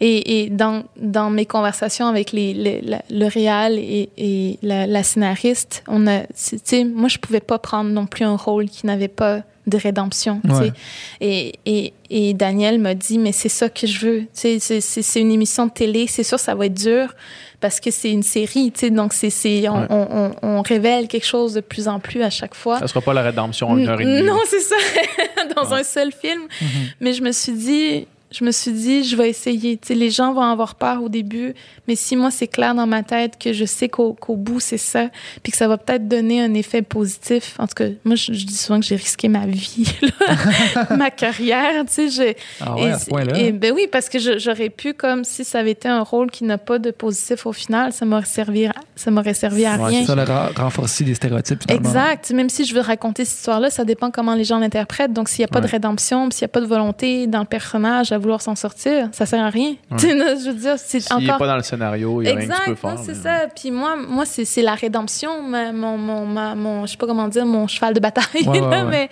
[0.00, 5.02] Et, et dans, dans mes conversations avec les, les- le réal et, et la, la
[5.02, 8.86] scénariste, on a, tu sais, moi, je pouvais pas prendre non plus un rôle qui
[8.86, 10.40] n'avait pas de rédemption.
[10.48, 10.72] Ouais.
[11.20, 14.22] Et, et, et Daniel m'a dit, mais c'est ça que je veux.
[14.32, 16.06] C'est une émission de télé.
[16.08, 17.14] C'est sûr, ça va être dur
[17.60, 18.72] parce que c'est une série.
[18.90, 19.28] Donc, c'est
[19.68, 19.86] on, Ouais.
[19.90, 22.78] on, on, on révèle quelque chose de plus en plus à chaque fois.
[22.78, 24.22] Ça sera pas la rédemption en une heure et demie.
[24.22, 24.76] Non, c'est ça,
[25.56, 25.80] dans Ouais.
[25.80, 26.42] un seul film.
[26.60, 26.68] Mhm.
[27.00, 29.76] Mais je me suis dit, je me suis dit, je vais essayer.
[29.78, 31.54] Tu sais, les gens vont avoir peur au début,
[31.86, 34.76] mais si moi c'est clair dans ma tête que je sais qu'au qu'au bout c'est
[34.78, 35.08] ça,
[35.42, 37.54] puis que ça va peut-être donner un effet positif.
[37.58, 39.86] En tout cas, moi je, je dis souvent que j'ai risqué ma vie,
[40.20, 41.84] là, ma carrière.
[41.86, 43.38] Tu sais, je, Ah ouais, et, à ce point-là.
[43.38, 46.44] et ben oui, parce que j'aurais pu, comme si ça avait été un rôle qui
[46.44, 49.86] n'a pas de positif au final, ça m'aurait servi, à- ça m'aurait servi à Ouais,
[49.86, 50.04] rien.
[50.06, 50.24] Ça le
[50.60, 51.88] renforcer des stéréotypes, finalement.
[51.88, 52.30] Exact.
[52.32, 55.12] Même si je veux raconter cette histoire-là, ça dépend comment les gens l'interprètent.
[55.12, 57.44] Donc, s'il n'y a pas de rédemption, s'il n'y a pas de volonté dans le
[57.46, 59.70] personnage à vouloir s'en sortir, ça sert à rien.
[59.90, 59.96] Ouais.
[60.00, 61.38] Je veux dire, c'est S'il n'est encore.
[61.38, 62.98] pas dans le scénario, il n'y a rien que tu peux Exact, faire.
[62.98, 63.46] c'est mais- ça.
[63.54, 67.28] Puis moi, moi c'est la rédemption, ma- mon, mon, ma- mon, je sais pas comment
[67.28, 68.46] dire, mon cheval de bataille.
[68.46, 68.84] Ouais, là.
[68.84, 69.08] Mais,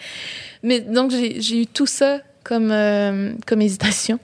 [0.62, 4.19] mais donc, j'ai eu tout ça comme, euh, comme hésitation.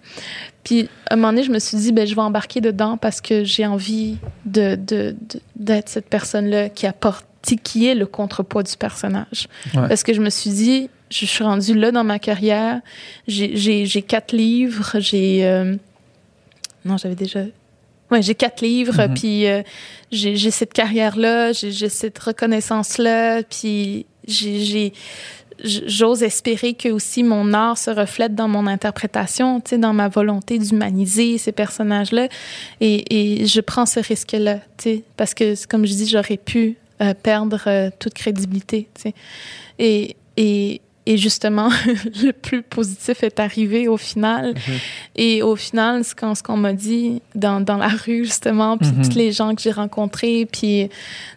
[0.64, 3.20] Puis, à un moment donné, je me suis dit, ben, je vais embarquer dedans parce
[3.20, 8.06] que j'ai envie de, de, de- d'être cette personne-là qui apporte, qui- qui est le
[8.06, 9.48] contrepoids du personnage.
[9.74, 9.88] Ouais.
[9.88, 12.80] Parce que je me suis dit, je suis rendue là dans ma carrière.
[13.28, 15.44] J'ai, quatre livres, j'ai.
[15.44, 15.76] euh,
[16.84, 17.40] non, j'avais déjà.
[18.10, 19.14] Ouais, j'ai quatre livres, Mhm.
[19.14, 19.62] puis euh,
[20.10, 24.92] j'ai, cette carrière-là, j'ai, cette reconnaissance-là, puis j'ai,
[25.64, 30.08] j'ose espérer que aussi mon art se reflète dans mon interprétation, tu sais, dans ma
[30.08, 32.28] volonté d'humaniser ces personnages-là.
[32.80, 36.76] Et, et je prends ce risque-là, tu sais, parce que, comme je dis, j'aurais pu
[37.00, 39.14] euh, perdre euh, toute crédibilité, tu sais.
[39.78, 41.68] Et, et, et justement,
[42.22, 44.54] le plus positif est arrivé au final.
[44.54, 44.74] Mhm.
[45.16, 49.08] Et au final, ce qu'on, m'a dit dans, dans la rue, justement, puis Mhm.
[49.08, 50.88] tous les gens que j'ai rencontrés, puis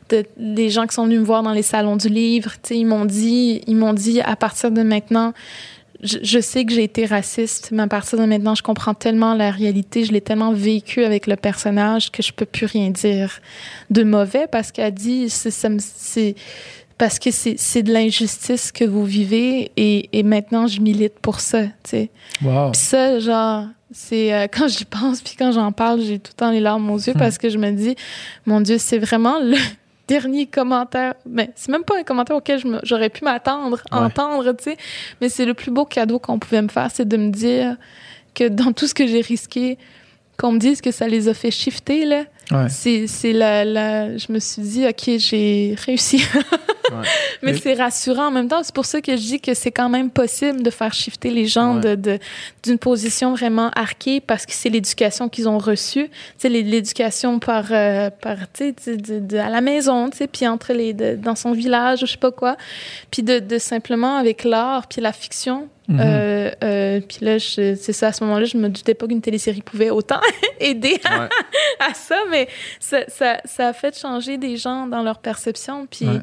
[0.10, 2.78] de- les gens qui sont venus me voir dans les salons du livre, tu sais,
[2.78, 5.34] ils m'ont dit, ils m'ont dit, à partir de maintenant,
[6.04, 9.34] je, je sais que j'ai été raciste, mais à partir de maintenant, je comprends tellement
[9.34, 13.40] la réalité, je l'ai tellement vécu avec le personnage que je peux plus rien dire
[13.90, 16.36] de mauvais parce qu'elle dit, c'est
[16.98, 21.40] parce que c'est, c'est de l'injustice que vous vivez et, et maintenant je milite pour
[21.40, 22.10] ça, tu sais.
[22.42, 22.72] Wow.
[22.72, 26.38] Puis ça, genre, c'est euh, quand j'y pense, puis quand j'en parle, j'ai tout le
[26.38, 27.20] temps les larmes aux yeux Hmm.
[27.20, 27.96] parce que je me dis,
[28.46, 29.58] mon Dieu, c'est vraiment le
[30.08, 31.16] dernier commentaire.
[31.26, 33.98] Mais c'est même pas un commentaire auquel j'aurais pu m'attendre, Ouais.
[33.98, 34.78] entendre, tu sais.
[35.20, 37.76] Mais c'est le plus beau cadeau qu'on pouvait me faire, c'est de me dire
[38.34, 39.78] que dans tout ce que j'ai risqué,
[40.38, 42.24] qu'on me dise que ça les a fait shifter, là.
[42.52, 42.68] Ouais.
[42.70, 46.24] C'est, la, la- Je me suis dit, OK, j'ai réussi.
[47.42, 48.62] Mais Et- c'est rassurant en même temps.
[48.64, 51.48] C'est pour ça que je dis que c'est quand même possible de faire shifter les
[51.48, 51.82] gens Ouais.
[51.82, 52.20] de, de-
[52.64, 56.06] d'une position vraiment arquée parce que c'est l'éducation qu'ils ont reçue.
[56.08, 60.18] Tu sais, l'éducation par, euh, par tu sais, de- de- de- à la maison, tu
[60.18, 62.56] sais, puis entre les, de- dans son village, ou je sais pas quoi.
[63.12, 65.68] Puis de, de simplement avec l'art, puis la fiction.
[65.88, 66.00] Mhm.
[66.02, 69.62] euh, euh, puis là, c'est ça, à ce moment-là, je me doutais pas qu'une télésérie
[69.62, 70.20] pouvait autant
[70.60, 71.30] aider à, Ouais.
[71.80, 72.48] à ça, mais
[72.80, 75.86] ça, ça, ça a fait changer des gens dans leur perception.
[75.86, 76.20] Puis Ouais.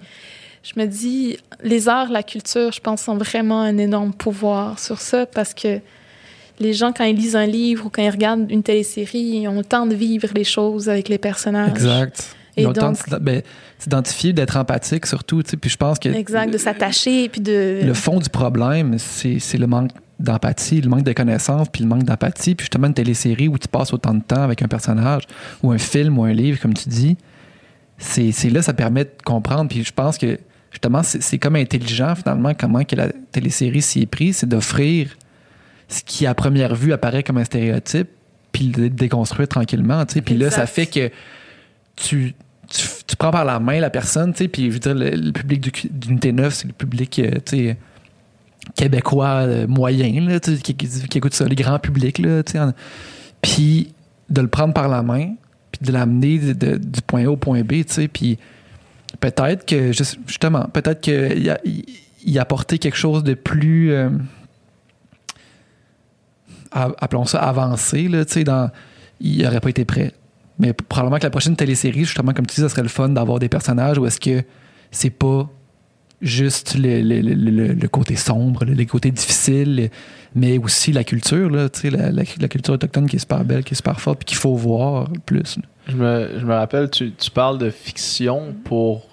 [0.65, 5.01] je me dis, les arts, la culture, je pense, ont vraiment un énorme pouvoir sur
[5.01, 5.79] ça parce que
[6.59, 9.59] les gens, quand ils lisent un livre ou quand ils regardent une télésérie, ils ont
[9.59, 11.71] le temps de vivre les choses avec les personnages.
[11.71, 12.37] Exact.
[12.57, 13.43] Et Ils ont le temps de donc- s'ident- ben,
[13.79, 15.43] s'identifier, d'être empathique surtout.
[15.43, 15.57] tu sais.
[15.57, 17.81] Puis je pense que Exact, de s'attacher, puis de...
[17.85, 22.05] le fond du problème, c'est le manque d'empathie, le manque de connaissances, puis le manque
[22.05, 22.55] d'empathie.
[22.55, 25.23] Puis justement, une télésérie où tu passes autant de temps avec un personnage,
[25.63, 27.17] ou un film, ou un livre, comme tu dis,
[27.99, 29.69] c'est là, ça permet de comprendre.
[29.69, 30.39] Puis je pense que
[30.71, 35.17] justement, c'est comme intelligent finalement comment que la télésérie s'y est prise, c'est d'offrir
[35.89, 38.09] ce qui à première vue apparaît comme un stéréotype,
[38.53, 40.05] puis de le déconstruire tranquillement.
[40.07, 40.21] tu sais.
[40.23, 41.11] Puis là, ça fait que
[41.97, 42.35] tu,
[42.69, 45.61] tu, prends par la main la personne, tu puis je veux dire, le, le public
[45.61, 47.77] du- d'Unité 9, c'est le public, euh, tu
[48.77, 52.57] québécois euh, moyen, là, qui, qui, écoute ça, les grands publics, là, tu
[53.41, 53.93] Puis
[54.31, 55.35] de le prendre par la main,
[55.73, 58.39] puis de l'amener du point A au point B, tu sais, puis
[59.21, 64.11] peut-être que, juste- justement, peut-être qu'il a, apporté quelque chose de plus, euh,
[66.71, 68.71] appelons ça avancé, là, tu sais, dans,
[69.21, 70.13] il n'aurait pas été prêt.
[70.59, 73.39] Mais probablement que la prochaine télésérie, justement, comme tu dis, ça serait le fun d'avoir
[73.39, 74.43] des personnages où est-ce que
[74.91, 75.49] c'est pas
[76.21, 77.21] juste le, le-
[77.75, 79.91] le- côté sombre, le, côté difficile,
[80.37, 83.75] mais aussi la culture, là, la, la- la culture autochtone qui est super belle, qui
[83.75, 85.59] est super forte, puis qu'il faut voir plus.
[85.89, 89.09] Je me, je me rappelle, tu, tu parles de fiction pour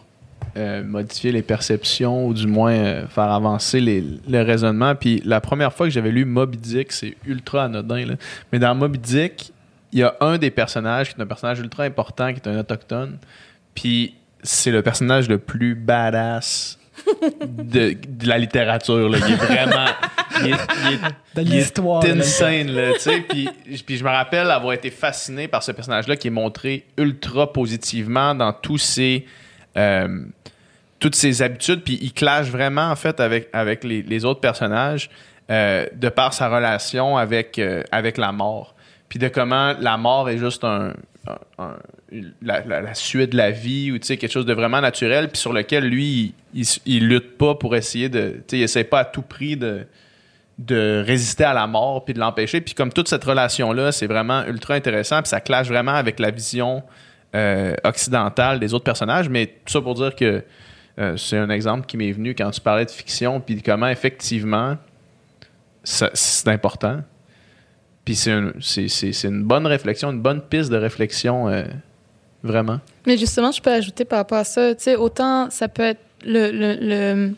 [0.55, 4.93] euh, modifier les perceptions ou du moins euh, faire avancer les, le raisonnement.
[4.93, 8.13] Puis la première fois que j'avais lu Moby Dick, c'est ultra anodin, là.
[8.51, 9.51] mais dans Moby Dick,
[9.91, 12.59] il y a un des personnages qui est un personnage ultra important, qui est un
[12.59, 13.17] autochtone.
[13.75, 16.77] Puis c'est le personnage le plus badass
[17.41, 19.09] de, de la littérature.
[19.09, 19.17] Là.
[19.25, 19.85] Il est vraiment.
[20.41, 22.03] Il est, il est- il l'histoire.
[22.05, 23.21] insane, là, tu sais.
[23.21, 23.49] Puis,
[23.85, 28.35] puis je me rappelle avoir été fasciné par ce personnage-là qui est montré ultra positivement
[28.35, 29.25] dans tous ses,
[29.77, 30.23] euh,
[30.99, 31.83] toutes ses habitudes.
[31.83, 35.09] Puis il clash vraiment, en fait, avec, avec les, les autres personnages
[35.49, 38.75] euh, de par sa relation avec, euh, avec la mort.
[39.09, 40.63] Puis de comment la mort est juste
[42.41, 46.33] la, suite de la vie ou quelque chose de vraiment naturel, puis sur lequel lui,
[46.53, 48.43] il, lutte pas pour essayer de.
[48.51, 49.85] Il essaie pas à tout prix de
[50.59, 52.59] de résister à la mort puis de l'empêcher.
[52.59, 55.21] Puis comme toute cette relation-là, c'est vraiment ultra intéressant.
[55.21, 56.83] Puis ça clash vraiment avec la vision
[57.33, 59.29] euh, occidentale des autres personnages.
[59.29, 60.43] Mais tout ça pour dire que
[60.99, 64.77] euh, c'est un exemple qui m'est venu quand tu parlais de fiction, puis comment effectivement
[65.83, 67.01] c'est important.
[68.09, 71.61] Puis c'est un- c'est- c'est- c'est une bonne réflexion, une bonne piste de réflexion, euh,
[72.41, 72.79] vraiment.
[73.05, 75.99] Mais justement, je peux ajouter par rapport à ça, tu sais, autant ça peut être
[76.25, 77.33] le, le, le,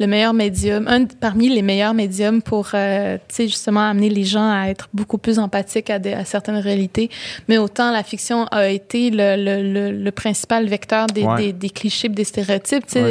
[0.00, 4.24] le meilleur médium, un parmi les meilleurs médiums pour, euh, tu sais, justement amener les
[4.24, 7.10] gens à être beaucoup plus empathiques à, des- à certaines réalités,
[7.46, 11.36] mais autant la fiction a été le, le, principal vecteur des, Ouais.
[11.36, 13.02] des, des clichés, des stéréotypes, tu sais.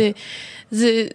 [0.72, 1.10] Ouais.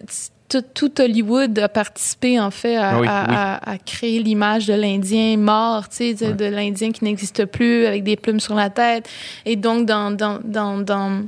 [0.61, 3.35] Tout, tout Hollywood a participé en fait à, Ah oui, à- oui.
[3.35, 6.33] à- à créer l'image de l'Indien mort, tu sais, de, Ouais.
[6.33, 9.09] de l'Indien qui n'existe plus avec des plumes sur la tête.
[9.45, 11.21] Et donc, dans, dans, dans, dans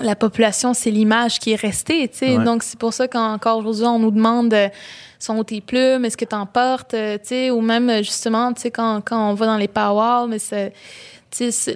[0.00, 2.36] la population, c'est l'image qui est restée, tu sais.
[2.36, 2.44] Ouais.
[2.44, 4.68] Donc, c'est pour ça qu'encore aujourd'hui, on nous demande euh,
[5.18, 8.52] sont tes plumes, est-ce que tu en portes, euh, tu sais, ou même, euh, justement,
[8.52, 10.72] tu sais, quand, quand on va dans les powwows, mais c'est...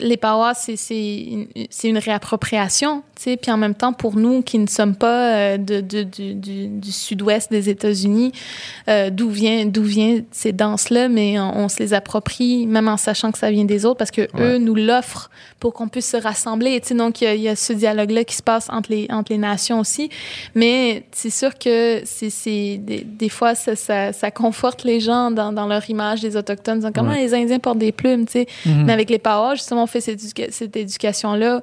[0.00, 5.34] les powwows, c'est une, réappropriation, puis en même temps, pour nous qui ne sommes pas
[5.34, 8.32] euh, de, de- du, du, du sud-ouest des États-Unis,
[8.88, 13.32] euh, d'où vient, vient ces danses-là, mais on, on se les approprie, même en sachant
[13.32, 14.40] que ça vient des autres, parce que Ouais.
[14.54, 15.30] eux nous l'offrent
[15.60, 16.80] pour qu'on puisse se rassembler.
[16.80, 18.90] Tu sais, donc, il y a- il y, a ce dialogue-là qui se passe entre
[18.92, 20.10] les, entre les nations aussi.
[20.54, 25.52] Mais c'est sûr que c'est, des, des fois, ça, ça, ça conforte les gens dans,
[25.52, 27.22] dans leur image des Autochtones, comment Ouais.
[27.22, 28.46] les Indiens portent des plumes, sais.
[28.66, 28.84] Mhm.
[28.84, 31.62] Mais avec les Pawas, justement, on fait cette, éduca- cette éducation-là.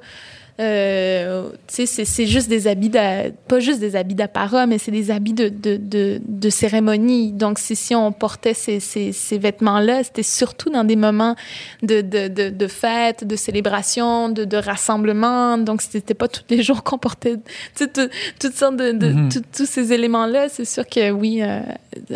[0.58, 1.86] Euh, c'est,
[2.26, 5.76] juste des habits, d'a- pas juste des habits d'apparat, mais c'est des habits de, de,
[5.76, 7.32] de, de cérémonie.
[7.32, 11.36] Donc, si, on portait ces, ces, ces vêtements-là, c'était surtout dans des moments
[11.82, 15.58] de, de, de, de fête, de célébration, de, de rassemblement.
[15.58, 17.36] Donc, c'était pas tous les jours qu'on portait
[17.78, 18.08] tout-
[18.40, 19.28] toutes sortes de, de Mhm.
[19.32, 20.48] tout- tous ces éléments-là.
[20.48, 21.60] C'est sûr que oui, euh,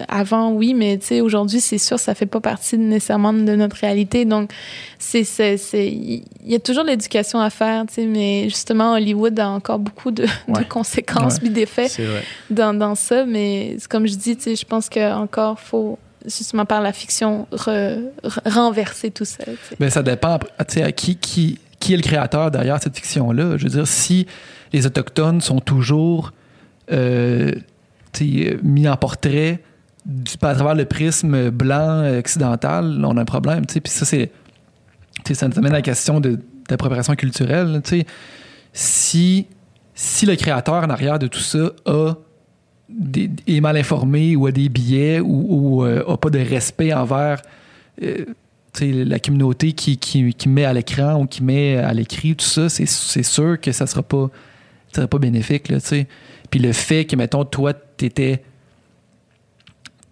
[0.08, 4.24] avant, oui, mais aujourd'hui, c'est sûr, ça fait pas partie nécessairement de notre réalité.
[4.24, 4.50] Donc,
[4.98, 5.22] c'est,
[5.74, 9.78] il y a toujours de l'éducation à faire, tu sais, mais justement, Hollywood a encore
[9.78, 10.26] beaucoup de,
[10.68, 11.88] conséquences puis d'effets
[12.50, 13.24] dans, dans ça.
[13.26, 19.10] Mais comme je dis, je pense qu'encore, faut justement par la fiction re- re- renverser
[19.10, 19.44] tout ça.
[19.44, 19.76] tu sais.
[19.78, 23.56] Ben, ça dépend tu sais, à qui, qui, qui est le créateur derrière cette fiction-là?
[23.56, 24.26] Je veux dire, si
[24.72, 26.32] les Autochtones sont toujours
[26.92, 27.52] euh,
[28.62, 29.62] mis en portrait
[30.06, 33.66] du, à travers le prisme blanc occidental, on a un problème.
[33.66, 33.80] tu sais.
[33.80, 34.30] Puis ça, c'est.
[35.32, 36.38] Ça nous amène à la question de-
[36.70, 37.80] d'appropriation culturelle.
[37.84, 38.06] tu sais.
[38.72, 39.46] Si,
[39.94, 42.14] si le créateur en arrière de tout ça a
[42.88, 46.92] des- est mal informé ou a des billets ou, ou euh, a pas de respect
[46.92, 47.42] envers
[48.02, 48.24] euh,
[48.72, 52.44] tu la communauté qui, qui, qui met à l'écran ou qui met à l'écrit, tout
[52.46, 54.30] ça, c'est, c'est sûr que ça sera pas,
[54.92, 55.68] ça sera pas bénéfique.
[55.68, 56.06] Là, tu.
[56.50, 58.42] Puis le fait que, mettons, toi, t'étais,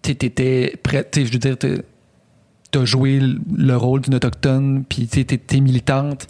[0.01, 1.55] t'é- t'étais prêt, tu je veux dire,
[2.71, 6.27] t'as joué le rôle d'une autochtone, puis t'es, t'es militante,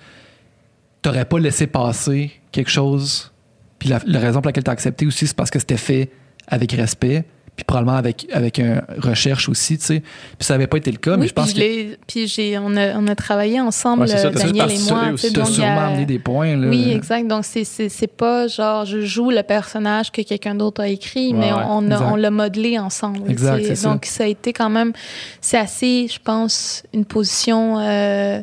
[1.01, 3.31] t'aurais pas laissé passer quelque chose?
[3.77, 6.11] Puis la, la raison pour laquelle t'as accepté aussi, c'est parce que c'était fait
[6.47, 7.25] avec respect,
[7.59, 9.99] puis probablement avec, avec une recherche aussi, tu sais.
[9.99, 12.93] Puis ça n'avait pas été le cas, mais je pense que puis j'ai, on, a,
[12.97, 15.07] on a travaillé ensemble, Ouais, ça, euh, Daniel et moi.
[15.17, 16.55] tu il y a- sûrement amené des points.
[16.55, 16.67] Là.
[16.69, 17.27] Oui, exact.
[17.27, 21.33] Donc, c'est, c'est, c'est pas genre je joue le personnage que quelqu'un d'autre a écrit,
[21.33, 21.61] Ouais, mais ouais.
[21.67, 22.09] on, a- Exact.
[22.11, 23.29] on l'a modelé ensemble.
[23.29, 23.89] Exact, c'est ça.
[23.89, 24.23] Donc, ça.
[24.23, 24.93] a été quand même,
[25.41, 28.41] c'est assez, je pense, une position euh,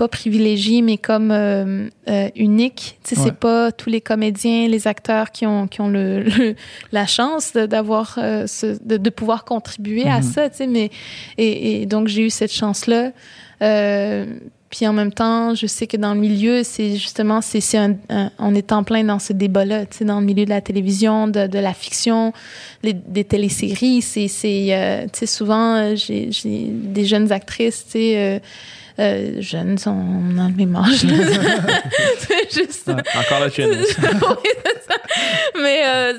[0.00, 2.98] pas privilégiée, mais comme euh, euh, unique.
[3.04, 3.26] Tu sais, Ouais.
[3.26, 6.54] c'est pas tous les comédiens, les acteurs qui ont, qui ont le, le-
[6.90, 10.22] la chance d'avoir, euh, ce- de, de pouvoir contribuer à Mhm.
[10.22, 10.90] ça, tu sais, mais,
[11.36, 13.12] et, et donc, j'ai eu cette chance-là.
[13.62, 14.24] Euh,
[14.70, 17.96] puis en même temps, je sais que dans le milieu, c'est justement, c'est, c'est un,
[18.08, 20.60] un- on est en plein dans ce débat-là, tu sais, dans le milieu de la
[20.62, 22.32] télévision, de, de la fiction,
[22.82, 24.00] les- des téléséries.
[24.00, 26.30] C'est, c'est tu sais, souvent, j'ai
[26.94, 28.40] des jeunes actrices, tu sais,
[29.00, 30.84] euh, euh, jeunes, on là.
[32.18, 32.88] c'est juste.
[32.88, 33.96] Encore la jeunesse.
[34.02, 34.98] Oui, c'est ça.
[35.60, 36.18] mais euh,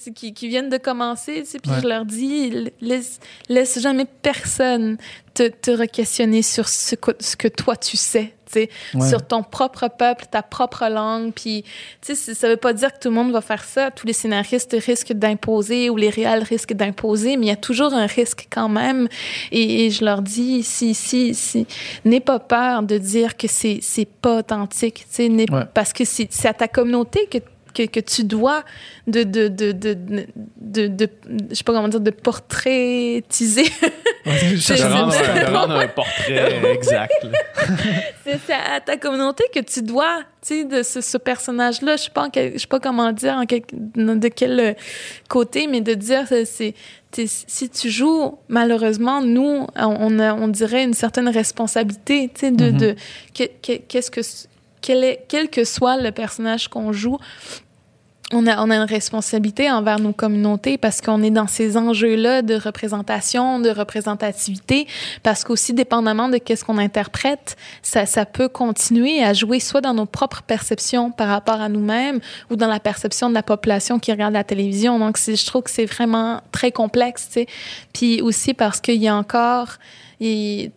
[0.00, 1.78] c'est, qui, qui viennent de commencer, tu sais, puis Ouais.
[1.82, 4.96] je leur dis, laisse, laisse jamais personne
[5.34, 9.08] te, te re-questionner sur ce que, ce que toi tu sais, tu sais, Ouais.
[9.08, 11.64] sur ton propre peuple, ta propre langue, puis
[12.00, 14.12] tu sais, ça veut pas dire que tout le monde va faire ça, tous les
[14.12, 18.46] scénaristes risquent d'imposer ou les réals risquent d'imposer, mais il y a toujours un risque
[18.50, 19.08] quand même,
[19.52, 21.66] et, et je leur dis, si, si, si,
[22.04, 23.80] n'aie pas peur de dire que c'est,
[24.20, 25.62] pas authentique, tu sais, Ouais.
[25.74, 27.38] parce que c'est, c'est à ta communauté que
[27.86, 28.64] que, que tu dois
[29.06, 31.08] de de de de,
[31.50, 33.64] je sais pas comment dire de portraitiser
[34.26, 37.26] De rendre, un portrait exact.
[38.24, 42.02] c'est à ta communauté que tu dois tu sais de ce, ce personnage là je
[42.04, 43.62] sais pas je sais pas comment dire en quel-
[43.94, 44.72] de quel euh,
[45.28, 50.84] côté mais de dire c'est- c'est si tu joues malheureusement nous on a- on dirait
[50.84, 52.76] une certaine responsabilité tu sais de, Mhm.
[52.76, 52.94] de
[53.34, 54.20] que- que- qu'est-ce que
[54.80, 57.18] quel, est, quel que soit le personnage qu'on joue
[58.32, 62.42] on a, on a une responsabilité envers nos communautés parce qu'on est dans ces enjeux-là
[62.42, 64.86] de représentation, de représentativité,
[65.22, 69.94] parce qu'aussi, dépendamment de qu'est-ce qu'on interprète, ça, ça peut continuer à jouer soit dans
[69.94, 74.12] nos propres perceptions par rapport à nous-mêmes ou dans la perception de la population qui
[74.12, 74.98] regarde la télévision.
[74.98, 77.46] Donc, je trouve que c'est vraiment très complexe, tu sais.
[77.94, 79.76] Puis aussi parce qu'il y a encore...
[80.20, 80.72] Et,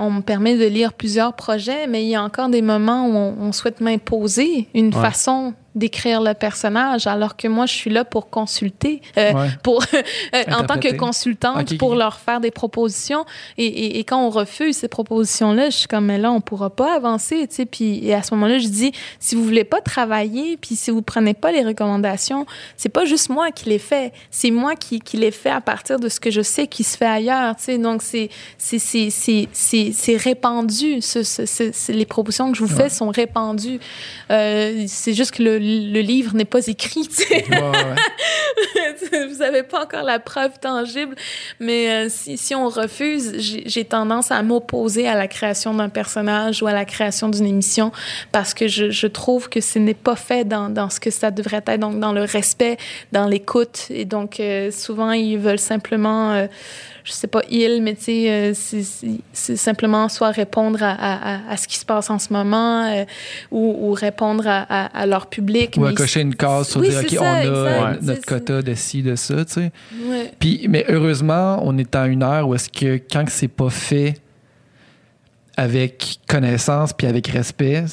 [0.00, 3.14] on me permet de lire plusieurs projets, mais il y a encore des moments où
[3.14, 5.02] on, on souhaite m'imposer une Ouais.
[5.02, 9.48] façon d'écrire le personnage, alors que moi, je suis là pour consulter, euh, Ouais.
[9.62, 13.24] pour euh, en tant que consultante, pour leur faire des propositions.
[13.58, 16.70] Et, et, et quand on refuse ces propositions-là, je suis comme, mais là, on pourra
[16.70, 17.66] pas avancer, tu sais.
[17.66, 18.90] Puis et à ce moment-là, je dis,
[19.20, 22.46] si vous voulez pas travailler, puis si vous prenez pas les recommandations,
[22.76, 26.00] c'est pas juste moi qui les fais, c'est moi qui, qui les fais à partir
[26.00, 27.78] de ce que je sais qui se fait ailleurs, tu sais.
[27.78, 31.02] Donc c'est c'est c'est c'est c'est c'est répandu.
[31.02, 32.88] Ce, ce, ce- ce- les propositions que je vous fais Ouais.
[32.88, 33.80] sont répandues.
[34.30, 37.08] Euh, c'est juste que le, le livre n'est pas écrit.
[37.30, 39.26] Ouais, ouais.
[39.28, 41.14] vous n'avez pas encore la preuve tangible,
[41.60, 45.88] mais euh, si, si on refuse, j'ai j'ai tendance à m'opposer à la création d'un
[45.88, 47.92] personnage ou à la création d'une émission
[48.32, 51.30] parce que je, je trouve que ce n'est pas fait dans, dans ce que ça
[51.30, 52.78] devrait être, donc dans le respect,
[53.12, 53.86] dans l'écoute.
[53.90, 56.32] Et donc, euh, souvent, ils veulent simplement...
[56.32, 56.46] euh,
[57.06, 61.68] je sais pas, il, mais tu sais, euh, c'est- simplement soit répondre à, à, ce
[61.68, 63.04] qui se passe en ce moment euh,
[63.52, 65.76] ou, ou répondre à, leur public.
[65.78, 67.42] Ou à cocher une case sur Oui, dire, OK, c'est on ça, a
[67.94, 68.02] exact.
[68.02, 69.72] notre quota de ci, de ça, tu sais.
[70.04, 70.32] Ouais.
[70.40, 74.14] Puis, mais heureusement, on est à une heure où est-ce que quand c'est pas fait
[75.56, 77.84] avec connaissance puis avec respect,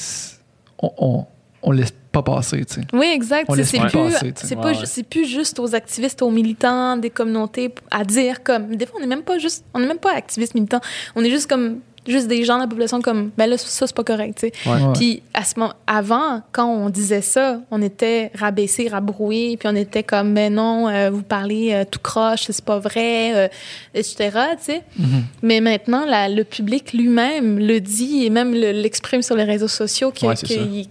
[0.82, 1.26] on, on,
[1.62, 2.82] on laisse pas passer, tu sais.
[2.94, 3.50] Oui, exact.
[3.64, 4.48] C'est plus passer, tu sais.
[4.48, 4.76] c'est Ouais, pas, ouais.
[4.76, 8.76] ju- c'est plus juste aux activistes, aux militants des communautés à dire comme.
[8.78, 10.80] Des fois, on n'est même pas juste, on n'est même pas activistes militants.
[11.16, 13.96] On est juste comme juste des gens de la population comme ben là ça c'est
[13.96, 14.70] pas correct, tu sais.
[14.70, 14.82] Ouais.
[14.82, 14.94] Ouais.
[14.94, 19.76] Puis à ce moment, avant, quand on disait ça, on était rabaissé, rabroué, puis on
[19.76, 23.48] était comme ben non, euh, vous parlez euh, tout croche, c'est pas vrai, euh,
[23.94, 24.16] etc.
[24.58, 24.82] Tu sais.
[25.00, 25.24] Mhm.
[25.42, 29.68] Mais maintenant, la- le public lui-même le dit et même le- l'exprime sur les réseaux
[29.68, 30.36] sociaux que, Ouais,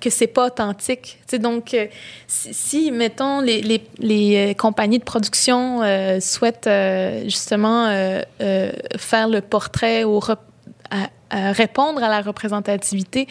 [0.01, 1.19] que, c'est pas authentique.
[1.27, 1.77] Tu sais, donc,
[2.27, 5.81] si, si, mettons, les, les, les compagnies de production
[6.21, 6.69] souhaitent
[7.25, 7.87] justement
[8.39, 10.39] faire le portrait rep-
[10.93, 13.27] à- répondre à la représentativité,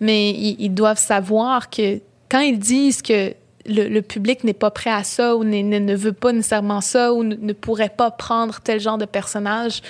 [0.00, 3.34] mais ils doivent savoir que quand ils disent que
[3.66, 7.12] le, le public n'est pas prêt à ça ou ne, ne veut pas nécessairement ça
[7.12, 9.80] ou ne, ne pourrait pas prendre tel genre de personnage,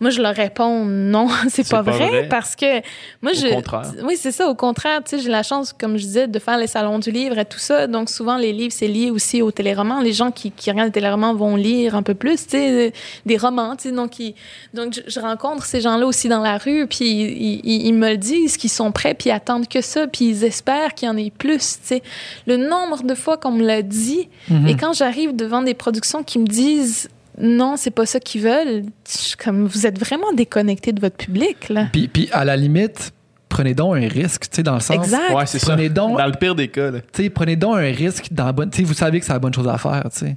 [0.00, 2.28] moi je leur réponds non, c'est C'est pas, pas vrai, vrai?
[2.28, 2.80] parce que
[3.22, 3.92] moi Au je contraire.
[4.04, 6.58] oui c'est ça au contraire tu sais j'ai la chance comme je disais de faire
[6.58, 7.86] les salons du livre et tout ça.
[7.86, 10.00] Donc souvent les livres c'est lié aussi aux téléromans.
[10.00, 12.92] Les gens qui, qui regardent les téléromans vont lire un peu plus tu sais
[13.24, 13.94] des romans tu sais.
[13.94, 14.34] Donc ils-
[14.74, 18.10] donc je, je rencontre ces gens-là aussi dans la rue puis ils, ils- ils me
[18.10, 21.10] le disent qu'ils sont prêts puis ils attendent que ça puis ils espèrent qu'il y
[21.10, 22.02] en ait plus tu sais.
[22.46, 24.68] Le nombre de fois qu'on me l'a dit Mhm.
[24.68, 28.84] et quand j'arrive devant des productions qui me disent non, c'est pas ça qu'ils veulent,
[29.06, 31.88] je suis comme vous êtes vraiment déconnecté de votre public là.
[31.92, 33.12] Puis, puis à la limite,
[33.50, 34.96] prenez donc un risque, tu sais, dans le sens.
[34.96, 35.34] Exact.
[35.34, 35.72] Ouais, c'est ça.
[35.74, 37.00] Prenez donc- Dans le pire des cas, là.
[37.12, 38.70] Tu sais, prenez donc un risque dans la bonne.
[38.70, 40.36] Tu sais, vous savez que c'est la bonne chose à faire, tu sais.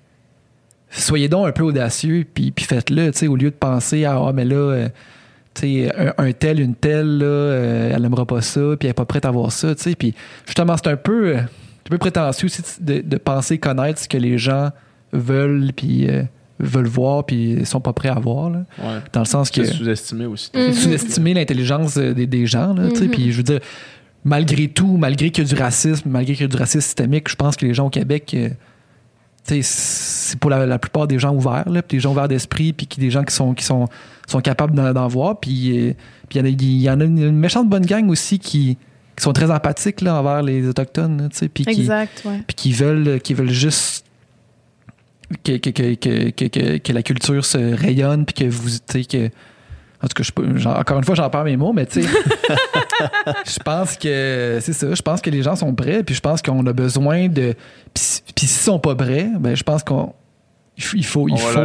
[0.92, 4.16] Soyez donc un peu audacieux, puis, puis faites-le, tu sais, au lieu de penser à
[4.18, 4.90] ah, mais là, euh,
[5.54, 8.90] tu sais, un, un tel, une telle, là, euh, elle aimera pas ça, puis elle
[8.90, 9.96] est pas prête à voir ça, tu sais.
[9.96, 10.16] Puis
[10.48, 11.42] justement, c'est un peu, euh,
[11.90, 14.70] peu prétentieux aussi de, de penser connaître ce que les gens
[15.12, 16.24] veulent, puis euh,
[16.60, 18.66] veulent voir, puis sont pas prêts à voir, là.
[18.80, 19.00] Ouais.
[19.14, 20.52] Dans le sens que C'est sous-estimé aussi.
[20.56, 20.74] Mm.
[20.74, 22.74] sous-estimer l'intelligence euh, des, des gens.
[22.74, 22.84] Là.
[22.90, 23.10] Mhm.
[23.10, 23.60] Puis je veux dire,
[24.24, 27.30] malgré tout, malgré qu'il y a du racisme, malgré qu'il y a du racisme systémique,
[27.30, 28.50] je pense que les gens au Québec, euh,
[29.48, 32.74] tu sais, c'est pour la, la plupart des gens ouverts, là, des gens ouverts d'esprit,
[32.74, 33.88] puis qui, des gens qui sont, qui sont,
[34.28, 35.40] sont capables d'en, d'en voir.
[35.40, 35.94] Puis euh,
[36.28, 38.78] puis il y en a- il y, en a une méchante bonne gang aussi qui,
[39.20, 41.82] qui sont très empathiques là, envers les Autochtones, là, tu sais, puis qui,
[42.26, 42.44] ouais.
[42.74, 44.06] veulent, qui veulent juste
[45.44, 48.78] que, que, que, que, que, que- que la culture se rayonne, puis que vous, tu
[48.88, 49.30] sais, que.
[50.02, 52.08] En tout cas, je, genre, encore une fois, j'en perds mes mots, mais tu sais,
[53.46, 54.94] je pense que c'est ça.
[54.96, 57.54] Je pense que les gens sont prêts, puis je pense qu'on a besoin de.
[57.94, 60.14] Puis si- puis s'ils sont pas prêts, ben je pense qu'on
[60.78, 61.60] il faut, il faut, il On faut,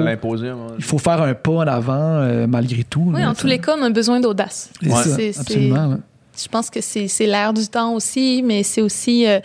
[0.79, 3.13] il faut faire un pas en avant euh, malgré tout.
[3.15, 4.71] Oui, là, en tous les cas, on a besoin d'audace.
[4.83, 4.91] Ouais.
[5.05, 5.99] C'est- absolument.
[6.37, 9.39] Je pense que c'est l'air du temps aussi, mais c'est aussi euh,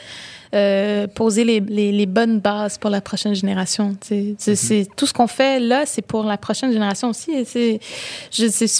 [0.56, 3.96] euh, poser les, les, les bonnes bases pour la prochaine génération.
[4.02, 4.56] tu sais.
[4.56, 7.32] C'est tout ce qu'on fait là, c'est pour la prochaine génération aussi.
[7.46, 7.80] C'est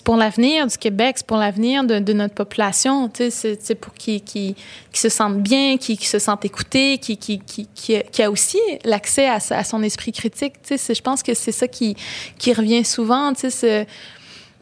[0.04, 3.08] pour l'avenir du Québec, c'est pour l'avenir de, de notre population.
[3.10, 3.58] tu sais.
[3.62, 4.56] C'est pour qu'ils
[4.92, 8.58] se sentent bien, qu'ils se sentent écoutés, qu'ils qu'ils- qu'ils- qu'ils- qu'il y a aussi
[8.84, 10.54] l'accès à, son esprit critique.
[10.64, 10.78] tu sais.
[10.78, 11.96] C'est- Je pense que c'est ça qui,
[12.40, 13.32] qui revient souvent.
[13.34, 13.88] tu sais, c'est-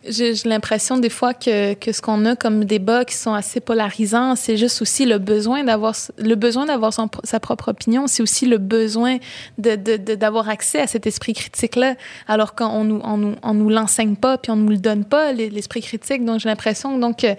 [0.10, 4.36] j'ai l'impression des fois que, que ce qu'on a comme débats qui sont assez polarisants,
[4.36, 6.92] c'est juste aussi le besoin d'avoir le besoin d'avoir
[7.24, 9.18] sa propre opinion, c'est aussi le besoin
[9.58, 11.96] de de- de- d'avoir accès à cet esprit critique là,
[12.28, 15.32] alors qu'on nous on nous on nous l'enseigne pas puis on nous le donne pas
[15.34, 16.24] l'esprit critique.
[16.26, 17.36] Donc j'ai l'impression donc que,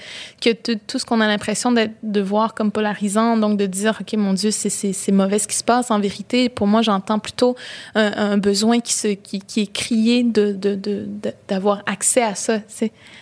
[0.54, 4.32] que tout ce qu'on a l'impression de voir comme polarisant, donc de dire ok mon
[4.34, 5.90] Dieu c'est c'est mauvais ce qui se passe.
[5.90, 7.56] En vérité, pour moi j'entends plutôt
[7.94, 10.74] un, besoin qui se qui, qui est crié de- de-
[11.48, 12.57] d'avoir accès à ça,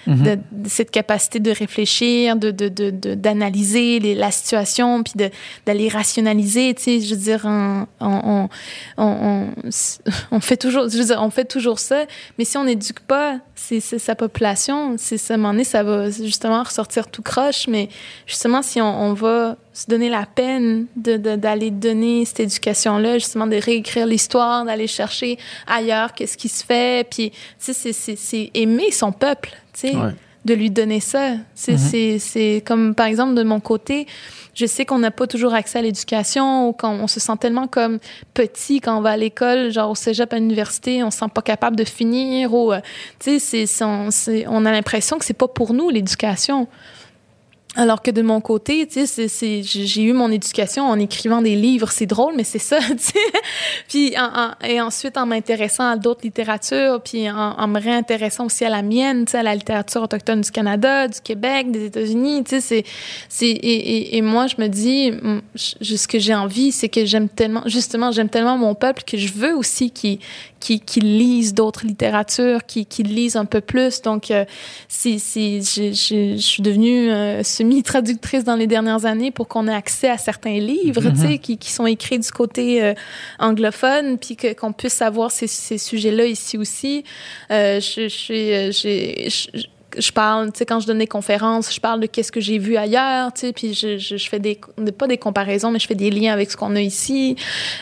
[0.07, 0.23] Mhm.
[0.23, 5.15] de, de cette capacité de réfléchir, de de- de- de- d'analyser les- la situation, puis
[5.17, 5.31] de
[5.67, 8.49] d'aller rationaliser, tu sais, je veux dire, on, on,
[8.99, 9.47] on,
[10.31, 12.05] on, fait toujours, je veux dire, on fait toujours ça,
[12.39, 15.65] mais si on n'éduque pas c'est c'est sa population, c'est ça, à un moment donné,
[15.65, 17.89] ça va justement ressortir tout croche, mais
[18.27, 23.47] justement, si on va se donner la peine de- de- d'aller donner cette éducation-là, justement,
[23.47, 25.37] de réécrire l'histoire, d'aller chercher
[25.67, 27.31] ailleurs qu'est-ce qui se fait, puis,
[27.63, 30.13] tu sais, c'est- aimer son peuple, tu sais, Ouais.
[30.47, 31.33] de lui donner ça.
[31.55, 31.79] C'est Mhm.
[31.79, 34.07] c'est- c'est comme, par exemple, de mon côté,
[34.55, 37.67] je sais qu'on n'a pas toujours accès à l'éducation ou quand on se sent tellement
[37.67, 37.99] comme
[38.33, 41.43] petit quand on va à l'école, genre au cégep à l'université, on se sent pas
[41.43, 42.81] capable de finir ou, euh,
[43.19, 44.09] tu sais, on,
[44.49, 46.67] on a l'impression que c'est pas pour nous l'éducation.
[47.79, 51.91] Alors que de mon côté, tu sais, j'ai eu mon éducation en écrivant des livres,
[51.91, 53.19] c'est drôle, mais c'est ça, tu sais.
[53.89, 58.47] Puis en- en- et ensuite en m'intéressant à d'autres littératures, puis en, en me réintéressant
[58.47, 61.85] aussi à la mienne, tu sais, à la littérature autochtone du Canada, du Québec, des
[61.87, 62.85] États-Unis, tu sais, c'est
[63.29, 65.13] c'est et, et, moi je me dis,
[65.55, 69.33] ce que j'ai envie, c'est que j'aime tellement, justement, j'aime tellement mon peuple que je
[69.33, 70.19] veux aussi qu'il
[70.61, 74.03] qui, qui lisent d'autres littératures, qui, qui lisent un peu plus.
[74.03, 74.45] Donc, euh,
[74.89, 80.09] si, si, je, suis devenue euh, semi-traductrice dans les dernières années pour qu'on ait accès
[80.09, 82.95] à certains livres, tu sais, qui, qui sont écrits du côté euh,
[83.39, 87.05] anglophone, puis que, qu'on puisse savoir ces, ces sujets-là ici aussi.
[87.51, 88.71] Euh, je, suis, euh,
[89.99, 92.59] je, parle, tu sais, quand je donne des conférences, je parle de qu'est-ce que j'ai
[92.59, 94.59] vu ailleurs, tu sais, puis je, je, je fais des,
[94.99, 97.37] pas des comparaisons, mais je fais des liens avec ce qu'on a ici.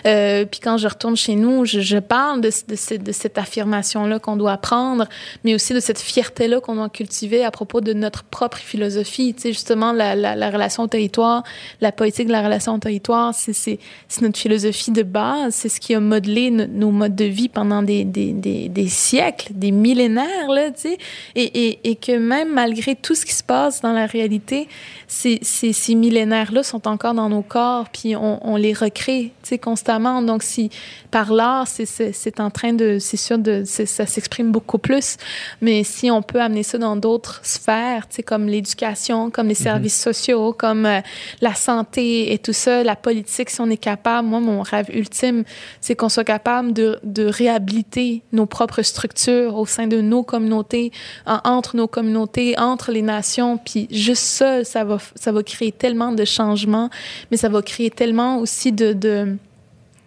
[0.06, 3.38] Euh, puis quand je retourne chez nous, je, je parle de, de, cette, de cette
[3.38, 5.06] affirmation-là qu'on doit apprendre,
[5.44, 9.42] mais aussi de cette fierté-là qu'on doit cultiver à propos de notre propre philosophie, tu
[9.42, 11.42] sais, justement, la, la, la relation au territoire,
[11.80, 13.78] la politique de la relation au territoire, c'est, c'est,
[14.08, 17.48] c'est notre philosophie de base, c'est ce qui a modelé no- nos modes de vie
[17.48, 20.98] pendant des, des, des, des siècles, des millénaires, là, tu sais,
[21.34, 24.68] et, et, et que même malgré tout ce qui se passe dans la réalité,
[25.08, 29.48] ces, ces, ces millénaires-là sont encore dans nos corps, puis on, on les recrée, tu
[29.50, 30.20] sais, constamment.
[30.20, 30.68] Donc, si
[31.10, 35.16] par l'art, c'est, en train de, c'est sûr, de, ça s'exprime beaucoup plus,
[35.60, 40.52] mais si on peut amener ça dans d'autres sphères, comme l'éducation, comme les services sociaux,
[40.52, 41.00] comme euh,
[41.40, 45.44] la santé et tout ça, la politique, si on est capable, moi, mon rêve ultime,
[45.80, 50.90] c'est qu'on soit capable de, de réhabiliter nos propres structures au sein de nos communautés,
[51.26, 55.72] en- entre nos communautés, entre les nations, puis juste ça, ça va, ça va créer
[55.72, 56.88] tellement de changements,
[57.30, 58.92] mais ça va créer tellement aussi de...
[58.92, 59.36] de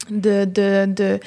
[0.10, 1.20] de, de, de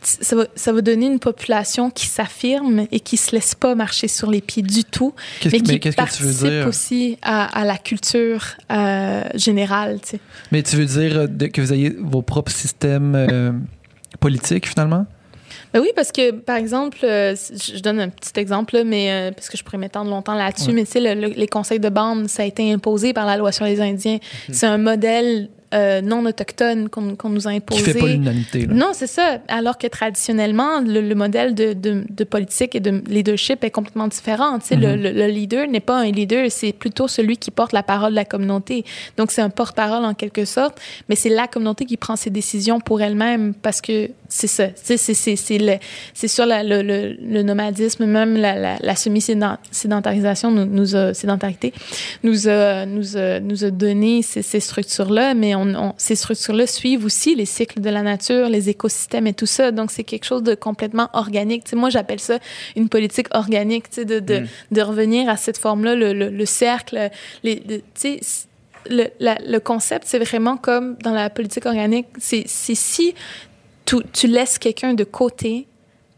[0.00, 4.08] ça, va, ça va donner une population qui s'affirme et qui se laisse pas marcher
[4.08, 5.12] sur les pieds du tout,
[5.44, 6.66] mais qui mais qu'est-ce que tu participe veux dire?
[6.66, 9.98] aussi à, à la culture euh, générale.
[10.00, 10.20] Tu sais.
[10.50, 13.52] Mais tu veux dire euh, que vous ayez vos propres systèmes euh,
[14.18, 15.04] politiques, finalement?
[15.72, 19.30] Ben oui, parce que, par exemple, euh, je donne un petit exemple, là, mais euh,
[19.32, 20.74] parce que je pourrais m'étendre longtemps là-dessus, Ouais.
[20.74, 23.36] mais tu sais, le- le- les conseils de bande, ça a été imposé par la
[23.36, 24.18] loi sur les Indiens.
[24.50, 27.00] C'est un modèle euh, non autochtone qu'on
[27.30, 27.92] nous a Qui imposé.
[27.94, 28.66] fait pas l'unanimité.
[28.66, 28.74] là.
[28.74, 29.38] Non, c'est ça.
[29.48, 34.06] Alors que traditionnellement, le, le modèle de, de, de politique et de leadership est complètement
[34.06, 34.58] différent.
[34.58, 34.82] Tu sais, Mhm.
[35.00, 38.16] le, le leader n'est pas un leader, c'est plutôt celui qui porte la parole de
[38.16, 38.84] la communauté.
[39.16, 40.78] Donc, c'est un porte-parole en quelque sorte,
[41.08, 44.68] mais c'est la communauté qui prend ses décisions pour elle-même parce que c'est ça.
[44.82, 51.12] C'est sur la, le, le, le, nomadisme, même la, la, la semi-sédentarisation nous, nous a,
[51.12, 51.74] sédentarité,
[52.22, 56.66] nous a, nous a, nous a donné ces, ces structures-là, mais on, on, ces structures-là
[56.66, 59.70] suivent aussi les cycles de la nature, les écosystèmes et tout ça.
[59.70, 61.68] Donc, c'est quelque chose de complètement organique.
[61.68, 62.38] sais moi, j'appelle ça
[62.74, 64.46] une politique organique, de, de, mm.
[64.70, 67.10] de revenir à cette forme-là, le, le, le, cercle,
[67.42, 67.62] les,
[68.88, 73.14] le, le, concept, c'est vraiment comme dans la politique organique, c'est si
[73.92, 75.66] tu, tu laisses quelqu'un de côté,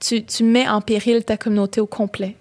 [0.01, 2.37] tu, tu mets en péril ta communauté au complet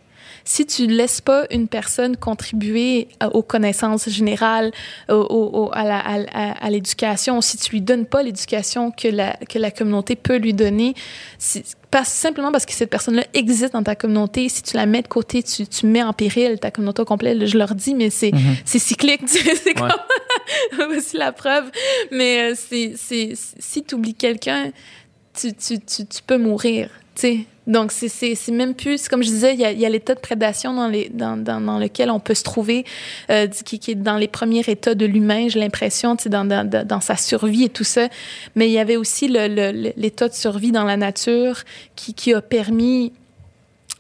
[0.46, 4.72] si tu ne laisses pas une personne contribuer aux connaissances générales,
[5.10, 10.38] au, à l'éducation, si tu lui donnes pas l'éducation que la, que la communauté peut
[10.38, 10.96] lui donner,
[11.92, 15.08] pas simplement parce que cette personne-là existe dans ta communauté, si tu la mets de
[15.08, 17.46] côté, tu, tu mets en péril ta communauté au complet.
[17.46, 18.32] Je leur dis, mais c'est
[18.66, 19.22] c'est cyclique.
[19.28, 19.94] c'est comme...
[20.88, 21.72] Voici la preuve.
[22.12, 24.72] Mais euh, c'est si tu oublies quelqu'un,
[25.34, 26.90] tu, tu, tu, peux mourir.
[27.66, 30.74] Donc, c'est même plus, comme je disais, il y a, y a l'état de prédation
[30.74, 32.84] dans, les, dans, dans, dans, lequel on peut se trouver,
[33.30, 37.00] euh, qui, qui, est dans les premiers états de l'humain, j'ai l'impression, dans, dans, dans,
[37.02, 38.10] sa survie et tout ça.
[38.56, 41.64] Mais il y avait aussi l'état de survie dans la nature
[41.96, 43.14] qui, qui a permis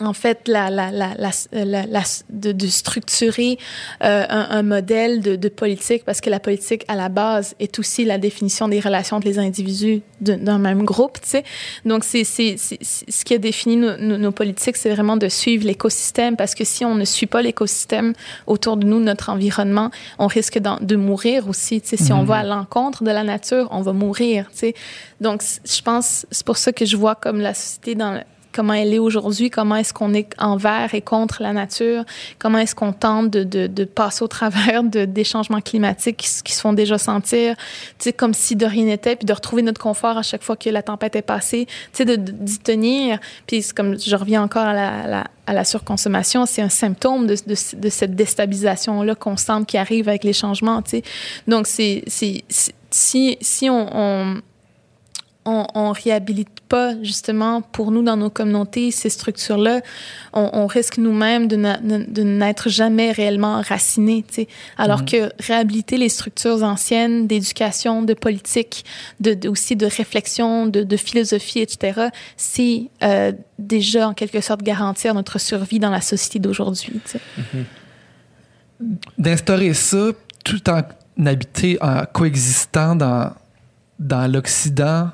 [0.06, 3.58] en fait, la, la, la, la de, de, structurer
[4.04, 7.80] euh, un, un, modèle de, de, politique, parce que la politique, à la base, est
[7.80, 11.44] aussi la définition des relations entre les individus d'un même groupe, tu sais.
[11.86, 16.56] Donc, c'est ce qui a défini nos, nos, politiques, c'est vraiment de suivre l'écosystème, parce
[16.56, 18.14] que si on ne suit pas l'écosystème
[18.48, 21.98] autour de nous, notre environnement, on risque de mourir aussi, tu sais.
[21.98, 22.28] Si on mm-hmm.
[22.28, 24.76] va à l'encontre de la nature, on va mourir, tu sais.
[25.22, 28.22] Donc, je pense, c'est pour ça que je vois comme la société dans
[28.54, 32.06] comment elle est aujourd'hui, comment est-ce qu'on est envers et contre la nature,
[32.40, 36.54] comment est-ce qu'on tente de, de, de, passer au travers de, des changements climatiques qui,
[36.54, 37.64] se font déjà sentir, tu
[38.00, 40.70] sais, comme si de rien n'était, puis de retrouver notre confort à chaque fois que
[40.70, 43.20] la tempête est passée, tu sais, d'y tenir.
[43.48, 47.36] Puis comme je reviens encore à la, la à la surconsommation, c'est un symptôme de,
[47.36, 51.04] de, de cette déstabilisation-là constante qui arrive avec les changements, tu sais.
[51.48, 52.44] Donc, c'est, si,
[53.42, 54.42] si on, on
[55.46, 59.82] on, on réhabilite pas justement pour nous dans nos communautés ces structures-là,
[60.34, 64.24] on, on, risque nous-mêmes de, n'être jamais réellement racinés.
[64.30, 64.48] sais.
[64.78, 65.30] Alors mm-hmm.
[65.30, 68.86] que réhabiliter les structures anciennes d'éducation, de politique,
[69.20, 72.08] de, aussi de réflexion, de, de philosophie, etc.,
[72.38, 77.00] c'est euh, déjà en quelque sorte garantir notre survie dans la société d'aujourd'hui.
[77.38, 77.64] Mm-hmm.
[79.18, 80.12] D'instaurer ça
[80.44, 80.82] tout en
[81.26, 83.34] habiter, en coexistant dans,
[84.00, 85.10] dans l'Occident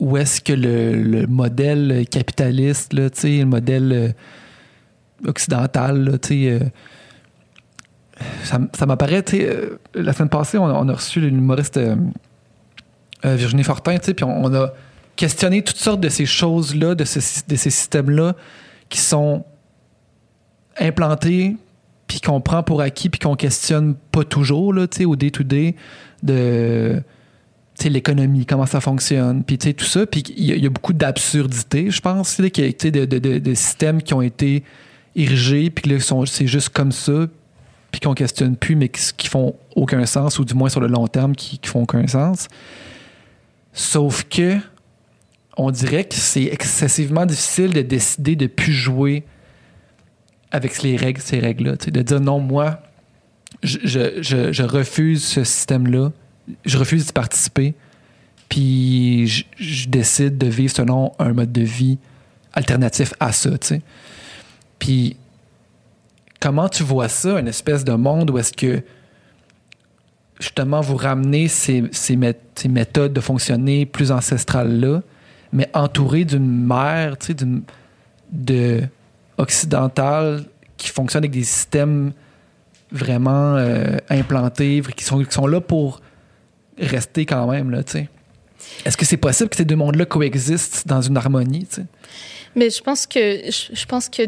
[0.00, 6.58] où est-ce que le, modèle capitaliste, le modèle euh, occidental, euh,
[8.42, 11.78] ça, m'apparaît, euh, la semaine passée, on, a reçu l'humoriste
[13.22, 14.72] Virginie Fortin, puis on, a
[15.16, 18.34] questionné toutes sortes de ces choses-là, de, ce, de ces systèmes-là
[18.88, 19.44] qui sont
[20.78, 21.56] implantés,
[22.06, 25.76] puis qu'on prend pour acquis, puis qu'on questionne pas toujours, au day-to-day,
[26.22, 27.02] de
[27.88, 30.06] l'économie, comment ça fonctionne, puis tout ça.
[30.06, 34.64] Puis il y, a beaucoup d'absurdités, je pense, de, de, de, systèmes qui ont été
[35.16, 37.26] érigés, puis là, c'est juste comme ça,
[37.90, 41.06] puis qu'on questionne plus, mais qui, font aucun sens, ou du moins sur le long
[41.08, 42.48] terme, qui, qui font aucun sens.
[43.72, 44.58] Sauf que
[45.56, 49.24] on dirait que c'est excessivement difficile de décider de plus jouer
[50.52, 51.76] avec les règles, ces règles-là.
[51.76, 52.80] De dire non, moi,
[53.62, 56.12] je refuse ce système-là
[56.64, 57.74] je refuse d'y participer,
[58.48, 61.98] puis je, décide de vivre selon un mode de vie
[62.52, 63.82] alternatif à ça, tu sais.
[64.78, 65.16] Puis,
[66.40, 68.82] comment tu vois ça, une espèce de monde où est-ce que,
[70.40, 75.02] justement, vous ramenez ces, ces, méthodes de fonctionner plus ancestrales-là,
[75.52, 77.46] mais entouré d'une mère, tu sais,
[78.32, 78.82] de
[79.38, 80.44] occidentale
[80.76, 82.12] qui fonctionne avec des systèmes
[82.92, 86.00] vraiment euh, implantés, qui sont, qui sont là pour
[86.80, 88.08] rester quand même, là, tu sais.
[88.84, 91.86] Est-ce que c'est possible que ces deux mondes-là coexistent dans une harmonie, tu sais?
[92.56, 94.22] Mais je pense que je pense que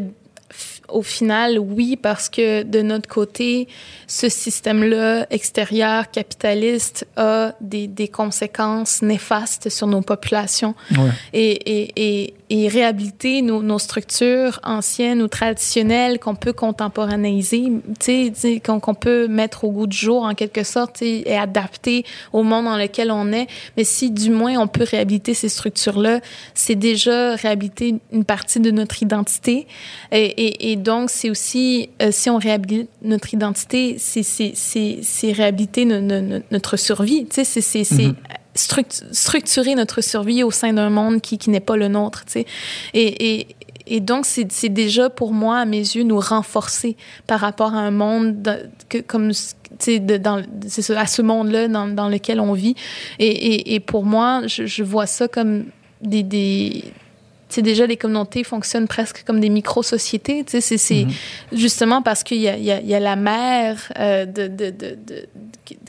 [0.89, 3.67] au final, oui, parce que de notre côté,
[4.07, 10.75] ce système-là extérieur capitaliste a des, des, conséquences néfastes sur nos populations.
[10.91, 11.09] Ouais.
[11.33, 17.71] Et, et, et, et, réhabiliter nos, structures anciennes ou traditionnelles qu'on peut contemporanéiser,
[18.63, 22.77] qu'on peut mettre au goût du jour en quelque sorte et adapter au monde dans
[22.77, 23.47] lequel on est.
[23.75, 26.19] Mais si du moins on peut réhabiliter ces structures-là,
[26.53, 29.67] c'est déjà réhabiliter une partie de notre identité.
[30.11, 36.77] Et, donc, c'est aussi, euh, si on réhabilite notre identité, c'est réhabiliter no, no, notre
[36.77, 37.25] survie.
[37.31, 38.42] C'est mm -hmm.
[38.55, 42.45] Structurer notre survie au sein d'un monde qui, qui n'est pas le nôtre, tu sais.
[42.93, 43.47] Et, et,
[43.85, 46.95] et donc, c'est déjà pour moi, à mes yeux, nous renforcer
[47.27, 49.31] par rapport à un monde que, comme
[49.87, 52.75] de, dans, ça, à ce monde-là dans, dans, lequel on vit.
[53.19, 55.65] Et, et, et pour moi, je, je, vois ça comme
[56.01, 56.83] des, des
[57.53, 60.43] c'est déjà les communautés fonctionnent presque comme des micro-sociétés.
[60.47, 61.13] C'est mm-hmm.
[61.51, 65.27] justement parce qu'il y, y, y a, la mère euh, de, de, de, de,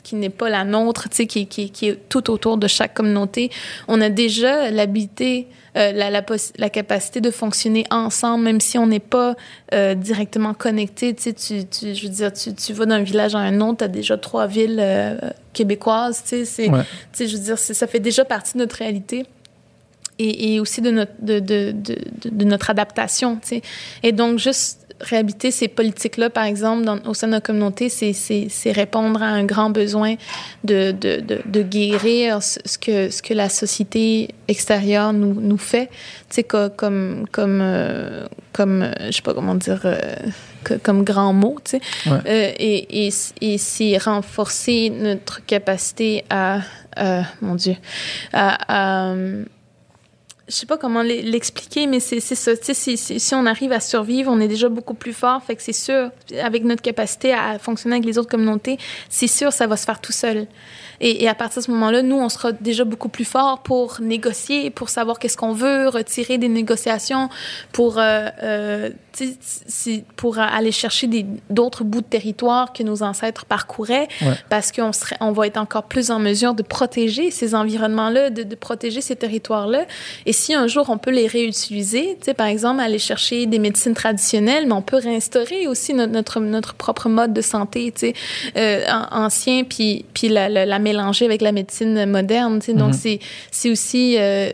[0.03, 3.49] qui, n'est pas la nôtre, qui, qui, qui, est tout autour de chaque communauté.
[3.87, 6.23] On a déjà l'habilité, euh, la, la,
[6.57, 9.35] la, capacité de fonctionner ensemble, même si on n'est pas
[9.73, 11.15] euh, directement connecté.
[11.15, 13.87] Tu, tu, je veux dire, tu, tu vas d'un village à un autre, tu as
[13.87, 15.19] déjà trois villes
[15.51, 16.23] québécoises.
[16.27, 16.83] Tu sais, ouais.
[17.19, 19.25] je veux dire, ça fait déjà partie de notre réalité
[20.19, 21.97] et, et aussi de notre, de, de, de,
[22.29, 23.37] de notre adaptation.
[23.37, 23.61] Tu sais.
[24.03, 28.71] Et donc, juste réhabiliter ces politiques-là, par exemple, dans, au sein de notre communauté, c'est
[28.71, 30.15] répondre à un grand besoin
[30.63, 35.87] de, de, de, de, guérir ce que, ce que la société extérieure nous, nous fait.
[36.29, 39.99] Tu sais, comme, comme, euh, comme, je sais pas comment dire, euh,
[40.81, 42.09] comme grand mot, tu sais.
[42.09, 42.19] Ouais.
[42.25, 46.61] Euh, et et, et c'est renforcer notre capacité à,
[46.97, 47.75] euh, mon Dieu,
[48.31, 49.15] à, à
[50.47, 52.51] je sais pas comment l'expliquer, mais c'est ça.
[52.61, 55.41] Si, si, si, on arrive à survivre, on est déjà beaucoup plus fort.
[55.43, 58.77] Fait que c'est sûr, avec notre capacité à fonctionner avec les autres communautés,
[59.09, 60.45] c'est sûr, ça va se faire tout seul.
[61.01, 63.99] Et, et, à partir de ce moment-là, nous, on sera déjà beaucoup plus fort pour
[64.01, 67.29] négocier, pour savoir qu'est-ce qu'on veut, retirer des négociations,
[67.71, 68.89] pour, euh, euh,
[70.15, 71.07] pour aller chercher
[71.49, 74.33] d'autres bouts de territoire que nos ancêtres parcouraient, ouais.
[74.49, 78.43] parce qu'on serait, on va être encore plus en mesure de protéger ces environnements-là, de,
[78.43, 79.85] de, protéger ces territoires-là.
[80.25, 84.65] Et si un jour on peut les réutiliser, par exemple, aller chercher des médecines traditionnelles,
[84.67, 87.93] mais on peut réinstaurer aussi notre, notre, notre propre mode de santé,
[88.57, 92.59] euh, ancien, puis, puis la, la, la mélanger avec la médecine moderne.
[92.59, 92.73] Tu sais.
[92.73, 93.19] Donc, mm-hmm.
[93.51, 94.51] c'est aussi euh,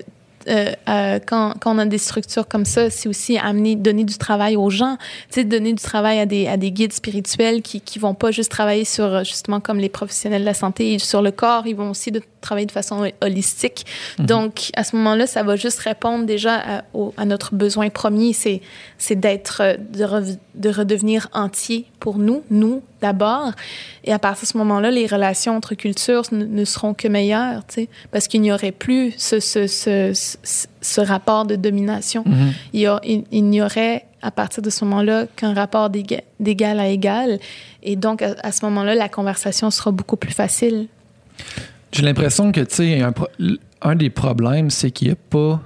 [0.47, 4.55] euh, euh, quand, on a des structures comme ça, c'est aussi amener, donner du travail
[4.55, 4.97] aux gens,
[5.31, 8.51] tu donner du travail à des, à des guides spirituels qui, qui vont pas juste
[8.51, 12.11] travailler sur, justement, comme les professionnels de la santé, sur le corps, ils vont aussi
[12.11, 13.85] de, travailler de façon holistique.
[13.85, 14.25] Mm -hmm.
[14.27, 18.33] Donc, à ce moment-là, ça va juste répondre déjà à, au, à notre besoin premier,
[18.33, 18.61] c'est,
[19.15, 20.21] d'être, de, re,
[20.55, 23.51] de redevenir entier pour nous, nous d'abord.
[24.03, 27.65] Et à partir de ce moment-là, les relations entre cultures ne, ne seront que meilleures,
[27.67, 30.13] tu sais, parce qu'il n'y aurait plus ce, ce, ce,
[30.81, 32.23] ce, rapport de domination.
[32.25, 33.25] Mm -hmm.
[33.31, 35.89] il, n'y aurait à partir de ce moment-là qu'un rapport
[36.39, 37.39] d'égal à égal.
[37.83, 40.87] Et donc, à, à ce moment-là, la conversation sera beaucoup plus facile.
[41.91, 43.01] J'ai l'impression que, tu sais,
[43.81, 45.61] un, des problèmes, c'est qu'il n'y a pas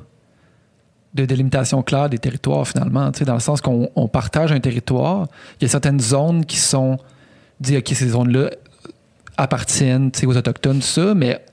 [1.14, 5.28] de délimitation claire des territoires, finalement, tu sais, dans le sens qu'on partage un territoire.
[5.60, 6.98] Il y a certaines zones qui sont
[7.60, 8.50] dit, OK, ces zones-là
[9.38, 11.44] appartiennent aux Autochtones, ça, mais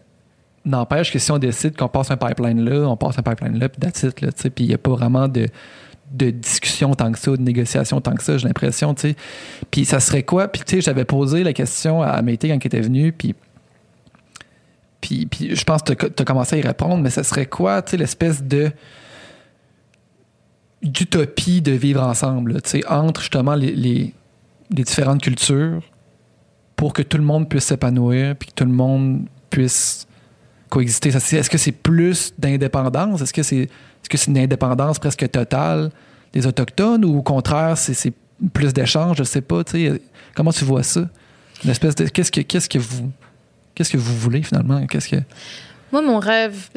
[0.64, 3.68] n'empêche que si on décide qu'on passe un pipeline là, on passe un pipeline là,
[3.68, 5.48] puis that's it, là, puis il n'y a pas vraiment de,
[6.12, 9.16] de discussion tant que ça, de négociation tant que ça, j'ai l'impression, tu sais.
[9.70, 10.48] Puis ça serait quoi?
[10.48, 13.34] Puis tu sais, j'avais posé la question à Mété quand il était venu, puis
[15.02, 17.90] puis, je pense que tu as commencé à y répondre, mais ça serait quoi, tu
[17.92, 18.70] sais, l'espèce de
[20.80, 24.12] d'utopie de vivre ensemble, tu sais, entre justement les, les,
[24.70, 25.80] les, différentes cultures
[26.74, 30.08] pour que tout le monde puisse s'épanouir, puis que tout le monde puisse
[30.70, 31.10] coexister.
[31.10, 33.20] Est-ce que c'est plus d'indépendance?
[33.20, 33.68] Est-ce que c'est est
[34.12, 35.90] -ce c'est une indépendance presque totale
[36.32, 38.12] des Autochtones ou au contraire, c'est
[38.52, 39.18] plus d'échanges?
[39.18, 40.02] Je sais pas, tu sais,
[40.34, 41.08] comment tu vois ça?
[41.62, 42.06] Une espèce de...
[42.08, 43.12] Qu'est-ce que, qu'est-ce que vous
[43.74, 44.86] Qu'est-ce que vous voulez finalement?
[44.86, 45.16] Qu'est-ce que.
[45.92, 46.70] Moi, mon rêve,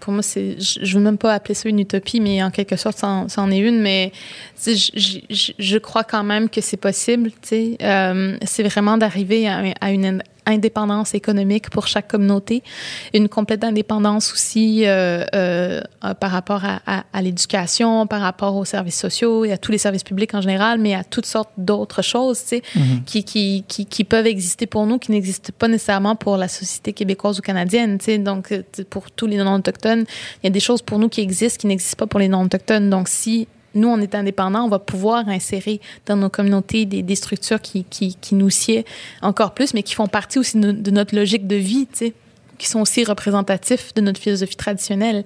[0.00, 2.76] pour moi, c'est, je ne veux même pas appeler ça une utopie, mais en quelque
[2.76, 4.10] sorte, ça en, ça en est une, mais
[4.66, 7.30] je, crois quand même que c'est possible.
[7.52, 12.62] Euh, c'est vraiment d'arriver à, une indépendance économique pour chaque communauté,
[13.12, 15.80] une complète indépendance aussi euh, euh,
[16.20, 19.78] par rapport à, à, à l'éducation, par rapport aux services sociaux et à tous les
[19.78, 23.04] services publics en général, mais à toutes sortes d'autres choses, tu sais, mm -hmm.
[23.04, 26.92] qui, qui, qui, qui, peuvent exister pour nous, qui n'existent pas nécessairement pour la société
[26.92, 28.18] québécoise ou canadienne, tu sais.
[28.18, 28.44] Donc,
[28.90, 30.04] pour tous les non-autochtones,
[30.42, 32.90] il y a des choses pour nous qui existent, qui n'existent pas pour les non-autochtones.
[32.90, 37.60] Donc, si nous, on est indépendants, on va pouvoir insérer dans nos communautés des, structures
[37.60, 38.84] qui, qui, nous sied
[39.22, 42.14] encore plus, mais qui font partie aussi de, notre logique de vie, tu sais
[42.56, 45.24] qui sont aussi représentatifs de notre philosophie traditionnelle.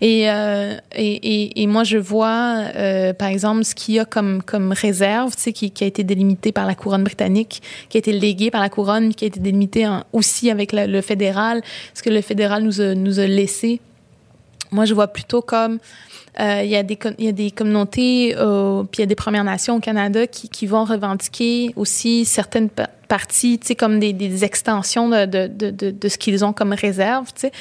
[0.00, 4.04] Et, euh, et, et, et, moi, je vois, euh, par exemple, ce qu'il y a
[4.04, 7.98] comme, comme réserve, tu sais, qui, qui, a été délimitée par la couronne britannique, qui
[7.98, 11.62] a été léguée par la couronne, qui a été délimitée aussi avec le, fédéral,
[11.94, 13.80] ce que le fédéral nous a, nous a laissé?
[14.70, 15.78] Moi, je vois plutôt comme
[16.40, 19.44] euh, il, y a des, y a des communautés, puis il y a des Premières
[19.44, 22.70] Nations au Canada qui, qui vont revendiquer aussi certaines
[23.16, 26.72] partie, tu sais, comme des, des extensions de, de, de, de ce qu'ils ont comme
[26.72, 27.52] réserve, tu sais.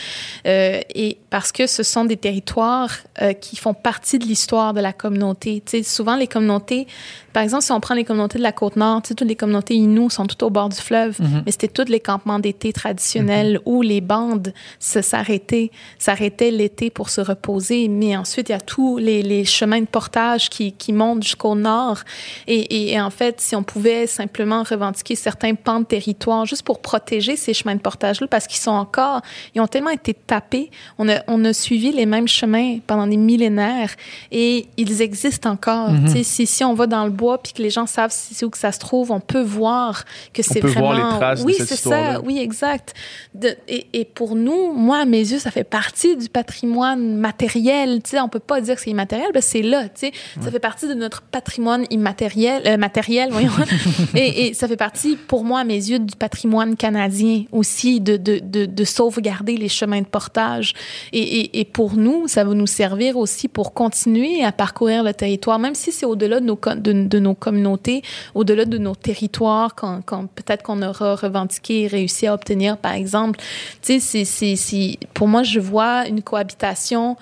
[0.47, 4.79] Euh, et parce que ce sont des territoires euh, qui font partie de l'histoire de
[4.81, 5.61] la communauté.
[5.65, 6.87] Tu sais, souvent, les communautés,
[7.33, 9.75] par exemple, si on prend les communautés de la Côte-Nord, tu sais, toutes les communautés
[9.75, 11.43] Innu sont tout au bord du fleuve, Mhm.
[11.45, 14.53] mais c'était tous les campements d'été traditionnels où les bandes
[15.01, 17.87] s'arrêtaient, s'arrêtaient l'été pour se reposer.
[17.89, 21.55] Mais ensuite, il y a tous les, les chemins de portage qui, qui montent jusqu'au
[21.55, 21.99] nord.
[22.47, 26.63] Et, et- et en fait, si on pouvait simplement revendiquer certains pans de territoire juste
[26.63, 29.21] pour protéger ces chemins de portage-là, parce qu'ils sont encore,
[29.55, 33.17] ils ont tellement été tapés, on a, on a suivi les mêmes chemins pendant des
[33.17, 33.91] millénaires
[34.31, 35.89] et ils existent encore.
[36.05, 38.33] Tu sais, si, si on va dans le bois puis que les gens savent si
[38.33, 40.03] c'est où que ça se trouve, on peut voir
[40.33, 40.93] que c'est vraiment.
[40.93, 42.21] voir les traces oui, c'est ça.
[42.21, 42.93] Oui, exact.
[43.33, 48.01] De- et, et pour nous, moi, à mes yeux, ça fait partie du patrimoine matériel.
[48.03, 49.83] Tu on peut pas dire que c'est immatériel, que c'est là.
[49.85, 50.11] Tu sais,
[50.41, 53.51] ça fait partie de notre patrimoine immatériel, euh, matériel, voyons.
[54.15, 58.17] et, et ça fait partie, pour moi, à mes yeux, du patrimoine canadien aussi, de,
[58.17, 60.73] de, de, de sauvegarder les chemins de portage.
[61.13, 65.13] Et, et, et pour nous, ça va nous servir aussi pour continuer à parcourir le
[65.13, 68.01] territoire, même si c'est au-delà de nos, de, de nos communautés,
[68.35, 72.91] au-delà de nos territoires, quand, quand peut-être qu'on aura revendiqué et réussi à obtenir, par
[72.91, 73.39] exemple.
[73.81, 77.15] Tu sais, c'est, c'est, pour moi, je vois une cohabitation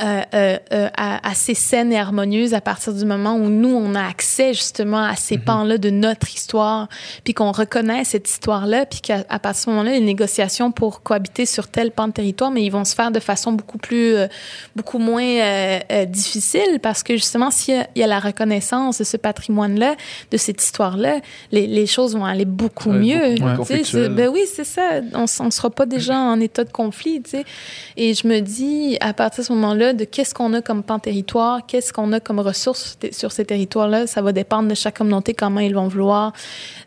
[0.00, 4.02] euh, euh, euh, assez saine et harmonieuse à partir du moment où nous, on a
[4.02, 6.88] accès justement à ces pans-là de notre histoire,
[7.22, 11.46] puis qu'on reconnaît cette histoire-là, puis qu'à partir de ce moment-là, les négociations pour cohabiter
[11.46, 14.26] sur tel pan de territoire, mais ils vont se faire de façon beaucoup plus, euh,
[14.74, 19.04] beaucoup moins euh, euh, difficile, parce que justement, s'il y y a la reconnaissance de
[19.04, 19.94] ce patrimoine-là,
[20.30, 21.20] de cette histoire-là,
[21.52, 23.34] les, les choses vont aller beaucoup Ouais, mieux.
[23.34, 25.00] beaucoup moins Tu sais, ben oui, c'est ça.
[25.14, 27.44] On ne sera pas déjà en état de conflit, tu sais.
[27.96, 31.66] Et je me dis, à partir de ce moment-là, de qu'est-ce qu'on a comme pan-territoire,
[31.66, 35.60] qu'est-ce qu'on a comme ressources sur ces territoires-là, ça va dépendre de chaque communauté, comment
[35.60, 36.32] ils vont vouloir.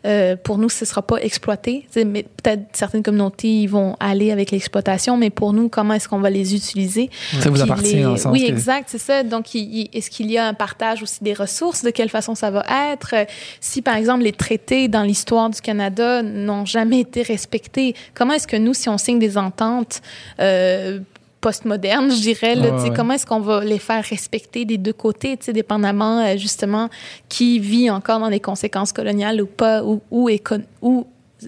[0.06, 1.86] Euh, pour nous, ce ne sera pas exploité.
[1.96, 6.18] Mais peut-être certaines communautés, ils vont aller avec l'exploitation, mais pour nous, comment est-ce qu'on
[6.20, 7.10] va les utiliser?
[7.40, 9.22] Ça vous appartient les- en sens Oui, que- exact, c'est ça.
[9.22, 11.82] Donc, est-ce qu'il y a un partage aussi des ressources?
[11.82, 13.14] De quelle façon ça va être?
[13.60, 18.46] Si, par exemple, les traités dans l'histoire du Canada n'ont jamais été respectés, comment est-ce
[18.46, 20.00] que nous, si on signe des ententes
[20.40, 21.00] euh,
[21.40, 22.90] postmodernes, je dirais, là, ouais.
[22.94, 26.88] comment est-ce qu'on va les faire respecter des deux côtés, tu sais, dépendamment, euh, justement,
[27.28, 30.42] qui vit encore dans les conséquences coloniales ou pas, ou, ou, est
[30.82, 31.06] ou,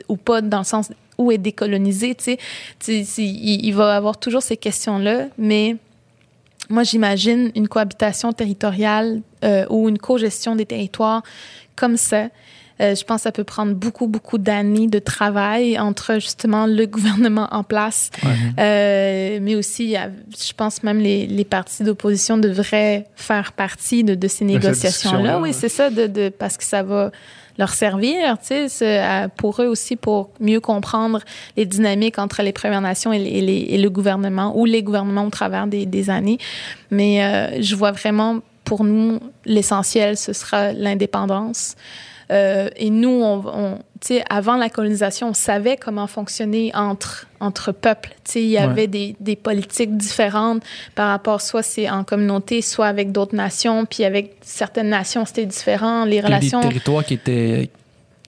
[0.08, 2.36] ou pas dans le sens où est décolonisé, tu sais.
[2.36, 2.44] Tu
[2.80, 5.76] sais, c'est- il, il va y avoir toujours ces questions-là, mais
[6.68, 11.22] moi, j'imagine une cohabitation territoriale euh, ou une co-gestion des territoires
[11.74, 12.28] comme ça.
[12.80, 16.86] Euh, je pense que ça peut prendre beaucoup, beaucoup d'années de travail entre justement le
[16.94, 18.10] gouvernement en place,
[18.58, 24.28] euh, mais aussi, je pense même les, les partis d'opposition devraient faire partie de, de
[24.28, 25.36] ces négociations-là.
[25.38, 25.52] Oui, ouais.
[25.52, 27.10] c'est ça, de, de, parce que ça va
[27.58, 29.02] leur servir, tu sais,
[29.36, 31.20] pour eux aussi, pour mieux comprendre
[31.58, 34.82] les dynamiques entre les Premières Nations et, les- et les- et le gouvernement, ou les
[34.82, 36.38] gouvernements au travers des, des années.
[36.90, 41.74] Mais euh, je vois vraiment, pour nous, l'essentiel, ce sera l'indépendance.
[42.30, 43.78] Euh, et nous, on, on-
[44.30, 48.14] avant la colonisation, on savait comment fonctionner entre, entre peuples.
[48.34, 48.58] Il y Ouais.
[48.62, 50.62] avait des, des politiques différentes
[50.94, 55.44] par rapport, soit c'est en communauté, soit avec d'autres nations, puis avec certaines nations, c'était
[55.46, 56.04] différent.
[56.04, 56.60] Les Il y a des relations...
[56.60, 57.68] territoires qui étaient,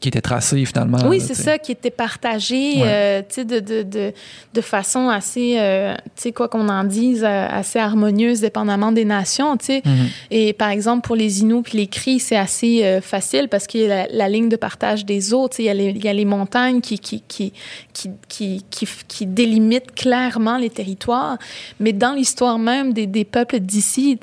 [0.03, 0.99] qui étaient tracés finalement.
[1.07, 2.83] Oui, c'est ça, qui était partagé Ouais.
[2.85, 4.13] euh, tu sais, de, de, de,
[4.53, 9.05] de façon assez, euh, tu sais, quoi qu'on en dise, euh, assez harmonieuse, dépendamment des
[9.05, 9.57] nations.
[9.57, 9.83] tu sais.
[9.85, 10.07] Mhm.
[10.31, 13.83] Et par exemple, pour les Inuits puis les Cris, c'est assez euh, facile parce qu'il
[13.83, 15.49] y a la, la ligne de partage des eaux.
[15.49, 17.53] tu sais, Il y, a les- il y a les montagnes qui, qui, qui,
[17.93, 21.39] qui, qui, qui, qui délimitent clairement les territoires.
[21.79, 24.19] Mais dans l'histoire même des, des peuples d'ici,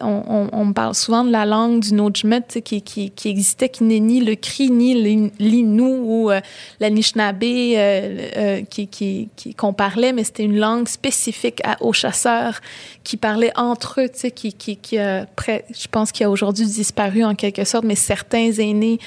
[0.00, 3.84] on, on, on parle souvent de la langue du Nojmet qui, qui, qui existait, qui
[3.84, 6.40] n'est ni le Cri ni l'In- l'Inu ou euh,
[6.80, 12.60] l'Anishinaabe euh, euh, qui, qui, qu'on parlait, mais c'était une langue spécifique aux chasseurs
[13.04, 14.96] qui parlaient entre eux, tu sais, qui, qui, qui
[15.36, 18.98] près- je pense qu'il a aujourd'hui disparu en quelque sorte, mais certains aînés,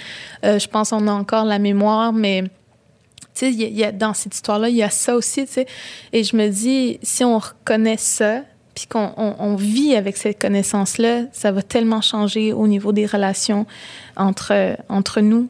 [0.44, 2.50] euh, je pense on a encore la mémoire, mais tu
[3.34, 5.66] sais, y a- dans cette histoire-là, il y a ça aussi, tu sais.
[6.14, 8.42] Et je me dis, si on reconnaît ça,
[8.74, 13.06] puis qu'on on, on vit avec cette connaissance-là, ça va tellement changer au niveau des
[13.06, 13.66] relations
[14.18, 15.48] entre, entre nous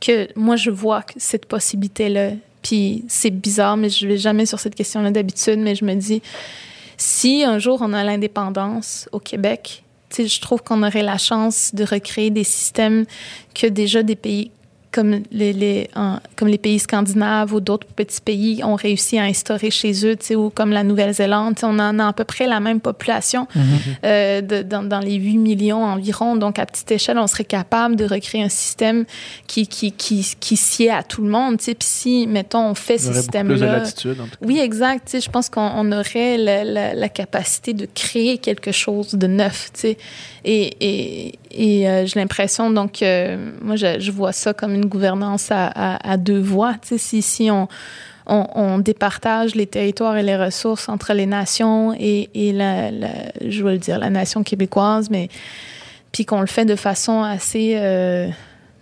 [0.00, 2.32] que moi, je vois cette possibilité-là.
[2.62, 6.22] Puis c'est bizarre, mais je vais jamais sur cette question-là d'habitude, mais je me dis,
[6.96, 9.82] si un jour on a l'indépendance au Québec,
[10.16, 13.04] je trouve qu'on aurait la chance de recréer des systèmes
[13.54, 14.50] que déjà des pays
[14.94, 15.90] comme les,
[16.36, 20.50] comme les pays scandinaves ou d'autres petits pays ont réussi à instaurer chez eux, ou
[20.50, 23.48] comme la Nouvelle-Zélande, on en a à peu près la même population
[24.04, 26.36] euh, de- dans, dans les 8 millions environ.
[26.36, 29.04] Donc, à petite échelle, on serait capable de recréer un système
[29.48, 31.56] qui, qui, qui, qui sied à tout le monde.
[31.58, 33.56] Puis si, mettons, on fait ce système-là...
[34.42, 35.16] Oui, exact.
[35.20, 39.70] Je pense qu'on on aurait la, la- la capacité de créer quelque chose de neuf.
[39.84, 39.96] Et,
[40.80, 45.50] et, et euh, j'ai l'impression, donc, euh, moi, je, je vois ça comme une gouvernance
[45.50, 46.74] à, à- à deux voies.
[46.82, 47.68] Tu sais, si, si on,
[48.26, 53.08] on, on départage les territoires et les ressources entre les nations et, et la, la-
[53.46, 55.28] je veux le dire, la nation québécoise, mais
[56.12, 58.28] puis qu'on le fait de façon assez euh,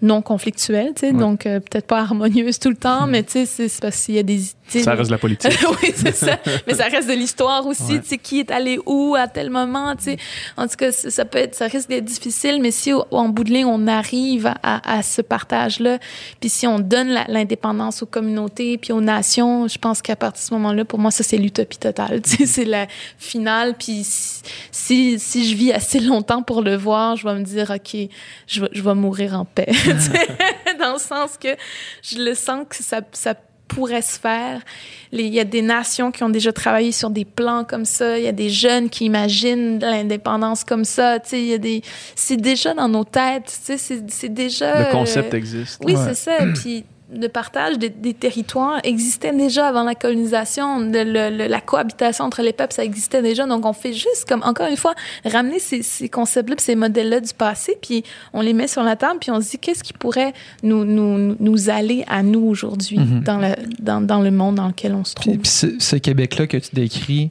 [0.02, 1.18] non conflictuelle, tu sais, Ouais.
[1.20, 4.18] donc euh, peut-être pas harmonieuse tout le temps, mais tu sais, c'est parce qu'il y
[4.18, 4.40] a des...
[4.68, 5.52] Ça reste de la politique.
[5.82, 6.38] oui, c'est ça.
[6.66, 7.92] Mais ça reste de l'histoire aussi.
[7.94, 8.00] Ouais.
[8.00, 9.94] Tu sais, qui est allé où à tel moment.
[9.96, 10.16] Tu sais.
[10.56, 13.44] En tout cas, ça peut être, ça risque d'être difficile, mais si au- en bout
[13.44, 15.98] de ligne, on arrive à, à ce partage-là,
[16.40, 20.46] puis si on donne l'indépendance aux communautés puis aux nations, je pense qu'à partir de
[20.48, 22.22] ce moment-là, pour moi, ça, c'est l'utopie totale.
[22.22, 22.86] Tu sais, c'est la
[23.18, 23.74] finale.
[23.78, 27.70] Puis si, si, si je vis assez longtemps pour le voir, je vais me dire,
[27.74, 28.08] OK,
[28.46, 29.68] je je vais mourir en paix.
[30.78, 31.48] Dans le sens que
[32.02, 33.35] je le sens que ça, ça
[33.69, 34.60] pourrait se faire.
[35.12, 38.19] Il y a des nations qui ont déjà travaillé sur des plans comme ça.
[38.19, 41.19] Il y a des jeunes qui imaginent l'indépendance comme ça.
[41.20, 41.82] Tu sais, il y a des,
[42.14, 43.44] c'est déjà dans nos têtes.
[43.47, 44.89] Tu sais, c'est, c'est déjà.
[44.89, 45.81] Le concept euh, existe.
[45.85, 46.01] oui, Ouais.
[46.09, 46.36] c'est ça.
[46.55, 50.78] Puis le partage des, des territoires existait déjà avant la colonisation.
[50.80, 53.47] Le- le- le- la cohabitation entre les peuples, ça existait déjà.
[53.47, 54.94] Donc, on fait juste, comme encore une fois,
[55.24, 58.02] ramener ces, ces concepts-là, puis ces modèles-là du passé, puis
[58.32, 60.32] on les met sur la table, puis on se dit qu'est-ce qui pourrait
[60.62, 63.20] nous, nous, nous aller à nous aujourd'hui Mhm.
[63.24, 63.48] dans, le,
[63.80, 65.39] dans, dans le monde dans lequel on se Puis, trouve?
[65.39, 67.30] puis ce, ce Québec-là que tu décris,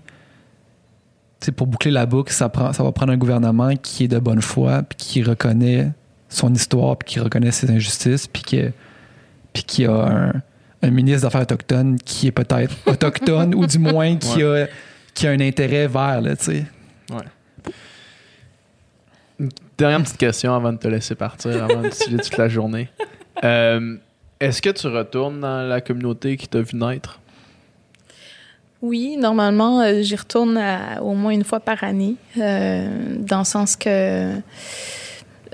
[1.40, 4.20] c'est pour boucler la boucle, ça, prend, ça va prendre un gouvernement qui est de
[4.20, 5.90] bonne foi, puis qui reconnaît
[6.30, 8.72] son histoire, puis qui reconnaît ses injustices, puis, que,
[9.54, 10.34] puis qui a un,
[10.82, 14.68] un ministre d'Affaires autochtones qui est peut-être autochtone, ou du moins qui, a,
[15.14, 16.66] qui a un intérêt vers, là, tu sais.
[19.78, 22.90] Dernière petite question avant de te laisser partir, avant de utiliser toute la journée.
[23.44, 23.98] Euh,
[24.40, 27.20] Est-ce que tu retournes dans la communauté qui t'a vu naître?
[28.84, 32.88] Oui, normalement, euh, j'y retourne à- au moins une fois par année, euh,
[33.20, 34.34] dans le sens que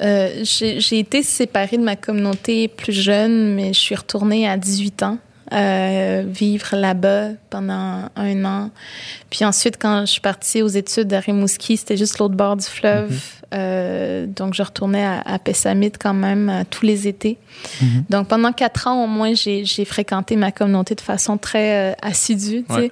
[0.02, 5.03] euh, j'ai été séparée de ma communauté plus jeune, mais je suis retournée à 18
[5.03, 5.18] ans.
[5.53, 8.69] euh, vivre là-bas pendant un an.
[9.30, 12.65] Puis ensuite, quand je suis partie aux études à Rimouski, c'était juste l'autre bord du
[12.65, 13.18] fleuve.
[13.53, 17.38] Euh, donc, je retournais à, à Pessamit quand même euh, tous les étés.
[17.82, 18.03] Mhm.
[18.10, 22.65] Donc, pendant quatre ans, au moins, j'ai fréquenté ma communauté de façon très euh, assidue.
[22.69, 22.91] Ouais.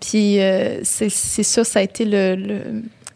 [0.00, 2.60] Puis, euh, c'est c'est sûr, ça a été le, le,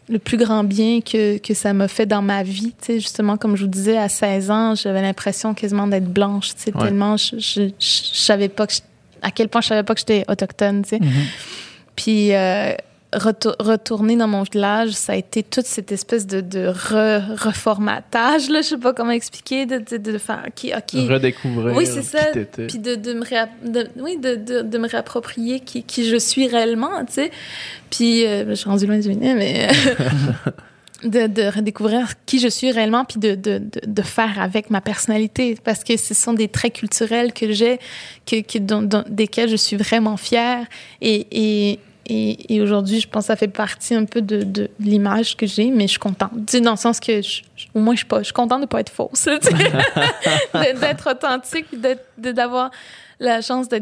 [0.07, 2.73] le plus grand bien que, que ça m'a fait dans ma vie.
[2.79, 6.49] Tu sais, justement, comme je vous disais, à 16 ans, j'avais l'impression quasiment d'être blanche.
[6.55, 6.83] Tu sais, Ouais.
[6.83, 8.81] Tellement je, je, je savais pas que je-
[9.21, 10.83] à quel point je savais pas que j'étais autochtone.
[10.83, 10.99] Tu sais.
[10.99, 11.11] Mhm.
[11.95, 12.73] Puis euh,
[13.17, 18.49] retour- retourner dans mon village, ça a été toute cette espèce de, de re- reformatage,
[18.49, 21.09] là, je sais pas comment expliquer, de, de, de faire, OK, OK.
[21.09, 22.19] Redécouvrir Oui, c'est ça.
[22.31, 23.25] Puis de, de me
[23.67, 27.31] de- oui, de, me réapproprier qui, qui je suis réellement, tu sais.
[27.89, 29.67] Puis, euh, je suis rendue loin du Bénin, mais
[31.03, 35.57] de, de redécouvrir qui je suis réellement, puis de, de, de, faire avec ma personnalité.
[35.63, 37.79] Parce que ce sont des traits culturels que j'ai,
[38.25, 40.65] que, que, desquels je suis vraiment fière.
[41.01, 44.69] Et, et, et, et aujourd'hui, je pense que ça fait partie un peu de, de
[44.79, 46.31] l'image que j'ai, mais je suis contente.
[46.47, 48.33] Tu sais, dans le sens que, je- je- au moins, je suis, pas, je suis
[48.33, 50.73] contente de ne pas être fausse, tu sais.
[50.79, 51.65] D'être authentique,
[52.17, 52.71] d'avoir
[53.19, 53.81] la chance de,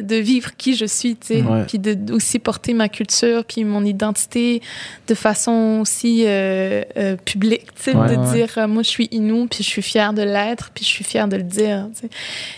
[0.00, 1.64] de vivre qui je suis, tu sais, Ouais.
[1.68, 4.60] puis de aussi porter ma culture, puis mon identité
[5.06, 8.32] de façon aussi euh, euh, publique, tu sais, Ouais, de ouais.
[8.34, 11.04] dire euh, moi je suis Inou, puis je suis fière de l'être, puis je suis
[11.04, 12.10] fière de le dire, tu sais.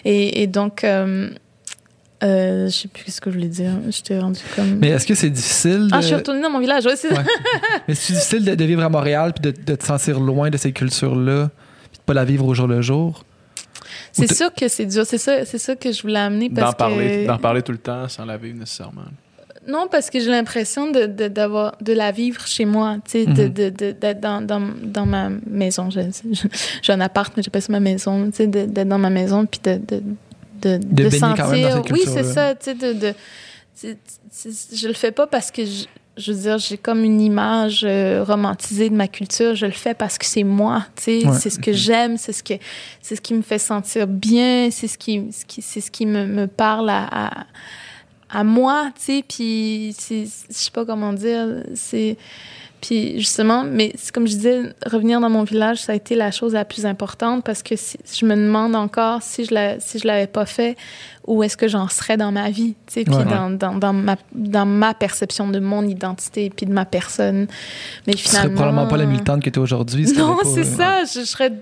[0.07, 0.85] Et, et donc,
[2.23, 4.79] euh, je sais plus ce que je voulais dire, j'étais rendue comme.
[4.81, 5.91] Mais est-ce que c'est difficile de...
[5.93, 7.25] Ah, je suis retournée dans mon village, ouais, c'est Ouais.
[7.89, 10.57] Mais c'est difficile de, de vivre à Montréal puis de, de te sentir loin de
[10.57, 11.51] ces cultures-là
[11.91, 13.25] puis de pas la vivre au jour le jour?
[14.13, 16.77] C'est sûr que c'est dur, c'est ça, c'est ça que je voulais amener parce D'en
[16.77, 19.03] parler, que d'en parler tout le temps sans la vivre nécessairement.
[19.69, 23.27] Non, parce que j'ai l'impression de, de, d'avoir, de la vivre chez moi, tu sais,
[23.27, 23.49] de, Mhm.
[23.53, 25.89] de, de- d'être dans, dans, dans ma maison.
[25.91, 29.61] J'ai un appart, mais j'appelle ça ma maison, tu sais, d'être dans ma maison, puis
[29.63, 29.81] de,
[30.61, 33.15] de, de, De cette oui, c'est ça, tu sais, de, de,
[33.75, 33.99] c'est-
[34.31, 35.85] c'est- je le fais pas parce que, je,
[36.17, 39.95] je veux dire, j'ai comme une image euh, romantisée de ma culture, je le fais
[39.95, 41.37] parce que c'est moi, tu sais, Ouais.
[41.39, 42.55] c'est ce que j'aime, c'est ce que,
[43.01, 46.05] c'est ce qui me fait sentir bien, c'est ce qui, ce qui, c'est ce qui
[46.07, 47.47] me, me parle à- à
[48.33, 52.17] à moi, tu sais, puis je sais pas comment dire, c'est
[52.81, 56.55] puis justement, mais comme je disais, revenir dans mon village, ça a été la chose
[56.55, 60.27] la plus importante parce que je me demande encore si je la, si je l'avais
[60.27, 60.77] pas fait,
[61.27, 64.17] où est-ce que j'en serais dans ma vie, tu sais, puis dans, dans, dans, ma,
[64.33, 67.47] dans ma perception de mon identité puis de ma personne.
[68.07, 70.11] Mais finalement, tu serais probablement pas la militante que tu es aujourd'hui.
[70.17, 71.05] non, c'est ça.
[71.05, 71.53] Je, serais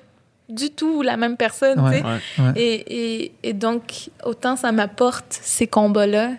[0.49, 2.53] du tout la même personne, tu sais.
[2.55, 6.31] Et, et, et donc, autant ça m'apporte ces combats-là,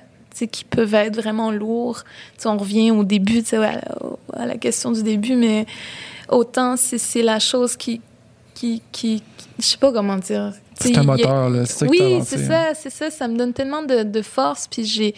[0.48, 2.04] qui peuvent être vraiment lourds.
[2.46, 3.82] on revient au début, à,
[4.34, 5.66] à, la question du début, mais
[6.30, 8.02] autant c'est la chose qui,
[8.54, 9.24] qui, qui,
[9.58, 10.54] je sais pas comment dire.
[10.80, 11.66] C'est un moteur, là.
[11.66, 13.10] Ça oui, c'est ça, c'est ça.
[13.10, 15.14] Ça me donne tellement de, de force, puis j'ai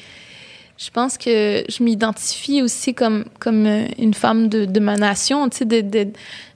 [0.84, 5.48] je pense que je m'identifie aussi comme, comme euh, une femme de, de ma nation.
[5.48, 6.08] Tu sais, de, de,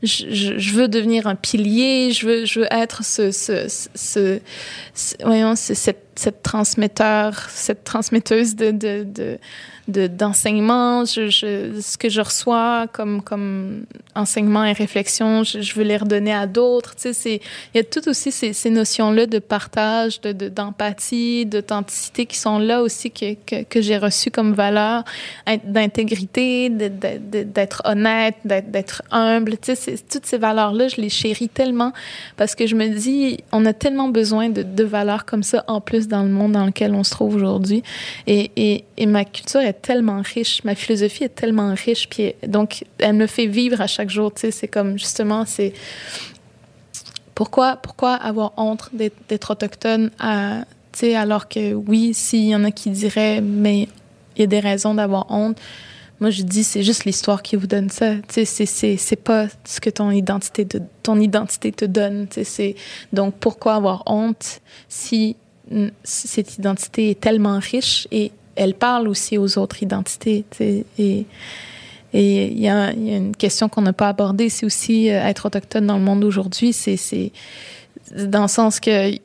[0.02, 4.40] je, je, veux devenir un pilier, je veux, je veux être ce, ce, ce,
[4.96, 9.38] ce voyons, cette, cette transmetteur, cette transmetteuse de, de, de
[9.88, 13.86] d'enseignement, je, je, ce que je reçois comme, comme
[14.16, 16.96] enseignement et réflexion, je, je veux les redonner à d'autres.
[16.96, 17.42] Tu sais,
[17.74, 22.58] il y a tout aussi ces, ces notions-là de partage, de, d'empathie, d'authenticité qui sont
[22.58, 25.04] là aussi que, que, que j'ai reçues comme valeur,
[25.66, 29.58] d'intégrité, d'être honnête, d'être humble.
[29.60, 31.94] Tu sais, toutes ces valeurs-là, je les chéris tellement
[32.38, 35.80] parce que je me dis, on a tellement besoin de, de valeurs comme ça en
[35.80, 37.84] plus dans le monde dans lequel on se trouve aujourd'hui.
[38.26, 42.84] Et, et, et ma culture est tellement riche, ma philosophie est tellement riche, puis donc
[42.98, 44.34] elle me fait vivre à chaque jour.
[44.34, 45.74] Tu sais, c'est comme justement, c'est
[47.34, 50.12] pourquoi, pourquoi avoir honte d'être autochtone
[50.96, 53.90] tu sais, alors que oui, s'il y en a qui diraient, mais
[54.36, 55.58] il y a des raisons d'avoir honte.
[56.22, 58.14] Moi, je dis, c'est juste l'histoire qui vous donne ça.
[58.30, 62.28] Tu sais, c'est pas ce que ton identité, de, ton identité te donne.
[62.30, 62.76] Tu sais,
[63.12, 65.36] donc, pourquoi avoir honte si
[66.04, 70.46] cette identité est tellement riche et elle parle aussi aux autres identités.
[71.00, 71.26] Et
[72.14, 75.98] il y, a une question qu'on n'a pas abordée, c'est aussi euh, être autochtone dans
[75.98, 76.72] le monde aujourd'hui.
[76.72, 77.32] C'est
[78.16, 79.18] dans le sens que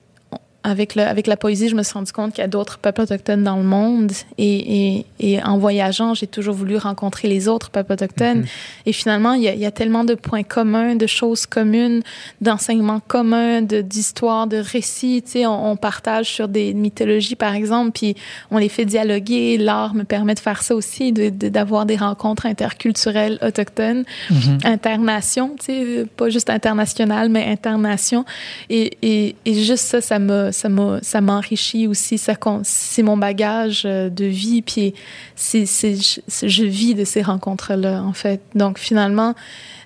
[0.63, 3.01] avec, le, avec la poésie, je me suis rendu compte qu'il y a d'autres peuples
[3.01, 4.13] autochtones dans le monde.
[4.37, 8.43] Et, et, et en voyageant, j'ai toujours voulu rencontrer les autres peuples autochtones.
[8.43, 8.87] Mm-hmm.
[8.87, 12.03] Et finalement, il y, a, il y, a, tellement de points communs, de choses communes,
[12.43, 15.23] d'enseignements communs, d'histoires, de, de, récits.
[15.25, 18.15] Tu sais, on, on, partage sur des mythologies, par exemple, puis
[18.51, 19.57] on les fait dialoguer.
[19.57, 24.67] L'art me permet de faire ça aussi, d'avoir de, des rencontres interculturelles autochtones, mm-hmm.
[24.67, 28.27] internation, tu sais, pas juste international, mais internation.
[28.69, 32.19] Et, et, et juste ça, ça m'a ça m'enrichit aussi.
[32.19, 34.63] C'est mon bagage euh, de vie.
[34.63, 34.95] Puis
[35.37, 38.41] je vis de ces rencontres-là, en fait.
[38.55, 39.35] Donc finalement,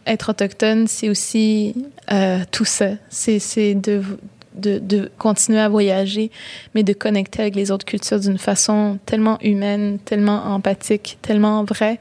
[0.07, 1.75] être autochtone, c'est aussi
[2.13, 2.91] euh, tout ça.
[3.09, 6.31] C'est, de, continuer à voyager,
[6.75, 11.99] mais de connecter avec les autres cultures d'une façon tellement humaine, tellement empathique, tellement vraie,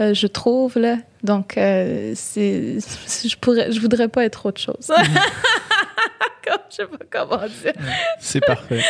[0.00, 0.78] euh, je trouve.
[1.22, 4.90] Donc, je, pourrais, je voudrais pas être autre chose.
[6.70, 7.72] Je sais pas comment dire.
[8.18, 8.82] C'est parfait.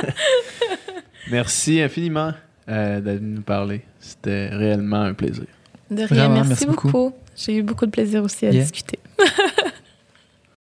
[1.30, 2.32] merci infiniment
[2.68, 3.82] euh, d'être nous parler.
[3.98, 5.46] C'était réellement un plaisir.
[5.90, 7.12] De rien, merci, beaucoup.
[7.36, 8.98] J'ai eu beaucoup de plaisir aussi à discuter.